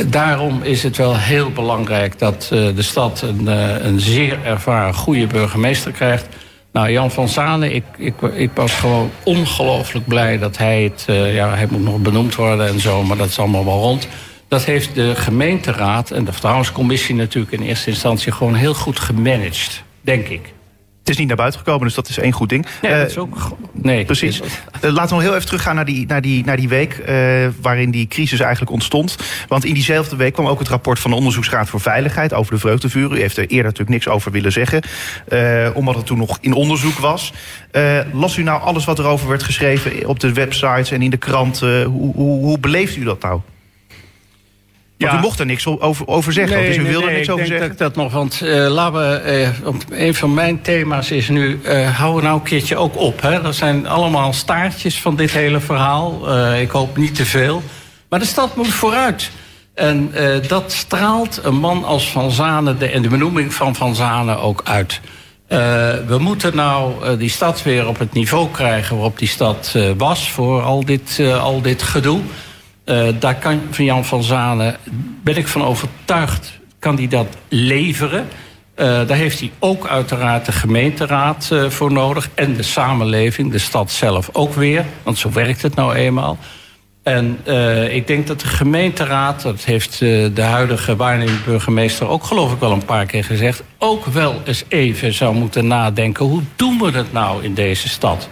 daarom 0.07 0.63
is 0.63 0.83
het 0.83 0.97
wel 0.97 1.17
heel 1.17 1.51
belangrijk 1.51 2.19
dat 2.19 2.49
uh, 2.53 2.75
de 2.75 2.81
stad 2.81 3.21
een, 3.21 3.41
uh, 3.41 3.83
een 3.83 3.99
zeer 3.99 4.37
ervaren 4.45 4.93
goede 4.93 5.27
burgemeester 5.27 5.91
krijgt. 5.91 6.27
Nou, 6.71 6.91
Jan 6.91 7.11
van 7.11 7.29
Zanen, 7.29 7.75
ik, 7.75 7.83
ik, 7.97 8.13
ik 8.21 8.51
was 8.53 8.73
gewoon 8.73 9.11
ongelooflijk 9.23 10.07
blij 10.07 10.37
dat 10.37 10.57
hij 10.57 10.83
het... 10.83 11.05
ja, 11.33 11.55
hij 11.55 11.67
moet 11.69 11.83
nog 11.83 11.97
benoemd 11.97 12.35
worden 12.35 12.67
en 12.67 12.79
zo, 12.79 13.03
maar 13.03 13.17
dat 13.17 13.27
is 13.27 13.39
allemaal 13.39 13.65
wel 13.65 13.79
rond. 13.79 14.07
Dat 14.47 14.65
heeft 14.65 14.95
de 14.95 15.15
gemeenteraad 15.15 16.11
en 16.11 16.25
de 16.25 16.31
vertrouwenscommissie 16.31 17.15
natuurlijk 17.15 17.53
in 17.53 17.61
eerste 17.61 17.89
instantie 17.89 18.31
gewoon 18.31 18.55
heel 18.55 18.73
goed 18.73 18.99
gemanaged, 18.99 19.83
denk 20.01 20.27
ik. 20.27 20.53
Het 21.01 21.09
is 21.09 21.17
niet 21.17 21.27
naar 21.27 21.35
buiten 21.35 21.59
gekomen, 21.59 21.85
dus 21.85 21.95
dat 21.95 22.09
is 22.09 22.17
één 22.17 22.31
goed 22.31 22.49
ding. 22.49 22.65
Nee, 22.81 22.97
dat 22.97 23.09
is 23.09 23.17
ook... 23.17 23.57
Nee. 23.71 24.05
Precies. 24.05 24.41
Uh, 24.41 24.91
laten 24.91 25.07
we 25.07 25.13
nog 25.13 25.21
heel 25.21 25.33
even 25.33 25.45
teruggaan 25.45 25.75
naar 25.75 25.85
die, 25.85 26.05
naar 26.07 26.21
die, 26.21 26.45
naar 26.45 26.57
die 26.57 26.69
week... 26.69 26.97
Uh, 27.09 27.47
waarin 27.61 27.91
die 27.91 28.07
crisis 28.07 28.39
eigenlijk 28.39 28.71
ontstond. 28.71 29.17
Want 29.47 29.65
in 29.65 29.73
diezelfde 29.73 30.15
week 30.15 30.33
kwam 30.33 30.47
ook 30.47 30.59
het 30.59 30.67
rapport 30.67 30.99
van 30.99 31.11
de 31.11 31.17
Onderzoeksraad 31.17 31.69
voor 31.69 31.79
Veiligheid... 31.79 32.33
over 32.33 32.53
de 32.53 32.59
vreugdevuren. 32.59 33.17
U 33.17 33.19
heeft 33.19 33.37
er 33.37 33.43
eerder 33.43 33.63
natuurlijk 33.63 33.89
niks 33.89 34.07
over 34.07 34.31
willen 34.31 34.51
zeggen. 34.51 34.81
Uh, 35.29 35.69
omdat 35.73 35.95
het 35.95 36.05
toen 36.05 36.17
nog 36.17 36.37
in 36.41 36.53
onderzoek 36.53 36.97
was. 36.97 37.33
las 38.13 38.37
u 38.37 38.43
nou 38.43 38.61
alles 38.61 38.85
wat 38.85 38.99
erover 38.99 39.27
werd 39.27 39.43
geschreven 39.43 40.07
op 40.07 40.19
de 40.19 40.33
websites 40.33 40.91
en 40.91 41.01
in 41.01 41.09
de 41.09 41.17
kranten? 41.17 41.83
Hoe, 41.83 42.13
hoe, 42.13 42.43
hoe 42.43 42.59
beleeft 42.59 42.95
u 42.95 43.03
dat 43.03 43.21
nou? 43.21 43.41
Want 45.01 45.13
ja. 45.13 45.19
u 45.19 45.21
mocht 45.21 45.39
er 45.39 45.45
niks 45.45 45.67
over, 45.67 46.07
over 46.07 46.33
zeggen. 46.33 46.57
Nee, 46.57 46.67
dus 46.67 46.77
u 46.77 46.83
wilde 46.83 47.05
nee, 47.05 47.07
er 47.07 47.13
niks 47.13 47.27
ik 47.27 47.33
over 47.33 47.45
denk 47.45 47.59
zeggen. 47.59 47.77
Dat 47.77 47.87
ik 47.87 47.95
dat 47.95 48.03
nog, 48.03 48.13
want 48.13 48.41
uh, 48.43 48.67
laten 48.67 48.99
we. 48.99 49.53
Uh, 49.89 50.05
een 50.05 50.15
van 50.15 50.33
mijn 50.33 50.61
thema's 50.61 51.11
is 51.11 51.29
nu. 51.29 51.59
Uh, 51.63 51.97
hou 51.97 52.21
nou 52.21 52.35
een 52.35 52.43
keertje 52.43 52.75
ook 52.75 52.97
op. 52.97 53.21
Hè. 53.21 53.43
Er 53.43 53.53
zijn 53.53 53.87
allemaal 53.87 54.33
staartjes 54.33 55.01
van 55.01 55.15
dit 55.15 55.31
hele 55.31 55.59
verhaal. 55.59 56.35
Ik 56.53 56.69
hoop 56.69 56.97
niet 56.97 57.15
te 57.15 57.25
veel. 57.25 57.63
Maar 58.09 58.19
de 58.19 58.25
stad 58.25 58.55
moet 58.55 58.67
vooruit. 58.67 59.31
En 59.73 60.11
dat 60.47 60.71
straalt 60.71 61.39
een 61.43 61.55
man 61.55 61.83
als 61.83 62.11
Van 62.11 62.31
Zanen 62.31 62.79
de, 62.79 62.87
en 62.87 63.01
de 63.01 63.07
benoeming 63.07 63.53
van 63.53 63.75
Van 63.75 63.95
Zanen 63.95 64.41
ook 64.41 64.61
uit. 64.63 64.99
We 66.07 66.17
moeten 66.19 66.55
nou 66.55 67.17
die 67.17 67.29
stad 67.29 67.63
weer 67.63 67.87
op 67.87 67.99
het 67.99 68.13
niveau 68.13 68.49
krijgen 68.51 68.95
waarop 68.95 69.19
die 69.19 69.27
stad 69.27 69.75
was 69.97 70.29
voor 70.29 70.61
al 70.61 70.85
dit, 70.85 71.21
al 71.39 71.61
dit 71.61 71.83
gedoe. 71.83 72.21
Daar 73.19 73.35
kan 73.35 73.61
van 73.69 73.85
Jan 73.85 74.05
van 74.05 74.23
Zanen, 74.23 74.75
ben 75.23 75.37
ik 75.37 75.47
van 75.47 75.63
overtuigd, 75.63 76.59
kan 76.79 76.95
hij 76.95 77.07
dat 77.07 77.27
leveren. 77.47 78.27
daar 78.75 79.07
heeft 79.09 79.39
hij 79.39 79.51
ook 79.59 79.87
uiteraard 79.87 80.45
de 80.45 80.51
gemeenteraad 80.51 81.51
voor 81.67 81.91
nodig 81.91 82.29
en 82.33 82.53
de 82.53 82.63
samenleving, 82.63 83.51
de 83.51 83.57
stad 83.57 83.91
zelf 83.91 84.29
ook 84.33 84.53
weer, 84.53 84.85
want 85.03 85.17
zo 85.17 85.31
werkt 85.31 85.61
het 85.61 85.75
nou 85.75 85.93
eenmaal. 85.93 86.37
En 87.03 87.39
uh, 87.47 87.93
ik 87.95 88.07
denk 88.07 88.27
dat 88.27 88.39
de 88.39 88.47
gemeenteraad, 88.47 89.41
dat 89.41 89.63
heeft 89.63 90.01
uh, 90.01 90.29
de 90.33 90.41
huidige 90.41 90.95
waarnemend 90.95 91.45
burgemeester 91.45 92.07
ook 92.07 92.23
geloof 92.23 92.53
ik 92.53 92.59
wel 92.59 92.71
een 92.71 92.85
paar 92.85 93.05
keer 93.05 93.23
gezegd, 93.23 93.63
ook 93.77 94.05
wel 94.05 94.41
eens 94.45 94.63
even 94.67 95.13
zou 95.13 95.35
moeten 95.35 95.67
nadenken, 95.67 96.25
hoe 96.25 96.41
doen 96.55 96.79
we 96.79 96.91
het 96.91 97.13
nou 97.13 97.43
in 97.43 97.53
deze 97.53 97.89
stad? 97.89 98.29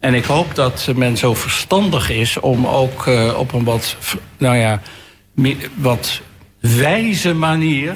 En 0.00 0.14
ik 0.14 0.24
hoop 0.24 0.54
dat 0.54 0.88
men 0.96 1.16
zo 1.16 1.34
verstandig 1.34 2.10
is 2.10 2.40
om 2.40 2.66
ook 2.66 3.06
uh, 3.06 3.38
op 3.38 3.52
een 3.52 3.64
wat, 3.64 3.96
nou 4.38 4.56
ja, 4.56 4.80
wat 5.74 6.20
wijze 6.60 7.34
manier 7.34 7.94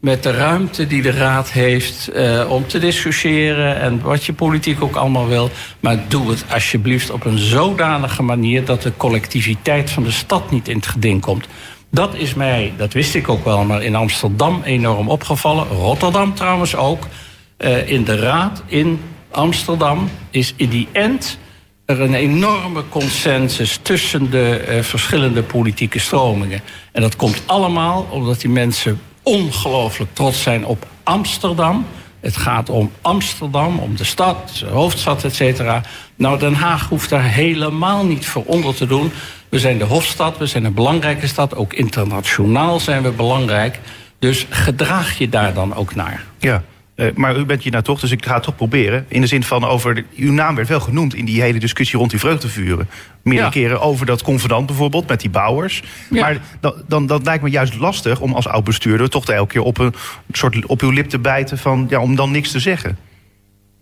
met 0.00 0.22
de 0.22 0.30
ruimte 0.30 0.86
die 0.86 1.02
de 1.02 1.10
Raad 1.10 1.50
heeft 1.50 2.10
uh, 2.14 2.50
om 2.50 2.66
te 2.66 2.78
discussiëren 2.78 3.80
en 3.80 4.00
wat 4.00 4.24
je 4.24 4.32
politiek 4.32 4.82
ook 4.82 4.96
allemaal 4.96 5.28
wil. 5.28 5.50
Maar 5.80 5.98
doe 6.08 6.30
het 6.30 6.44
alsjeblieft 6.52 7.10
op 7.10 7.24
een 7.24 7.38
zodanige 7.38 8.22
manier 8.22 8.64
dat 8.64 8.82
de 8.82 8.92
collectiviteit 8.96 9.90
van 9.90 10.02
de 10.02 10.10
stad 10.10 10.50
niet 10.50 10.68
in 10.68 10.76
het 10.76 10.86
geding 10.86 11.20
komt. 11.20 11.46
Dat 11.90 12.14
is 12.14 12.34
mij, 12.34 12.72
dat 12.76 12.92
wist 12.92 13.14
ik 13.14 13.28
ook 13.28 13.44
wel, 13.44 13.64
maar 13.64 13.82
in 13.82 13.94
Amsterdam 13.94 14.62
enorm 14.64 15.08
opgevallen. 15.08 15.66
Rotterdam 15.66 16.34
trouwens 16.34 16.76
ook. 16.76 17.06
Uh, 17.58 17.90
in 17.90 18.04
de 18.04 18.16
Raad 18.16 18.62
in 18.66 19.00
Amsterdam 19.36 20.10
is 20.30 20.52
in 20.56 20.68
die 20.68 20.88
end 20.92 21.38
er 21.84 22.00
een 22.00 22.14
enorme 22.14 22.82
consensus 22.88 23.78
tussen 23.82 24.30
de 24.30 24.64
uh, 24.68 24.82
verschillende 24.82 25.42
politieke 25.42 25.98
stromingen. 25.98 26.60
En 26.92 27.02
dat 27.02 27.16
komt 27.16 27.42
allemaal 27.46 28.08
omdat 28.10 28.40
die 28.40 28.50
mensen 28.50 29.00
ongelooflijk 29.22 30.14
trots 30.14 30.42
zijn 30.42 30.64
op 30.64 30.86
Amsterdam. 31.02 31.86
Het 32.20 32.36
gaat 32.36 32.70
om 32.70 32.90
Amsterdam, 33.00 33.78
om 33.78 33.96
de 33.96 34.04
stad, 34.04 34.64
hoofdstad, 34.70 35.24
et 35.24 35.34
cetera. 35.34 35.82
Nou, 36.16 36.38
Den 36.38 36.54
Haag 36.54 36.88
hoeft 36.88 37.10
daar 37.10 37.24
helemaal 37.24 38.04
niet 38.04 38.26
voor 38.26 38.44
onder 38.44 38.74
te 38.74 38.86
doen. 38.86 39.12
We 39.48 39.58
zijn 39.58 39.78
de 39.78 39.84
hoofdstad, 39.84 40.38
we 40.38 40.46
zijn 40.46 40.64
een 40.64 40.74
belangrijke 40.74 41.26
stad. 41.26 41.54
Ook 41.54 41.72
internationaal 41.72 42.80
zijn 42.80 43.02
we 43.02 43.10
belangrijk. 43.10 43.80
Dus 44.18 44.46
gedraag 44.50 45.18
je 45.18 45.28
daar 45.28 45.54
dan 45.54 45.74
ook 45.74 45.94
naar. 45.94 46.24
Ja. 46.38 46.62
Uh, 46.96 47.06
maar 47.14 47.36
u 47.36 47.44
bent 47.44 47.62
hier 47.62 47.72
nou 47.72 47.84
toch, 47.84 48.00
dus 48.00 48.10
ik 48.10 48.24
ga 48.24 48.34
het 48.34 48.42
toch 48.42 48.56
proberen. 48.56 49.04
In 49.08 49.20
de 49.20 49.26
zin 49.26 49.42
van 49.42 49.64
over. 49.64 49.94
De, 49.94 50.04
uw 50.16 50.32
naam 50.32 50.54
werd 50.54 50.68
wel 50.68 50.80
genoemd 50.80 51.14
in 51.14 51.24
die 51.24 51.42
hele 51.42 51.58
discussie 51.58 51.98
rond 51.98 52.10
die 52.10 52.20
vreugdevuren. 52.20 52.88
Meerdere 53.22 53.46
ja. 53.46 53.52
keren 53.52 53.80
over 53.80 54.06
dat 54.06 54.22
convenant 54.22 54.66
bijvoorbeeld 54.66 55.08
met 55.08 55.20
die 55.20 55.30
bouwers. 55.30 55.82
Ja. 56.10 56.20
Maar 56.20 56.38
dan, 56.60 56.74
dan, 56.88 57.06
dat 57.06 57.24
lijkt 57.24 57.42
me 57.42 57.50
juist 57.50 57.76
lastig 57.76 58.20
om 58.20 58.34
als 58.34 58.48
oud-bestuurder 58.48 59.10
toch 59.10 59.24
elke 59.24 59.52
keer 59.52 59.62
op 59.62 59.78
een 59.78 59.94
soort 60.32 60.66
op 60.66 60.80
uw 60.80 60.90
lip 60.90 61.08
te 61.08 61.18
bijten 61.18 61.58
van 61.58 61.86
ja, 61.88 62.00
om 62.00 62.16
dan 62.16 62.30
niks 62.30 62.50
te 62.50 62.60
zeggen. 62.60 62.98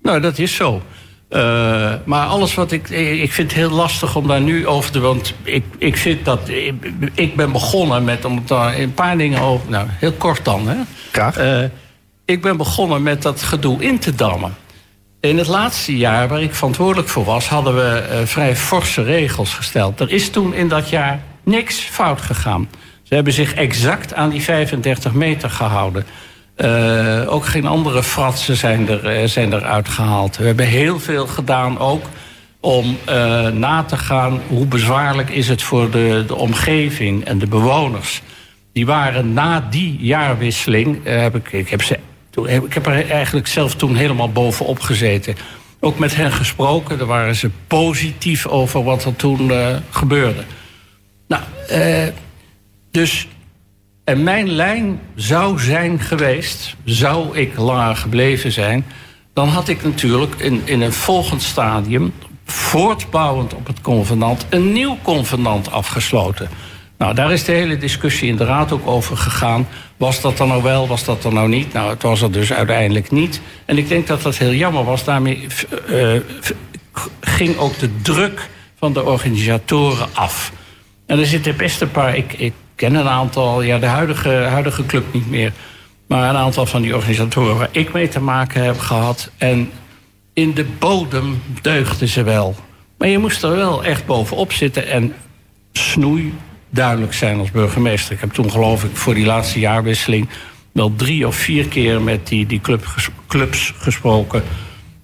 Nou, 0.03 0.21
dat 0.21 0.39
is 0.39 0.55
zo. 0.55 0.83
Uh, 1.31 1.95
maar 2.05 2.27
alles 2.27 2.55
wat 2.55 2.73
ik. 2.73 2.89
Ik 2.91 3.33
vind 3.33 3.51
het 3.51 3.61
heel 3.61 3.71
lastig 3.71 4.17
om 4.17 4.27
daar 4.27 4.41
nu 4.41 4.67
over 4.67 4.91
te. 4.91 5.01
Want 5.01 5.35
ik, 5.43 5.65
ik 5.79 5.97
vind 5.97 6.25
dat. 6.25 6.49
Ik, 6.49 6.75
ik 7.15 7.37
ben 7.37 7.53
begonnen 7.53 8.05
met. 8.05 8.25
Om 8.25 8.43
daar 8.47 8.79
een 8.79 8.95
paar 8.95 9.17
dingen 9.17 9.41
over. 9.41 9.71
Nou, 9.71 9.87
heel 9.91 10.13
kort 10.13 10.45
dan. 10.45 10.69
Hè. 10.69 10.77
Graag. 11.13 11.39
Uh, 11.39 11.65
ik 12.25 12.43
ben 12.43 12.57
begonnen 12.57 13.03
met 13.03 13.23
dat 13.23 13.43
gedoe 13.43 13.83
in 13.83 13.99
te 13.99 14.15
dammen. 14.15 14.55
In 15.21 15.39
het 15.39 15.47
laatste 15.47 15.97
jaar 15.97 16.29
waar 16.29 16.43
ik 16.43 16.55
verantwoordelijk 16.55 17.09
voor 17.09 17.25
was, 17.25 17.49
hadden 17.49 17.75
we 17.75 18.09
uh, 18.11 18.27
vrij 18.27 18.57
forse 18.57 19.03
regels 19.03 19.55
gesteld. 19.55 20.01
Er 20.01 20.11
is 20.11 20.31
toen 20.31 20.55
in 20.55 20.69
dat 20.69 20.89
jaar 20.89 21.23
niks 21.43 21.79
fout 21.79 22.21
gegaan. 22.21 22.69
Ze 23.03 23.15
hebben 23.15 23.33
zich 23.33 23.55
exact 23.55 24.15
aan 24.15 24.31
die 24.31 24.43
35 24.43 25.13
meter 25.13 25.51
gehouden. 25.51 26.07
Uh, 26.57 27.33
ook 27.33 27.47
geen 27.47 27.67
andere 27.67 28.03
fratsen 28.03 28.57
zijn 28.57 28.89
er, 28.89 29.21
uh, 29.21 29.29
zijn 29.29 29.53
er 29.53 29.65
uitgehaald. 29.65 30.37
We 30.37 30.47
hebben 30.47 30.67
heel 30.67 31.01
veel 31.01 31.27
gedaan 31.27 31.79
ook 31.79 32.05
om 32.61 32.97
na 33.53 33.83
te 33.83 33.97
gaan 33.97 34.41
hoe 34.49 34.67
bezwaarlijk 34.67 35.31
is 35.31 35.49
het 35.49 35.63
voor 35.63 35.91
de, 35.91 36.25
de 36.27 36.35
omgeving 36.35 37.25
en 37.25 37.39
de 37.39 37.47
bewoners. 37.47 38.23
Die 38.73 38.87
waren 38.87 39.33
na 39.33 39.67
die 39.71 39.97
jaarwisseling, 40.01 40.99
heb 41.05 41.35
ik, 41.35 41.53
ik 41.53 41.69
heb 41.69 41.83
ze 41.83 41.99
ik 42.43 42.75
heb 42.75 42.87
er 42.87 43.11
eigenlijk 43.11 43.47
zelf 43.47 43.75
toen 43.75 43.95
helemaal 43.95 44.33
bovenop 44.33 44.81
gezeten. 44.81 45.37
Ook 45.81 45.99
met 45.99 46.17
hen 46.17 46.33
gesproken. 46.33 46.99
Daar 46.99 47.07
waren 47.07 47.35
ze 47.35 47.51
positief 47.67 48.47
over 48.47 48.85
wat 48.85 49.05
er 49.05 49.17
toen 49.17 49.51
uh, 49.51 49.77
gebeurde. 49.91 50.45
Nou, 51.29 51.43
uh, 51.71 52.07
dus. 52.91 53.29
En 54.05 54.23
mijn 54.23 54.49
lijn 54.49 55.01
zou 55.15 55.59
zijn 55.59 56.01
geweest, 56.01 56.77
zou 56.85 57.37
ik 57.37 57.59
langer 57.59 57.97
gebleven 57.97 58.53
zijn. 58.53 58.85
dan 59.33 59.49
had 59.49 59.69
ik 59.69 59.83
natuurlijk 59.83 60.35
in, 60.35 60.63
in 60.65 60.81
een 60.81 60.93
volgend 60.93 61.43
stadium. 61.43 62.13
voortbouwend 62.45 63.55
op 63.55 63.67
het 63.67 63.81
convenant. 63.81 64.47
een 64.49 64.73
nieuw 64.73 64.99
convenant 65.03 65.71
afgesloten. 65.71 66.49
Nou, 66.99 67.15
daar 67.15 67.33
is 67.33 67.45
de 67.45 67.53
hele 67.53 67.77
discussie 67.77 68.29
in 68.29 68.37
de 68.37 68.45
Raad 68.45 68.73
ook 68.73 68.87
over 68.87 69.17
gegaan. 69.17 69.69
Was 69.97 70.21
dat 70.21 70.37
dan 70.37 70.49
nou 70.49 70.63
wel, 70.63 70.89
was 70.89 71.05
dat 71.05 71.23
dan 71.23 71.35
nou 71.35 71.49
niet? 71.49 71.73
Nou, 71.73 71.91
het 71.91 72.03
was 72.03 72.23
er 72.23 72.33
dus 72.33 72.53
uiteindelijk 72.53 73.11
niet. 73.11 73.41
En 73.65 73.79
ik 73.79 73.89
denk 73.89 74.07
dat 74.07 74.23
dat 74.23 74.37
heel 74.37 74.53
jammer 74.53 74.85
was. 74.85 75.05
Daarmee 75.05 75.47
uh, 75.89 76.21
ging 77.21 77.57
ook 77.57 77.79
de 77.79 77.91
druk 78.03 78.49
van 78.79 78.93
de 78.93 79.05
organisatoren 79.05 80.09
af. 80.13 80.53
En 81.07 81.19
er 81.19 81.27
zitten 81.27 81.57
best 81.57 81.81
een 81.81 81.91
paar, 81.91 82.17
ik, 82.17 82.33
ik 82.33 82.53
ken 82.75 82.95
een 82.95 83.09
aantal, 83.09 83.63
ja, 83.63 83.79
de 83.79 83.87
huidige, 83.87 84.31
huidige 84.31 84.87
club 84.87 85.05
niet 85.13 85.31
meer. 85.31 85.53
Maar 86.07 86.29
een 86.29 86.37
aantal 86.37 86.67
van 86.67 86.83
die 86.83 86.95
organisatoren 86.95 87.57
waar 87.57 87.69
ik 87.71 87.93
mee 87.93 88.09
te 88.09 88.21
maken 88.21 88.65
heb 88.65 88.79
gehad. 88.79 89.31
En 89.39 89.71
in 90.33 90.55
de 90.55 90.65
bodem 90.79 91.43
deugden 91.63 92.09
ze 92.09 92.23
wel. 92.23 92.55
Maar 92.99 93.09
je 93.09 93.19
moest 93.19 93.43
er 93.43 93.57
wel 93.57 93.85
echt 93.85 94.07
bovenop 94.07 94.53
zitten 94.53 94.87
en 94.89 95.15
snoei 95.73 96.35
duidelijk 96.75 97.15
zijn 97.15 97.39
als 97.39 97.51
burgemeester. 97.51 98.15
Ik 98.15 98.21
heb 98.21 98.33
toen 98.33 98.51
geloof 98.51 98.85
ik 98.85 98.97
voor 98.97 99.15
die 99.15 99.27
laatste 99.27 99.59
jaarwisseling 99.59 100.29
wel 100.73 100.95
drie 100.97 101.27
of 101.27 101.37
vier 101.37 101.69
keer 101.69 102.03
met 102.03 102.27
die, 102.27 102.47
die 102.47 102.61
club, 102.61 102.85
clubs 103.29 103.75
gesproken. 103.77 104.43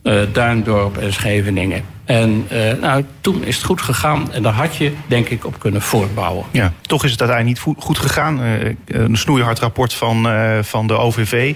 Uh, 0.03 0.21
Duindorp 0.33 0.97
en 0.97 1.13
Scheveningen. 1.13 1.83
En 2.05 2.47
uh, 2.53 2.73
nou, 2.81 3.05
toen 3.21 3.45
is 3.45 3.57
het 3.57 3.65
goed 3.65 3.83
gegaan 3.83 4.33
en 4.33 4.43
daar 4.43 4.53
had 4.53 4.77
je, 4.77 4.93
denk 5.07 5.29
ik, 5.29 5.47
op 5.47 5.59
kunnen 5.59 5.83
voortbouwen. 5.83 6.45
Ja, 6.51 6.73
toch 6.83 7.05
is 7.05 7.11
het 7.11 7.21
uiteindelijk 7.21 7.67
niet 7.67 7.77
goed 7.85 7.99
gegaan. 7.99 8.41
Uh, 8.43 8.75
een 8.87 9.17
snoeihard 9.17 9.59
rapport 9.59 9.95
van, 9.95 10.29
van 10.63 10.87
de 10.87 10.97
OVV. 10.97 11.55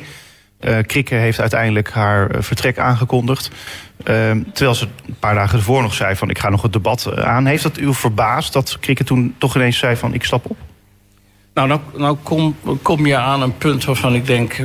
Uh, 0.64 0.78
Krikke 0.86 1.14
heeft 1.14 1.40
uiteindelijk 1.40 1.90
haar 1.90 2.30
vertrek 2.38 2.78
aangekondigd. 2.78 3.50
Uh, 3.98 4.30
terwijl 4.52 4.74
ze 4.74 4.86
een 5.06 5.16
paar 5.18 5.34
dagen 5.34 5.58
ervoor 5.58 5.82
nog 5.82 5.94
zei 5.94 6.16
van 6.16 6.30
ik 6.30 6.38
ga 6.38 6.48
nog 6.48 6.62
het 6.62 6.72
debat 6.72 7.16
aan. 7.16 7.46
Heeft 7.46 7.62
dat 7.62 7.78
u 7.78 7.94
verbaasd 7.94 8.52
dat 8.52 8.78
Krikke 8.80 9.04
toen 9.04 9.34
toch 9.38 9.56
ineens 9.56 9.78
zei 9.78 9.96
van 9.96 10.14
ik 10.14 10.24
stap 10.24 10.50
op? 10.50 10.56
Nou, 11.54 11.68
nou, 11.68 11.80
nou 11.96 12.16
kom, 12.22 12.56
kom 12.82 13.06
je 13.06 13.16
aan 13.16 13.42
een 13.42 13.56
punt 13.56 13.84
waarvan 13.84 14.14
ik 14.14 14.26
denk... 14.26 14.56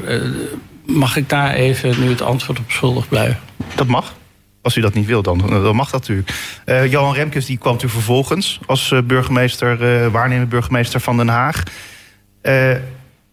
Mag 0.86 1.16
ik 1.16 1.30
daar 1.30 1.54
even 1.54 2.00
nu 2.00 2.10
het 2.10 2.22
antwoord 2.22 2.60
op 2.60 2.72
schuldig 2.72 3.08
blijven? 3.08 3.40
Dat 3.76 3.88
mag. 3.88 4.14
Als 4.62 4.76
u 4.76 4.82
dat 4.82 4.94
niet 4.94 5.06
wil, 5.06 5.22
dan, 5.22 5.38
dan 5.38 5.76
mag 5.76 5.90
dat 5.90 6.00
natuurlijk. 6.00 6.32
Johan 6.92 7.14
Remkes 7.14 7.46
die 7.46 7.58
kwam 7.58 7.78
u 7.84 7.90
vervolgens 7.90 8.60
als 8.66 8.94
burgemeester, 9.06 10.12
waarnemend 10.12 10.50
burgemeester 10.50 11.00
van 11.00 11.18
Den 11.18 11.28
Haag. 11.28 11.64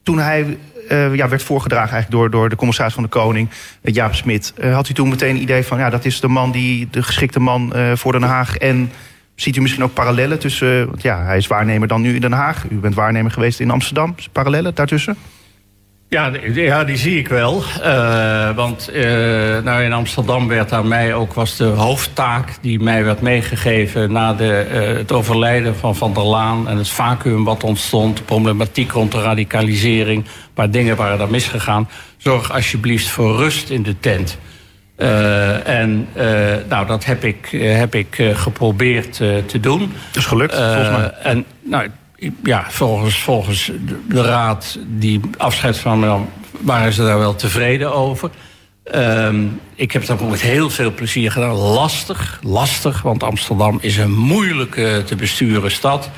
toen 0.03 0.19
hij 0.19 0.59
uh, 0.89 1.15
ja, 1.15 1.29
werd 1.29 1.43
voorgedragen 1.43 1.93
eigenlijk 1.93 2.23
door, 2.23 2.31
door 2.31 2.49
de 2.49 2.57
commissaris 2.57 2.95
van 2.95 3.03
de 3.03 3.09
Koning, 3.09 3.49
uh, 3.83 3.95
Jaap 3.95 4.15
Smit. 4.15 4.53
Uh, 4.59 4.75
had 4.75 4.89
u 4.89 4.95
toen 4.95 5.09
meteen 5.09 5.37
een 5.37 5.43
idee 5.43 5.63
van, 5.63 5.79
ja, 5.79 5.91
dat 5.91 6.05
is 6.05 6.21
de 6.21 6.29
man 6.29 6.51
die, 6.51 6.89
de 6.91 7.03
geschikte 7.03 7.41
man 7.41 7.73
voor 7.95 8.13
Den 8.13 8.23
Haag. 8.23 8.57
En 8.57 8.91
ziet 9.35 9.57
u 9.57 9.61
misschien 9.61 9.83
ook 9.83 9.95
parallellen 9.95 10.39
tussen, 10.39 10.87
want 10.87 11.03
ja, 11.03 11.25
hij 11.25 11.37
is 11.37 11.47
waarnemer 11.47 11.89
dan 11.89 12.01
nu 12.01 12.15
in 12.15 12.21
Den 12.21 12.33
Haag. 12.33 12.65
U 12.71 12.75
bent 12.75 12.95
waarnemer 12.95 13.31
geweest 13.31 13.61
in 13.61 13.71
Amsterdam. 13.71 14.15
Parallellen 14.33 14.75
daartussen? 14.75 15.17
Ja, 16.09 16.33
ja, 16.55 16.85
die 16.85 16.97
zie 16.97 17.19
ik 17.19 17.29
wel. 17.29 17.63
Uh, 17.83 18.55
want 18.55 18.91
uh, 18.93 19.03
nou 19.63 19.83
in 19.83 19.93
Amsterdam 19.93 20.49
werd 20.49 20.73
aan 20.73 20.89
mij 20.89 21.15
ook 21.15 21.35
was 21.35 21.57
de 21.57 21.65
hoofdtaak 21.65 22.51
die 22.61 22.81
mij 22.81 23.05
werd 23.05 23.21
meegegeven 23.21 24.13
na 24.13 24.35
de, 24.35 24.67
uh, 24.73 24.97
het 24.97 25.13
overlijden 25.13 25.77
van 25.77 25.97
Van 25.97 26.15
der 26.15 26.23
Laan 26.23 26.69
en 26.69 26.77
het 26.77 26.89
vacuüm 26.89 27.45
wat 27.45 27.65
ontstond, 27.65 28.17
de 28.17 28.23
problematiek 28.23 28.93
rond 28.93 29.13
de 29.13 29.23
radicalisering, 29.23 30.25
een 30.25 30.31
paar 30.55 30.71
dingen 30.71 30.97
waren 30.97 31.19
daar 31.19 31.31
misgegaan. 31.31 31.89
Zorg 32.17 32.53
alsjeblieft 32.53 33.09
voor 33.09 33.37
rust 33.37 33.71
in 33.71 33.83
de 33.83 34.01
tent. 34.01 34.39
en 35.65 36.09
nou, 36.69 36.87
dat 36.87 37.05
heb 37.05 37.25
ik, 37.25 37.49
heb 37.61 37.95
ik 37.95 38.31
geprobeerd 38.33 39.13
te 39.47 39.61
doen. 39.61 39.79
Dat 39.81 40.17
is 40.17 40.27
gelukt, 40.27 40.55
volgens 40.55 40.91
mij. 40.91 41.11
En 41.23 41.45
nou, 41.63 41.91
ja, 42.43 42.65
volgens, 42.69 43.19
volgens 43.19 43.71
de 44.09 44.23
raad 44.23 44.79
die 44.87 45.21
afscheid 45.37 45.79
van 45.79 46.01
me 46.01 46.07
nam, 46.07 46.29
waren 46.61 46.93
ze 46.93 47.03
daar 47.03 47.19
wel 47.19 47.35
tevreden 47.35 47.95
over. 47.95 48.31
Ehm, 48.85 49.45
ik 49.75 49.93
heb 49.93 50.07
dat 50.07 50.29
met 50.29 50.41
heel 50.41 50.71
veel 50.71 50.93
plezier 50.95 51.31
gedaan. 51.31 51.55
Lastig, 51.55 52.41
lastig, 52.43 53.03
want 53.03 53.23
Amsterdam 53.23 53.79
is 53.81 53.97
een 53.97 54.15
moeilijke 54.15 55.03
te 55.07 55.17
besturen 55.17 55.71
stad. 55.71 56.11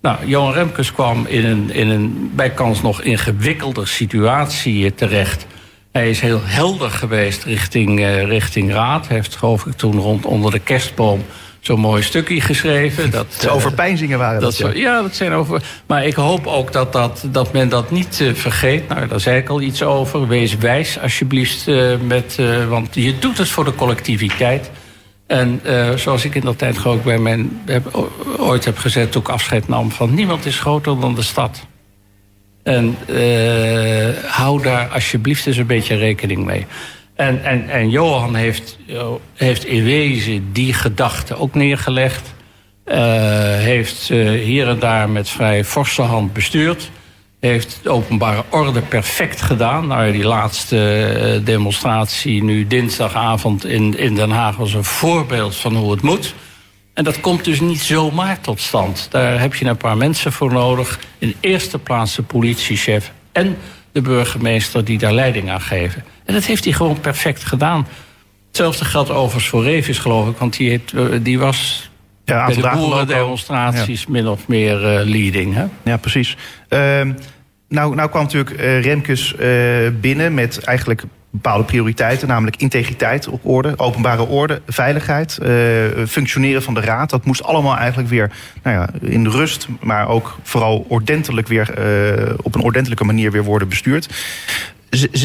Nou, 0.00 0.26
Johan 0.26 0.52
Remkes 0.52 0.92
kwam 0.92 1.26
in 1.26 1.44
een, 1.44 1.70
in 1.70 1.88
een 1.88 2.30
bijkans 2.34 2.82
nog 2.82 3.02
ingewikkelder 3.02 3.88
situatie 3.88 4.94
terecht. 4.94 5.46
Hij 5.92 6.10
is 6.10 6.20
heel 6.20 6.40
helder 6.42 6.90
geweest 6.90 7.44
richting, 7.44 8.00
uh, 8.00 8.24
richting 8.24 8.72
Raad. 8.72 9.08
Hij 9.08 9.16
heeft 9.16 9.36
geloof 9.36 9.66
ik 9.66 9.72
toen 9.72 9.98
rond 9.98 10.24
onder 10.24 10.50
de 10.50 10.58
kerstboom 10.58 11.24
zo'n 11.66 11.80
mooi 11.80 12.02
stukje 12.02 12.40
geschreven. 12.40 13.10
Dat, 13.10 13.26
uh, 13.44 13.54
over 13.54 13.72
pijnzingen 13.72 14.18
waren 14.18 14.40
dat. 14.40 14.56
dat 14.56 14.76
ja. 14.76 15.02
dat 15.02 15.14
zijn 15.14 15.32
over. 15.32 15.62
Maar 15.86 16.06
ik 16.06 16.14
hoop 16.14 16.46
ook 16.46 16.72
dat, 16.72 16.92
dat, 16.92 17.24
dat 17.26 17.52
men 17.52 17.68
dat 17.68 17.90
niet 17.90 18.20
uh, 18.20 18.34
vergeet. 18.34 18.88
Nou, 18.88 19.06
daar 19.08 19.20
zei 19.20 19.38
ik 19.38 19.48
al 19.48 19.60
iets 19.60 19.82
over. 19.82 20.28
Wees 20.28 20.56
wijs 20.56 21.00
alsjeblieft. 21.00 21.66
met, 22.06 22.38
want 22.68 22.94
je 22.94 23.18
doet 23.18 23.38
het 23.38 23.48
voor 23.48 23.64
de 23.64 23.74
collectiviteit. 23.74 24.70
En 25.26 25.60
zoals 25.94 26.24
ik 26.24 26.34
in 26.34 26.40
dat 26.40 26.58
tijd 26.58 26.84
ook 26.84 27.04
bij 27.04 27.18
mijn, 27.18 27.60
heb, 27.66 28.08
ooit 28.38 28.64
heb 28.64 28.78
gezet 28.78 29.12
toen 29.12 29.22
ik 29.22 29.28
afscheid 29.28 29.68
nam 29.68 29.90
van 29.90 30.14
niemand 30.14 30.46
is 30.46 30.58
groter 30.58 31.00
dan 31.00 31.14
de 31.14 31.22
stad. 31.22 31.66
En 32.62 32.96
hou 34.26 34.62
daar 34.62 34.88
alsjeblieft 34.88 35.46
eens 35.46 35.56
een 35.56 35.66
beetje 35.66 35.96
rekening 35.96 36.44
mee. 36.44 36.66
En, 37.14 37.44
en, 37.44 37.68
en 37.68 37.90
Johan 37.90 38.34
heeft, 38.34 38.78
heeft 39.34 39.64
in 39.64 39.84
wezen 39.84 40.52
die 40.52 40.72
gedachte 40.72 41.36
ook 41.36 41.54
neergelegd. 41.54 42.34
Uh, 42.86 42.94
heeft 43.58 44.08
uh, 44.10 44.30
hier 44.42 44.68
en 44.68 44.78
daar 44.78 45.08
met 45.08 45.28
vrij 45.28 45.64
forse 45.64 46.02
hand 46.02 46.32
bestuurd. 46.32 46.90
Heeft 47.40 47.78
de 47.82 47.90
openbare 47.90 48.44
orde 48.48 48.80
perfect 48.80 49.42
gedaan. 49.42 49.86
Nou, 49.86 50.12
die 50.12 50.24
laatste 50.24 51.40
demonstratie 51.44 52.42
nu 52.42 52.66
dinsdagavond 52.66 53.64
in, 53.64 53.98
in 53.98 54.14
Den 54.14 54.30
Haag 54.30 54.56
was 54.56 54.74
een 54.74 54.84
voorbeeld 54.84 55.56
van 55.56 55.76
hoe 55.76 55.90
het 55.90 56.02
moet. 56.02 56.34
En 56.94 57.04
dat 57.04 57.20
komt 57.20 57.44
dus 57.44 57.60
niet 57.60 57.80
zomaar 57.80 58.40
tot 58.40 58.60
stand. 58.60 59.06
Daar 59.10 59.40
heb 59.40 59.54
je 59.54 59.64
een 59.64 59.76
paar 59.76 59.96
mensen 59.96 60.32
voor 60.32 60.52
nodig. 60.52 60.98
In 61.18 61.34
eerste 61.40 61.78
plaats 61.78 62.14
de 62.16 62.22
politiechef 62.22 63.12
en 63.32 63.56
de 63.94 64.00
burgemeester 64.00 64.84
die 64.84 64.98
daar 64.98 65.12
leiding 65.12 65.50
aan 65.50 65.60
geven. 65.60 66.04
En 66.24 66.34
dat 66.34 66.44
heeft 66.44 66.64
hij 66.64 66.72
gewoon 66.72 67.00
perfect 67.00 67.44
gedaan. 67.44 67.86
Hetzelfde 68.46 68.84
geldt 68.84 69.10
overigens 69.10 69.48
voor 69.48 69.64
Revis, 69.64 69.98
geloof 69.98 70.28
ik. 70.28 70.36
Want 70.36 70.56
die, 70.56 70.70
heeft, 70.70 70.92
eh, 70.92 71.04
die 71.22 71.38
was 71.38 71.90
ja, 72.24 72.46
bij 72.46 72.54
de 72.54 72.70
boerendemonstraties 72.74 74.00
ja. 74.00 74.06
min 74.08 74.28
of 74.28 74.48
meer 74.48 74.80
uh, 74.80 75.06
leading. 75.06 75.54
Hè? 75.54 75.64
Ja, 75.82 75.96
precies. 75.96 76.36
Uh, 76.68 76.78
nou, 77.68 77.94
nou 77.94 78.08
kwam 78.08 78.22
natuurlijk 78.22 78.60
uh, 78.60 78.82
Remkes 78.82 79.34
binnen 80.00 80.34
met 80.34 80.58
eigenlijk 80.58 81.02
bepaalde 81.34 81.64
prioriteiten, 81.64 82.28
namelijk 82.28 82.56
integriteit 82.56 83.28
op 83.28 83.46
orde, 83.46 83.72
openbare 83.76 84.26
orde, 84.26 84.60
veiligheid, 84.66 85.38
uh, 85.42 85.48
functioneren 86.06 86.62
van 86.62 86.74
de 86.74 86.80
raad. 86.80 87.10
Dat 87.10 87.24
moest 87.24 87.42
allemaal 87.42 87.76
eigenlijk 87.76 88.08
weer 88.08 88.30
nou 88.62 88.76
ja, 88.76 89.08
in 89.08 89.26
rust, 89.26 89.68
maar 89.80 90.08
ook 90.08 90.38
vooral 90.42 90.86
ordentelijk 90.88 91.48
weer 91.48 91.74
uh, 91.78 92.34
op 92.42 92.54
een 92.54 92.60
ordentelijke 92.60 93.04
manier 93.04 93.30
weer 93.30 93.44
worden 93.44 93.68
bestuurd. 93.68 94.08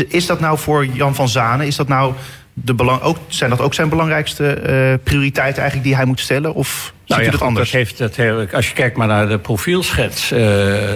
Is 0.07 0.25
dat 0.25 0.39
nou 0.39 0.57
voor 0.57 0.85
Jan 0.85 1.15
van 1.15 1.29
Zanen, 1.29 1.67
is 1.67 1.75
dat 1.75 1.87
nou 1.87 2.13
de 2.53 2.73
belang, 2.73 3.01
ook, 3.01 3.17
zijn 3.27 3.49
dat 3.49 3.61
ook 3.61 3.73
zijn 3.73 3.89
belangrijkste 3.89 4.43
uh, 4.43 5.03
prioriteiten 5.03 5.61
eigenlijk 5.61 5.89
die 5.89 5.95
hij 5.95 6.05
moet 6.05 6.19
stellen? 6.19 6.53
Of 6.53 6.93
nou 7.05 7.23
ja, 7.23 7.31
dat 7.31 7.41
anders? 7.41 7.71
Dat 7.71 7.79
heeft, 7.79 7.97
dat 7.97 8.15
heel, 8.15 8.45
als 8.51 8.67
je 8.67 8.73
kijkt 8.73 8.97
maar 8.97 9.07
naar 9.07 9.27
de 9.27 9.39
profielschets, 9.39 10.33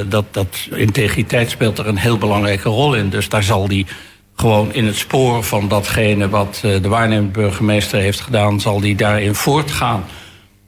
dat, 0.10 0.26
dat 0.32 0.68
integriteit 0.76 1.50
speelt 1.50 1.78
er 1.78 1.88
een 1.88 1.98
heel 1.98 2.18
belangrijke 2.18 2.70
rol 2.70 2.96
in. 2.96 3.10
Dus 3.10 3.30
daar 3.30 3.44
zal 3.44 3.68
die 3.68 3.86
gewoon 4.36 4.74
in 4.74 4.86
het 4.86 4.96
spoor 4.96 5.44
van 5.44 5.68
datgene 5.68 6.30
wat 6.30 6.62
eh, 6.64 6.82
de 6.82 6.88
waarnemend 6.88 7.32
burgemeester 7.32 8.00
heeft 8.00 8.22
gedaan, 8.22 8.60
zal 8.60 8.80
die 8.80 8.96
daarin 8.96 9.36
voortgaan. 9.36 10.04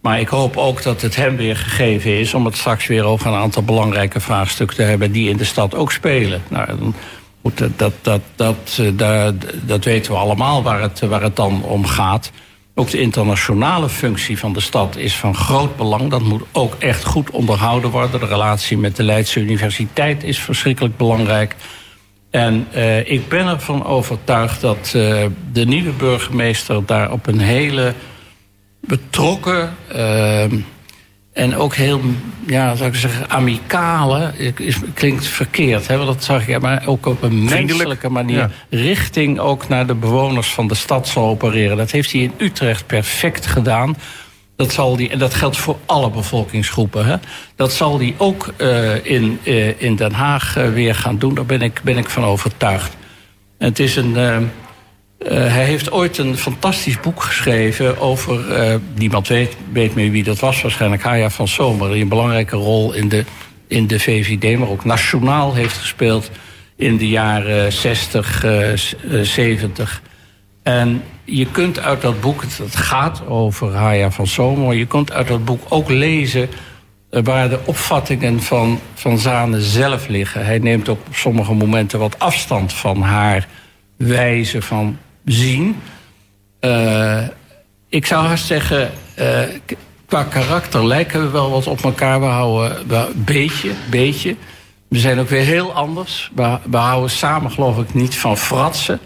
Maar 0.01 0.19
ik 0.19 0.27
hoop 0.27 0.57
ook 0.57 0.83
dat 0.83 1.01
het 1.01 1.15
hem 1.15 1.35
weer 1.35 1.57
gegeven 1.57 2.19
is 2.19 2.33
om 2.33 2.45
het 2.45 2.57
straks 2.57 2.87
weer 2.87 3.03
over 3.03 3.27
een 3.27 3.39
aantal 3.39 3.63
belangrijke 3.63 4.19
vraagstukken 4.19 4.75
te 4.75 4.83
hebben 4.83 5.11
die 5.11 5.29
in 5.29 5.37
de 5.37 5.43
stad 5.43 5.75
ook 5.75 5.91
spelen. 5.91 6.43
Nou, 6.47 6.93
moet 7.41 7.57
dat, 7.57 7.71
dat, 7.75 7.93
dat, 8.01 8.21
dat, 8.35 8.77
eh, 8.79 8.87
dat, 8.95 9.35
dat 9.61 9.83
weten 9.83 10.11
we 10.11 10.17
allemaal 10.17 10.63
waar 10.63 10.81
het, 10.81 10.99
waar 10.99 11.21
het 11.21 11.35
dan 11.35 11.63
om 11.63 11.85
gaat. 11.85 12.31
Ook 12.77 12.89
de 12.89 12.99
internationale 12.99 13.89
functie 13.89 14.39
van 14.39 14.53
de 14.53 14.59
stad 14.59 14.97
is 14.97 15.15
van 15.15 15.35
groot 15.35 15.75
belang. 15.75 16.09
Dat 16.09 16.21
moet 16.21 16.43
ook 16.51 16.75
echt 16.79 17.05
goed 17.05 17.29
onderhouden 17.29 17.89
worden. 17.89 18.19
De 18.19 18.25
relatie 18.25 18.77
met 18.77 18.95
de 18.95 19.03
Leidse 19.03 19.39
Universiteit 19.39 20.23
is 20.23 20.39
verschrikkelijk 20.39 20.97
belangrijk. 20.97 21.55
En 22.35 22.67
uh, 22.75 23.09
ik 23.09 23.27
ben 23.27 23.47
ervan 23.47 23.85
overtuigd 23.85 24.61
dat 24.61 24.93
uh, 24.95 25.25
de 25.51 25.65
nieuwe 25.65 25.91
burgemeester 25.91 26.85
daar 26.85 27.11
op 27.11 27.27
een 27.27 27.39
hele 27.39 27.93
betrokken 28.79 29.75
uh, 29.95 30.43
en 31.33 31.55
ook 31.55 31.75
heel, 31.75 32.01
ja, 32.47 32.75
zou 32.75 32.89
ik 32.89 32.95
zeggen, 32.95 33.29
amicale, 33.29 34.31
is, 34.57 34.77
klinkt 34.93 35.27
verkeerd, 35.27 35.87
hè, 35.87 35.97
want 35.97 36.07
dat 36.07 36.23
zag 36.23 36.47
ik, 36.47 36.61
maar 36.61 36.87
ook 36.87 37.05
op 37.05 37.21
een 37.21 37.43
menselijke 37.43 38.09
manier, 38.09 38.37
ja. 38.37 38.49
richting 38.69 39.39
ook 39.39 39.67
naar 39.67 39.87
de 39.87 39.95
bewoners 39.95 40.53
van 40.53 40.67
de 40.67 40.75
stad 40.75 41.07
zal 41.07 41.29
opereren. 41.29 41.77
Dat 41.77 41.91
heeft 41.91 42.11
hij 42.11 42.21
in 42.21 42.33
Utrecht 42.37 42.87
perfect 42.87 43.45
gedaan. 43.45 43.95
Dat 44.55 44.73
zal 44.73 44.95
die, 44.95 45.09
en 45.09 45.19
dat 45.19 45.33
geldt 45.33 45.57
voor 45.57 45.77
alle 45.85 46.09
bevolkingsgroepen. 46.09 47.05
Hè? 47.05 47.15
Dat 47.55 47.73
zal 47.73 47.97
die 47.97 48.15
ook 48.17 48.53
uh, 48.57 49.05
in, 49.05 49.39
uh, 49.43 49.81
in 49.81 49.95
Den 49.95 50.11
Haag 50.11 50.57
uh, 50.57 50.73
weer 50.73 50.95
gaan 50.95 51.17
doen. 51.17 51.35
Daar 51.35 51.45
ben 51.45 51.61
ik, 51.61 51.81
ben 51.83 51.97
ik 51.97 52.09
van 52.09 52.23
overtuigd. 52.23 52.95
Het 53.57 53.79
is 53.79 53.95
een. 53.95 54.13
hij 55.23 55.65
heeft 55.65 55.91
ooit 55.91 56.17
een 56.17 56.37
fantastisch 56.37 56.99
boek 56.99 57.21
geschreven 57.21 57.99
over. 57.99 58.39
niemand 58.93 59.27
weet, 59.27 59.55
weet 59.71 59.95
meer 59.95 60.11
wie 60.11 60.23
dat 60.23 60.39
was, 60.39 60.61
waarschijnlijk 60.61 61.03
Haya 61.03 61.29
van 61.29 61.47
Zomer. 61.47 61.91
Die 61.91 62.01
een 62.01 62.09
belangrijke 62.09 62.55
rol 62.55 62.93
in 62.93 63.09
de, 63.09 63.23
in 63.67 63.87
de 63.87 63.99
VVD, 63.99 64.57
maar 64.59 64.69
ook 64.69 64.85
nationaal 64.85 65.53
heeft 65.53 65.77
gespeeld 65.77 66.29
in 66.75 66.97
de 66.97 67.07
jaren 67.07 67.71
60, 67.71 68.45
70. 69.21 70.01
En 70.65 71.03
je 71.23 71.45
kunt 71.51 71.79
uit 71.79 72.01
dat 72.01 72.21
boek, 72.21 72.41
het 72.41 72.75
gaat 72.75 73.27
over 73.27 73.73
Haya 73.73 74.11
van 74.11 74.27
Zomer, 74.27 74.75
je 74.75 74.85
kunt 74.85 75.11
uit 75.11 75.27
dat 75.27 75.45
boek 75.45 75.61
ook 75.69 75.89
lezen 75.89 76.49
eh, 77.09 77.23
waar 77.23 77.49
de 77.49 77.59
opvattingen 77.65 78.41
van, 78.41 78.79
van 78.93 79.17
Zane 79.17 79.61
zelf 79.61 80.07
liggen. 80.07 80.45
Hij 80.45 80.59
neemt 80.59 80.89
op 80.89 81.07
sommige 81.11 81.53
momenten 81.53 81.99
wat 81.99 82.19
afstand 82.19 82.73
van 82.73 83.01
haar 83.01 83.47
wijze 83.97 84.61
van 84.61 84.97
zien. 85.25 85.81
Uh, 86.61 87.23
ik 87.89 88.05
zou 88.05 88.25
haast 88.25 88.45
zeggen, 88.45 88.91
uh, 89.19 89.39
qua 90.05 90.23
karakter 90.23 90.85
lijken 90.85 91.21
we 91.21 91.29
wel 91.29 91.49
wat 91.49 91.67
op 91.67 91.83
elkaar. 91.83 92.19
We 92.19 92.25
houden 92.25 92.77
een 92.89 93.23
beetje, 93.25 93.71
beetje. 93.89 94.35
We 94.87 94.99
zijn 94.99 95.19
ook 95.19 95.29
weer 95.29 95.45
heel 95.45 95.73
anders. 95.73 96.31
We 96.69 96.77
houden 96.77 97.09
samen, 97.09 97.51
geloof 97.51 97.77
ik, 97.77 97.93
niet 97.93 98.17
van 98.17 98.37
fratsen. 98.37 98.99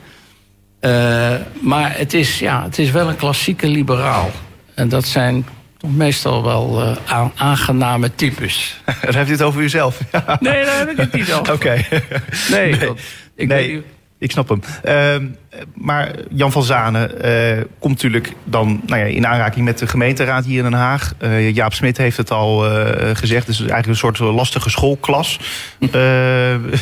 Uh, 0.81 1.35
maar 1.61 1.97
het 1.97 2.13
is, 2.13 2.39
ja, 2.39 2.63
het 2.63 2.79
is 2.79 2.91
wel 2.91 3.09
een 3.09 3.15
klassieke 3.15 3.67
liberaal. 3.67 4.31
En 4.73 4.89
dat 4.89 5.05
zijn 5.05 5.45
toch 5.77 5.95
meestal 5.95 6.43
wel 6.43 6.81
uh, 6.81 7.27
aangename 7.35 8.15
types. 8.15 8.81
Dan 9.01 9.13
heeft 9.13 9.29
u 9.29 9.31
het 9.31 9.41
over 9.41 9.61
uzelf? 9.61 9.99
nee, 10.39 10.65
daar 10.65 10.77
heb 10.77 10.89
ik 10.89 10.97
het 10.97 11.13
niet 11.13 11.31
over. 11.33 11.39
Oké. 11.39 11.51
Okay. 11.51 11.85
Nee, 12.51 12.71
nee, 12.71 12.79
dat, 12.79 12.99
ik, 13.35 13.47
nee 13.47 13.83
ik 14.19 14.31
snap 14.31 14.49
hem. 14.49 14.61
Uh, 14.85 15.29
maar 15.75 16.15
Jan 16.29 16.51
van 16.51 16.63
Zanen 16.63 17.25
uh, 17.25 17.63
komt 17.79 17.93
natuurlijk 17.93 18.33
dan 18.43 18.81
nou 18.85 18.99
ja, 18.99 19.05
in 19.05 19.27
aanraking 19.27 19.65
met 19.65 19.77
de 19.77 19.87
gemeenteraad 19.87 20.45
hier 20.45 20.57
in 20.57 20.63
Den 20.63 20.79
Haag. 20.79 21.13
Uh, 21.19 21.49
Jaap 21.53 21.73
Smit 21.73 21.97
heeft 21.97 22.17
het 22.17 22.31
al 22.31 22.59
gezegd. 23.13 23.47
Het 23.47 23.55
is 23.55 23.59
eigenlijk 23.59 23.87
een 23.87 23.95
soort 23.95 24.19
lastige 24.19 24.69
schoolklas. 24.69 25.39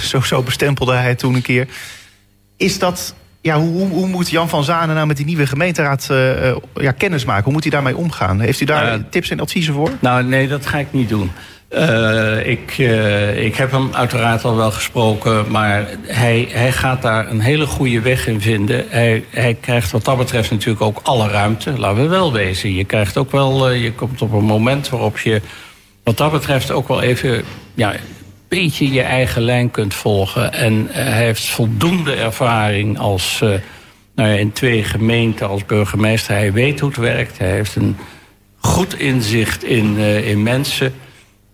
zo, 0.02 0.22
zo 0.22 0.44
bestempelde 0.44 0.94
hij 0.94 1.10
het 1.10 1.20
toen 1.20 1.36
een 1.36 1.42
keer. 1.42 1.68
Is 2.58 2.80
dat 2.80 3.16
ja, 3.48 3.60
hoe, 3.60 3.88
hoe, 3.88 4.08
moet 4.08 4.30
Jan 4.30 4.50
van 4.50 4.64
Zanen 4.64 4.96
nou 4.96 5.08
met 5.08 5.18
die 5.18 5.26
nieuwe 5.26 5.48
gemeenteraad 5.48 6.08
uh, 6.12 6.56
ja, 6.74 6.92
kennis 6.92 7.26
maken? 7.26 7.44
Hoe 7.44 7.54
moet 7.54 7.64
hij 7.64 7.72
daarmee 7.72 7.98
omgaan? 7.98 8.40
Heeft 8.40 8.62
u 8.62 8.66
daar 8.66 8.98
uh, 8.98 9.04
tips 9.10 9.30
en 9.30 9.40
adviezen 9.40 9.74
voor? 9.74 9.92
Nou, 10.00 10.24
nee, 10.24 10.48
dat 10.48 10.66
ga 10.66 10.78
ik 10.78 10.88
niet 10.92 11.10
doen. 11.10 11.32
Uh, 11.72 12.48
ik, 12.48 12.78
ik 13.36 13.56
heb 13.56 13.72
hem 13.72 13.90
uiteraard 13.94 14.44
al 14.44 14.56
wel 14.56 14.72
gesproken, 14.72 15.52
maar 15.52 15.88
hij, 16.02 16.48
hij 16.52 16.72
gaat 16.72 17.02
daar 17.02 17.30
een 17.30 17.40
hele 17.40 17.66
goede 17.66 18.02
weg 18.02 18.28
in 18.28 18.42
vinden. 18.42 18.86
Hij, 18.90 19.24
hij 19.30 19.54
krijgt 19.54 19.92
wat 19.92 20.06
dat 20.06 20.18
betreft 20.18 20.52
natuurlijk 20.52 20.82
ook 20.82 21.00
alle 21.04 21.28
ruimte. 21.28 21.80
Laten 21.80 22.02
we 22.02 22.08
wel 22.08 22.34
wezen. 22.34 22.74
Je 22.74 22.84
krijgt 22.84 23.18
ook 23.18 23.32
wel, 23.32 23.72
je 23.72 23.94
komt 23.94 24.22
op 24.22 24.34
een 24.34 24.44
moment 24.44 24.90
waarop 24.90 25.20
je 25.20 25.42
wat 26.04 26.18
dat 26.18 26.32
betreft 26.32 26.72
ook 26.72 26.88
wel 26.88 27.02
even 27.02 27.44
ja, 27.74 27.94
beetje 28.48 28.92
je 28.92 29.02
eigen 29.02 29.42
lijn 29.42 29.72
kunt 29.72 29.94
volgen. 29.94 30.54
En 30.54 30.88
hij 30.92 31.26
heeft 31.26 31.50
voldoende 31.50 32.14
ervaring 32.14 33.00
als, 33.00 33.40
uh, 33.44 33.50
nou 34.16 34.30
ja, 34.30 34.36
in 34.36 34.52
twee 34.52 34.84
gemeenten 34.84 35.48
als 35.48 35.66
burgemeester. 35.66 36.36
Hij 36.36 36.54
weet 36.54 36.80
hoe 36.80 36.90
het 36.90 36.98
werkt. 36.98 37.38
Hij 37.38 37.52
heeft 37.52 37.76
een 37.76 37.98
goed 38.58 39.00
inzicht 39.00 39.64
in, 39.64 39.94
uh, 39.98 40.30
in 40.30 40.44
mensen. 40.44 40.94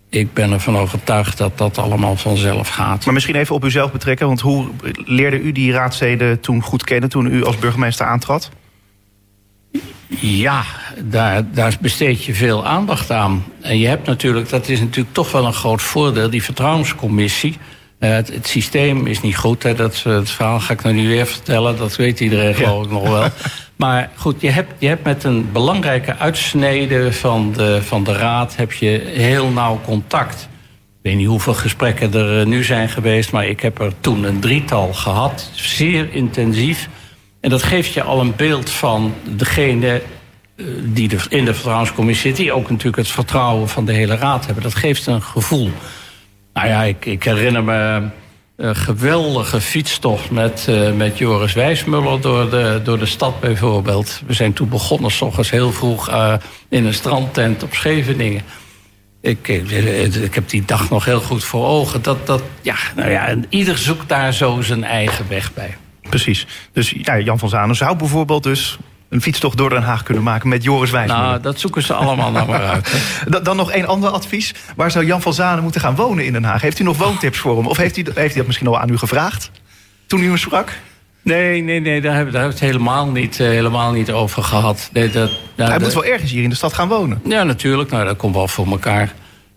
ik 0.08 0.32
ben 0.32 0.52
ervan 0.52 0.76
overtuigd 0.76 1.38
dat 1.38 1.58
dat 1.58 1.78
allemaal 1.78 2.16
vanzelf 2.16 2.68
gaat. 2.68 3.04
Maar 3.04 3.14
misschien 3.14 3.34
even 3.34 3.54
op 3.54 3.64
uzelf 3.64 3.92
betrekken, 3.92 4.26
want 4.26 4.40
hoe 4.40 4.66
leerde 5.04 5.40
u 5.40 5.52
die 5.52 5.72
raadsleden 5.72 6.40
toen 6.40 6.62
goed 6.62 6.84
kennen 6.84 7.08
toen 7.08 7.26
u 7.26 7.44
als 7.44 7.58
burgemeester 7.58 8.06
aantrad? 8.06 8.50
Ja, 10.20 10.64
daar, 11.02 11.52
daar 11.52 11.76
besteed 11.80 12.24
je 12.24 12.34
veel 12.34 12.66
aandacht 12.66 13.10
aan. 13.10 13.44
En 13.60 13.78
je 13.78 13.86
hebt 13.86 14.06
natuurlijk, 14.06 14.48
dat 14.48 14.68
is 14.68 14.80
natuurlijk 14.80 15.14
toch 15.14 15.32
wel 15.32 15.46
een 15.46 15.52
groot 15.52 15.82
voordeel, 15.82 16.30
die 16.30 16.42
vertrouwenscommissie. 16.42 17.56
Uh, 18.00 18.10
het, 18.10 18.28
het, 18.28 18.46
systeem 18.46 19.06
is 19.06 19.20
niet 19.20 19.36
goed. 19.36 19.62
Hè. 19.62 19.74
Dat, 19.74 20.02
het 20.02 20.30
verhaal 20.30 20.60
ga 20.60 20.72
ik 20.72 20.82
nou 20.82 20.94
niet 20.94 21.06
weer 21.06 21.26
vertellen. 21.26 21.76
Dat 21.76 21.96
weet 21.96 22.20
iedereen 22.20 22.54
geloof 22.54 22.84
ik 22.84 22.90
nog 22.90 23.08
wel. 23.08 23.28
Maar 23.76 24.10
goed, 24.16 24.40
je 24.40 24.50
hebt, 24.50 24.72
je 24.78 24.86
hebt 24.86 25.04
met 25.04 25.24
een 25.24 25.52
belangrijke 25.52 26.16
uitsnede 26.16 27.12
van 27.12 27.52
de, 27.52 27.82
van 27.82 28.04
de 28.04 28.12
raad... 28.12 28.56
heb 28.56 28.72
je 28.72 29.02
heel 29.04 29.48
nauw 29.48 29.80
contact. 29.84 30.48
Ik 30.72 31.10
weet 31.10 31.16
niet 31.16 31.26
hoeveel 31.26 31.54
gesprekken 31.54 32.14
er 32.14 32.40
eh, 32.40 32.46
nu 32.46 32.64
zijn 32.64 32.88
geweest... 32.88 33.32
maar 33.32 33.46
ik 33.46 33.60
heb 33.60 33.80
er 33.80 33.92
toen 34.00 34.24
een 34.24 34.40
drietal 34.40 34.92
gehad. 34.92 35.50
Zeer 35.52 36.12
intensief. 36.12 36.88
En 37.44 37.50
dat 37.50 37.62
geeft 37.62 37.92
je 37.92 38.02
al 38.02 38.20
een 38.20 38.36
beeld 38.36 38.70
van 38.70 39.14
degene 39.36 40.02
eh, 40.56 40.64
die 40.82 41.10
in 41.28 41.44
de 41.44 41.54
vertrouwenscommissie 41.54 42.28
zit... 42.28 42.36
die 42.36 42.52
ook 42.52 42.70
natuurlijk 42.70 42.96
het 42.96 43.08
vertrouwen 43.08 43.68
van 43.68 43.84
de 43.84 43.92
hele 43.92 44.16
raad 44.16 44.44
hebben. 44.44 44.62
Dat 44.62 44.74
geeft 44.74 45.06
een 45.06 45.22
gevoel. 45.22 45.70
Nou 46.52 46.68
ja, 46.68 46.82
ik, 46.82 47.04
ik 47.04 47.24
herinner 47.24 47.64
me 47.64 48.08
een 48.56 48.76
geweldige 48.76 49.60
fietstocht 49.60 50.30
met, 50.30 50.66
uh, 50.68 50.92
met 50.92 51.18
Joris 51.18 51.52
Wijsmuller 51.52 52.20
door 52.20 52.50
de, 52.50 52.80
door 52.84 52.98
de 52.98 53.06
stad 53.06 53.40
bijvoorbeeld. 53.40 54.22
We 54.26 54.32
zijn 54.32 54.52
toen 54.52 54.68
begonnen, 54.68 55.10
s 55.10 55.50
heel 55.50 55.72
vroeg, 55.72 56.10
in 56.68 56.84
een 56.84 56.94
strandtent 56.94 57.62
op 57.62 57.74
Scheveningen. 57.74 58.42
Ik, 59.20 59.48
ik, 59.48 59.70
ik, 60.14 60.34
heb 60.34 60.48
die 60.48 60.64
dag 60.64 60.90
nog 60.90 61.04
heel 61.04 61.20
goed 61.20 61.44
voor 61.44 61.66
ogen. 61.66 62.02
Dat, 62.02 62.26
dat, 62.26 62.42
ja, 62.62 62.76
nou 62.96 63.10
ja, 63.10 63.26
en 63.26 63.44
ieder 63.48 63.78
zoekt 63.78 64.08
daar 64.08 64.32
zo 64.32 64.60
zijn 64.60 64.84
eigen 64.84 65.28
weg 65.28 65.54
bij. 65.54 65.76
Precies. 66.14 66.46
Dus 66.72 66.94
ja, 66.96 67.18
Jan 67.18 67.38
van 67.38 67.48
Zanen 67.48 67.76
zou 67.76 67.96
bijvoorbeeld 67.96 68.42
dus 68.42 68.78
een 69.08 69.22
fietstocht 69.22 69.56
door 69.56 69.70
Den 69.70 69.82
Haag 69.82 70.02
kunnen 70.02 70.22
maken 70.22 70.48
met 70.48 70.62
Joris 70.62 70.90
Wijsmuller. 70.90 71.24
Nou, 71.24 71.40
dat 71.40 71.60
zoeken 71.60 71.82
ze 71.82 71.94
allemaal 71.94 72.30
nog 72.30 72.46
maar 72.46 72.66
uit. 72.66 72.88
Dan 73.44 73.56
nog 73.56 73.70
één 73.70 73.86
ander 73.86 74.10
advies. 74.10 74.54
Waar 74.76 74.90
zou 74.90 75.06
Jan 75.06 75.22
van 75.22 75.34
Zanen 75.34 75.62
moeten 75.62 75.80
gaan 75.80 75.94
wonen 75.94 76.24
in 76.24 76.32
Den 76.32 76.44
Haag? 76.44 76.62
Heeft 76.62 76.78
u 76.78 76.84
nog 76.84 76.96
woontips 76.96 77.38
voor 77.38 77.56
hem? 77.56 77.66
Of 77.66 77.76
heeft 77.76 77.96
hij, 77.96 78.04
heeft 78.04 78.16
hij 78.16 78.34
dat 78.34 78.46
misschien 78.46 78.66
al 78.66 78.80
aan 78.80 78.88
u 78.88 78.98
gevraagd? 78.98 79.50
Toen 80.06 80.22
u 80.22 80.26
hem 80.26 80.36
sprak? 80.36 80.72
Nee, 81.22 81.62
nee, 81.62 81.80
nee, 81.80 82.00
daar 82.00 82.14
hebben 82.14 82.34
we 82.34 82.38
het 82.38 82.60
helemaal 82.60 83.06
niet, 83.06 83.38
uh, 83.38 83.48
helemaal 83.48 83.92
niet 83.92 84.10
over 84.10 84.42
gehad. 84.42 84.90
Nee, 84.92 85.10
dat, 85.10 85.30
nou, 85.56 85.70
hij 85.70 85.78
moet 85.78 85.94
wel 85.94 86.04
ergens 86.04 86.30
hier 86.30 86.42
in 86.42 86.50
de 86.50 86.56
stad 86.56 86.72
gaan 86.72 86.88
wonen. 86.88 87.20
Ja, 87.24 87.42
natuurlijk. 87.42 87.90
Nou, 87.90 88.04
dat 88.04 88.16
komt 88.16 88.34
wel 88.34 88.48
voor 88.48 88.66
elkaar. 88.66 89.12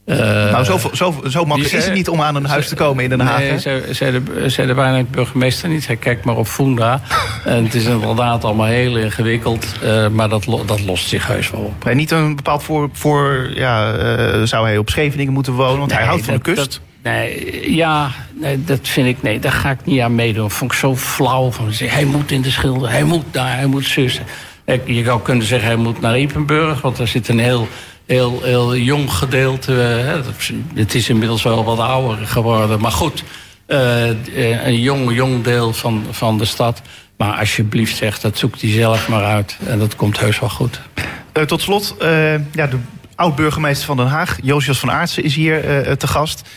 Uh, 0.08 0.18
nou, 0.18 0.64
zo, 0.64 0.80
zo, 0.94 1.22
zo 1.30 1.46
makkelijk 1.46 1.74
is 1.76 1.86
het 1.86 1.94
niet 1.94 2.10
om 2.10 2.22
aan 2.22 2.36
een 2.36 2.46
huis 2.46 2.68
te 2.68 2.76
komen 2.76 3.04
in 3.04 3.10
Den 3.10 3.20
Haag. 3.20 3.40
Nee, 3.40 3.94
zei, 4.50 4.68
de, 4.68 4.74
bijna 4.74 5.04
burgemeester 5.04 5.70
niet. 5.70 5.88
Hij 5.88 5.96
kijkt 5.96 6.26
maar 6.26 6.38
op 6.38 6.48
Funda. 6.48 7.02
en 7.46 7.64
het 7.64 7.74
is 7.74 7.86
inderdaad 7.86 8.44
allemaal 8.44 8.66
heel 8.66 8.98
ingewikkeld. 8.98 9.68
Uh, 9.84 10.08
maar 10.08 10.30
dat, 10.30 10.46
dat 10.66 10.82
lost 10.82 11.08
zich 11.08 11.28
heus 11.28 11.50
wel 11.50 11.62
op. 11.62 11.86
En 11.86 11.98
niet 11.98 12.12
een 12.12 12.36
bepaald 12.36 12.64
voor... 12.64 12.90
voor 12.94 13.50
ja, 13.54 13.94
uh, 13.94 14.44
zou 14.44 14.66
hij 14.66 14.78
op 14.78 14.90
Scheveningen 14.90 15.34
moeten 15.34 15.54
wonen? 15.54 15.78
Want 15.78 15.90
nee, 15.90 16.00
hij 16.00 16.08
houdt 16.08 16.24
van 16.24 16.34
dat, 16.34 16.46
de 16.46 16.54
kust. 16.54 16.72
Dat, 16.72 16.80
nee, 17.12 17.76
ja, 17.76 18.12
nee, 18.34 18.64
dat 18.64 18.80
vind 18.82 19.08
ik... 19.08 19.22
Nee, 19.22 19.40
daar 19.40 19.52
ga 19.52 19.72
ik 19.72 19.80
niet 19.84 20.02
aan 20.02 20.16
meedoen. 20.16 20.52
Vond 20.52 20.72
ik 20.72 20.78
zo 20.78 20.96
flauw. 20.96 21.52
Van, 21.52 21.70
hij 21.72 22.06
moet 22.06 22.32
in 22.32 22.42
de 22.42 22.52
schilder. 22.52 22.90
Hij 22.90 23.04
moet 23.04 23.26
daar. 23.32 23.56
Hij 23.56 23.66
moet 23.66 23.86
zussen. 23.86 24.26
Je 24.86 25.04
zou 25.04 25.22
kunnen 25.22 25.46
zeggen, 25.46 25.68
hij 25.68 25.78
moet 25.78 26.02
naar 26.02 26.14
Epenburg. 26.14 26.82
Want 26.82 26.98
daar 26.98 27.08
zit 27.08 27.28
een 27.28 27.40
heel 27.40 27.68
heel, 28.08 28.44
heel 28.44 28.76
jong 28.76 29.12
gedeelte. 29.12 29.72
het 30.74 30.96
is 30.96 31.10
inmiddels 31.10 31.44
wel 31.44 31.64
wat 31.64 31.80
ouder 31.80 32.28
geworden. 32.28 32.80
Maar 32.80 32.92
goed, 32.92 33.24
uh, 33.68 34.08
een 34.66 34.80
jong, 34.80 35.16
jong 35.16 35.44
deel 35.44 35.74
van, 35.74 36.06
van 36.12 36.38
de 36.38 36.46
stad. 36.46 36.82
Maar 37.18 37.40
alsjeblieft 37.40 37.96
zegt, 37.96 38.22
dat 38.22 38.38
zoekt 38.38 38.62
hij 38.62 38.72
zelf 38.72 39.08
maar 39.08 39.24
uit. 39.24 39.58
En 39.66 39.80
dat 39.80 39.96
komt 39.96 40.20
heus 40.20 40.40
wel 40.40 40.50
goed. 40.50 40.82
Uh, 41.34 41.44
tot 41.44 41.62
slot, 41.62 41.96
ja, 42.52 42.68
de 42.68 42.78
oud-burgemeester 43.16 43.86
van 43.86 43.98
Den 43.98 44.08
Haag, 44.08 44.38
Josias 44.42 44.80
van 44.80 44.92
Aartsen, 44.92 45.24
is 45.24 45.36
hier 45.36 45.62
te 45.98 46.08
gast. 46.08 46.50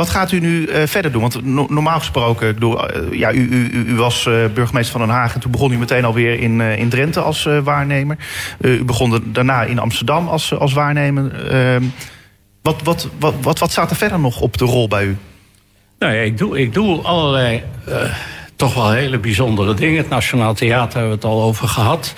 Wat 0.00 0.08
gaat 0.10 0.32
u 0.32 0.40
nu 0.40 0.66
uh, 0.66 0.86
verder 0.86 1.12
doen? 1.12 1.20
Want 1.20 1.44
no 1.44 1.66
normaal 1.68 1.98
gesproken, 1.98 2.56
uh, 2.62 2.82
ja, 3.10 3.32
u, 3.32 3.48
u, 3.50 3.84
u 3.86 3.94
was 3.96 4.26
uh, 4.26 4.34
burgemeester 4.54 4.98
van 4.98 5.06
Den 5.06 5.16
Haag... 5.16 5.34
en 5.34 5.40
toen 5.40 5.50
begon 5.50 5.72
u 5.72 5.78
meteen 5.78 6.04
alweer 6.04 6.40
in, 6.40 6.60
in 6.60 6.88
Drenthe 6.88 7.20
als 7.20 7.48
waarnemer. 7.64 8.16
u 8.60 8.84
begon 8.84 9.22
daarna 9.24 9.62
in 9.62 9.78
Amsterdam 9.78 10.28
als, 10.28 10.58
als 10.58 10.72
waarnemer. 10.72 11.48
Ehm, 11.50 11.82
wat, 12.62 12.82
wat, 12.82 13.08
wat, 13.18 13.34
wat, 13.40 13.58
wat 13.58 13.70
staat 13.70 13.90
er 13.90 13.96
verder 13.96 14.20
nog 14.20 14.40
op 14.40 14.58
de 14.58 14.64
rol 14.64 14.88
bij 14.88 15.04
u? 15.04 15.16
Nou 15.98 16.14
ja, 16.14 16.20
ik 16.20 16.38
doe, 16.38 16.60
ik 16.60 16.74
doe 16.74 17.00
allerlei 17.02 17.62
toch 18.56 18.74
wel 18.74 18.90
hele 18.90 19.18
bijzondere 19.18 19.74
dingen. 19.74 19.96
Het 19.96 20.08
Nationaal 20.08 20.54
Theater 20.54 20.98
hebben 20.98 21.18
we 21.18 21.26
het 21.26 21.34
al 21.34 21.42
over 21.42 21.68
gehad... 21.68 22.14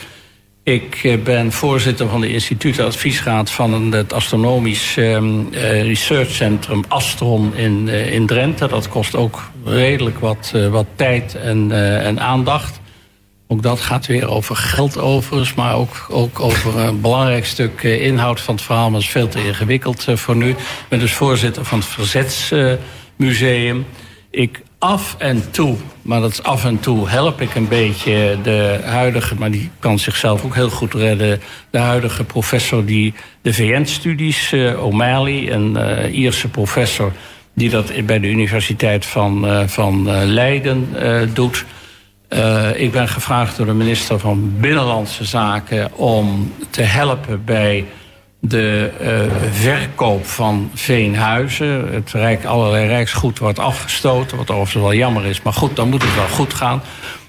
Ik 0.64 1.20
ben 1.24 1.52
voorzitter 1.52 2.08
van 2.08 2.20
de 2.20 2.32
instituut 2.32 2.78
adviesraad 2.78 3.50
van 3.50 3.92
het 3.92 4.12
astronomisch 4.12 4.96
um, 4.96 5.48
uh, 5.50 5.82
researchcentrum 5.82 6.84
Astron 6.88 7.56
in, 7.56 7.86
uh, 7.86 8.12
in 8.12 8.26
Drenthe. 8.26 8.68
Dat 8.68 8.88
kost 8.88 9.16
ook 9.16 9.50
redelijk 9.64 10.18
wat, 10.18 10.54
wat 10.70 10.86
tijd 10.94 11.34
en, 11.34 11.72
en 12.02 12.20
aandacht. 12.20 12.80
Ook 13.48 13.62
dat 13.62 13.80
gaat 13.80 14.06
weer 14.06 14.28
over 14.28 14.56
geld 14.56 14.98
overigens, 14.98 15.54
maar 15.54 15.74
ook, 15.74 16.06
ook 16.08 16.40
over 16.40 16.78
een 16.78 17.00
belangrijk 17.00 17.46
stuk 17.46 17.82
inhoud 17.82 18.40
van 18.40 18.54
het 18.54 18.64
verhaal. 18.64 18.90
Maar 18.90 19.00
dat 19.00 19.02
is 19.02 19.08
veel 19.08 19.28
te 19.28 19.44
ingewikkeld 19.44 20.04
voor 20.08 20.36
nu. 20.36 20.48
Ik 20.48 20.56
ben 20.88 20.98
dus 20.98 21.12
voorzitter 21.12 21.64
van 21.64 21.78
het 21.78 21.88
Verzetsmuseum. 21.88 23.86
Ik 24.30 24.62
af 24.82 25.14
en 25.18 25.50
toe, 25.50 25.76
maar 26.02 26.20
dat 26.20 26.30
is 26.30 26.42
af 26.42 26.64
en 26.64 26.80
toe, 26.80 27.08
help 27.08 27.40
ik 27.40 27.54
een 27.54 27.68
beetje 27.68 28.38
de 28.42 28.80
huidige, 28.84 29.34
maar 29.34 29.50
die 29.50 29.70
kan 29.78 29.98
zichzelf 29.98 30.44
ook 30.44 30.54
heel 30.54 30.70
goed 30.70 30.94
redden, 30.94 31.40
de 31.70 31.78
huidige 31.78 32.24
professor 32.24 32.84
die 32.84 33.14
de 33.42 33.54
VN-studies, 33.54 34.52
uh, 34.52 34.84
O'Malley, 34.84 35.52
een 35.52 35.76
uh, 35.76 36.14
Ierse 36.14 36.48
professor, 36.48 37.12
die 37.54 37.70
dat 37.70 38.06
bij 38.06 38.20
de 38.20 38.28
Universiteit 38.28 39.06
van, 39.06 39.44
uh, 39.44 39.66
van 39.66 40.24
Leiden 40.24 40.88
doet. 41.34 41.64
ik 42.74 42.92
ben 42.92 43.08
gevraagd 43.08 43.56
door 43.56 43.66
de 43.66 43.72
minister 43.72 44.18
van 44.18 44.52
Binnenlandse 44.60 45.24
Zaken 45.24 45.96
om 45.96 46.52
te 46.70 46.82
helpen 46.82 47.44
bij 47.44 47.84
de 48.44 48.90
uh, 49.00 49.50
verkoop 49.50 50.26
van 50.26 50.70
veenhuizen. 50.74 51.92
Het 51.92 52.10
rijk, 52.12 52.44
allerlei 52.44 52.86
rijksgoed 52.86 53.38
wordt 53.38 53.58
afgestoten, 53.58 54.36
wat 54.36 54.50
overigens 54.50 54.82
wel 54.82 54.94
jammer 54.94 55.24
is. 55.24 55.42
Maar 55.42 55.52
goed, 55.52 55.76
dan 55.76 55.88
moet 55.88 56.02
het 56.02 56.14
wel 56.14 56.28
goed 56.28 56.54
gaan. 56.54 56.82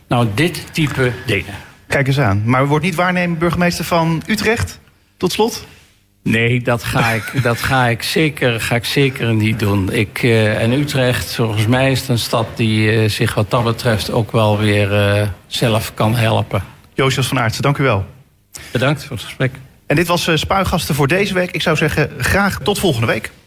Nou, 0.07 0.27
dit 0.33 0.65
type 0.71 1.11
dingen. 1.25 1.53
Kijk 1.87 2.07
eens 2.07 2.19
aan. 2.19 2.41
Maar 2.45 2.67
wordt 2.67 2.85
niet 2.85 2.95
waarnemen 2.95 3.37
burgemeester 3.37 3.85
van 3.85 4.23
Utrecht? 4.27 4.79
Tot 5.17 5.31
slot? 5.31 5.65
Nee, 6.23 6.61
dat 6.61 6.83
ga 6.83 7.09
ik, 7.19 7.43
dat 7.43 7.61
ga 7.61 7.87
ik, 7.87 8.03
zeker, 8.03 8.61
ga 8.61 8.75
ik 8.75 8.85
zeker 8.85 9.33
niet 9.33 9.59
doen. 9.59 9.91
Ik, 9.91 10.23
uh, 10.23 10.61
en 10.61 10.71
Utrecht, 10.71 11.35
volgens 11.35 11.67
mij 11.67 11.91
is 11.91 11.99
het 11.99 12.09
een 12.09 12.19
stad 12.19 12.47
die 12.55 12.93
uh, 12.93 13.09
zich 13.09 13.33
wat 13.33 13.51
dat 13.51 13.63
betreft 13.63 14.11
ook 14.11 14.31
wel 14.31 14.59
weer 14.59 15.31
zelf 15.47 15.93
kan 15.93 16.15
helpen. 16.15 16.63
Josias 16.93 17.27
van 17.27 17.39
Aartsen, 17.39 17.63
dank 17.63 17.77
u 17.77 17.83
wel. 17.83 18.05
Bedankt 18.71 19.03
voor 19.03 19.15
het 19.15 19.25
gesprek. 19.25 19.51
En 19.85 19.95
dit 19.95 20.07
was 20.07 20.29
Spuigasten 20.33 20.95
voor 20.95 21.07
deze 21.07 21.33
week. 21.33 21.51
Ik 21.51 21.61
zou 21.61 21.77
zeggen, 21.77 22.11
graag 22.17 22.59
tot 22.59 22.79
volgende 22.79 23.07
week. 23.07 23.31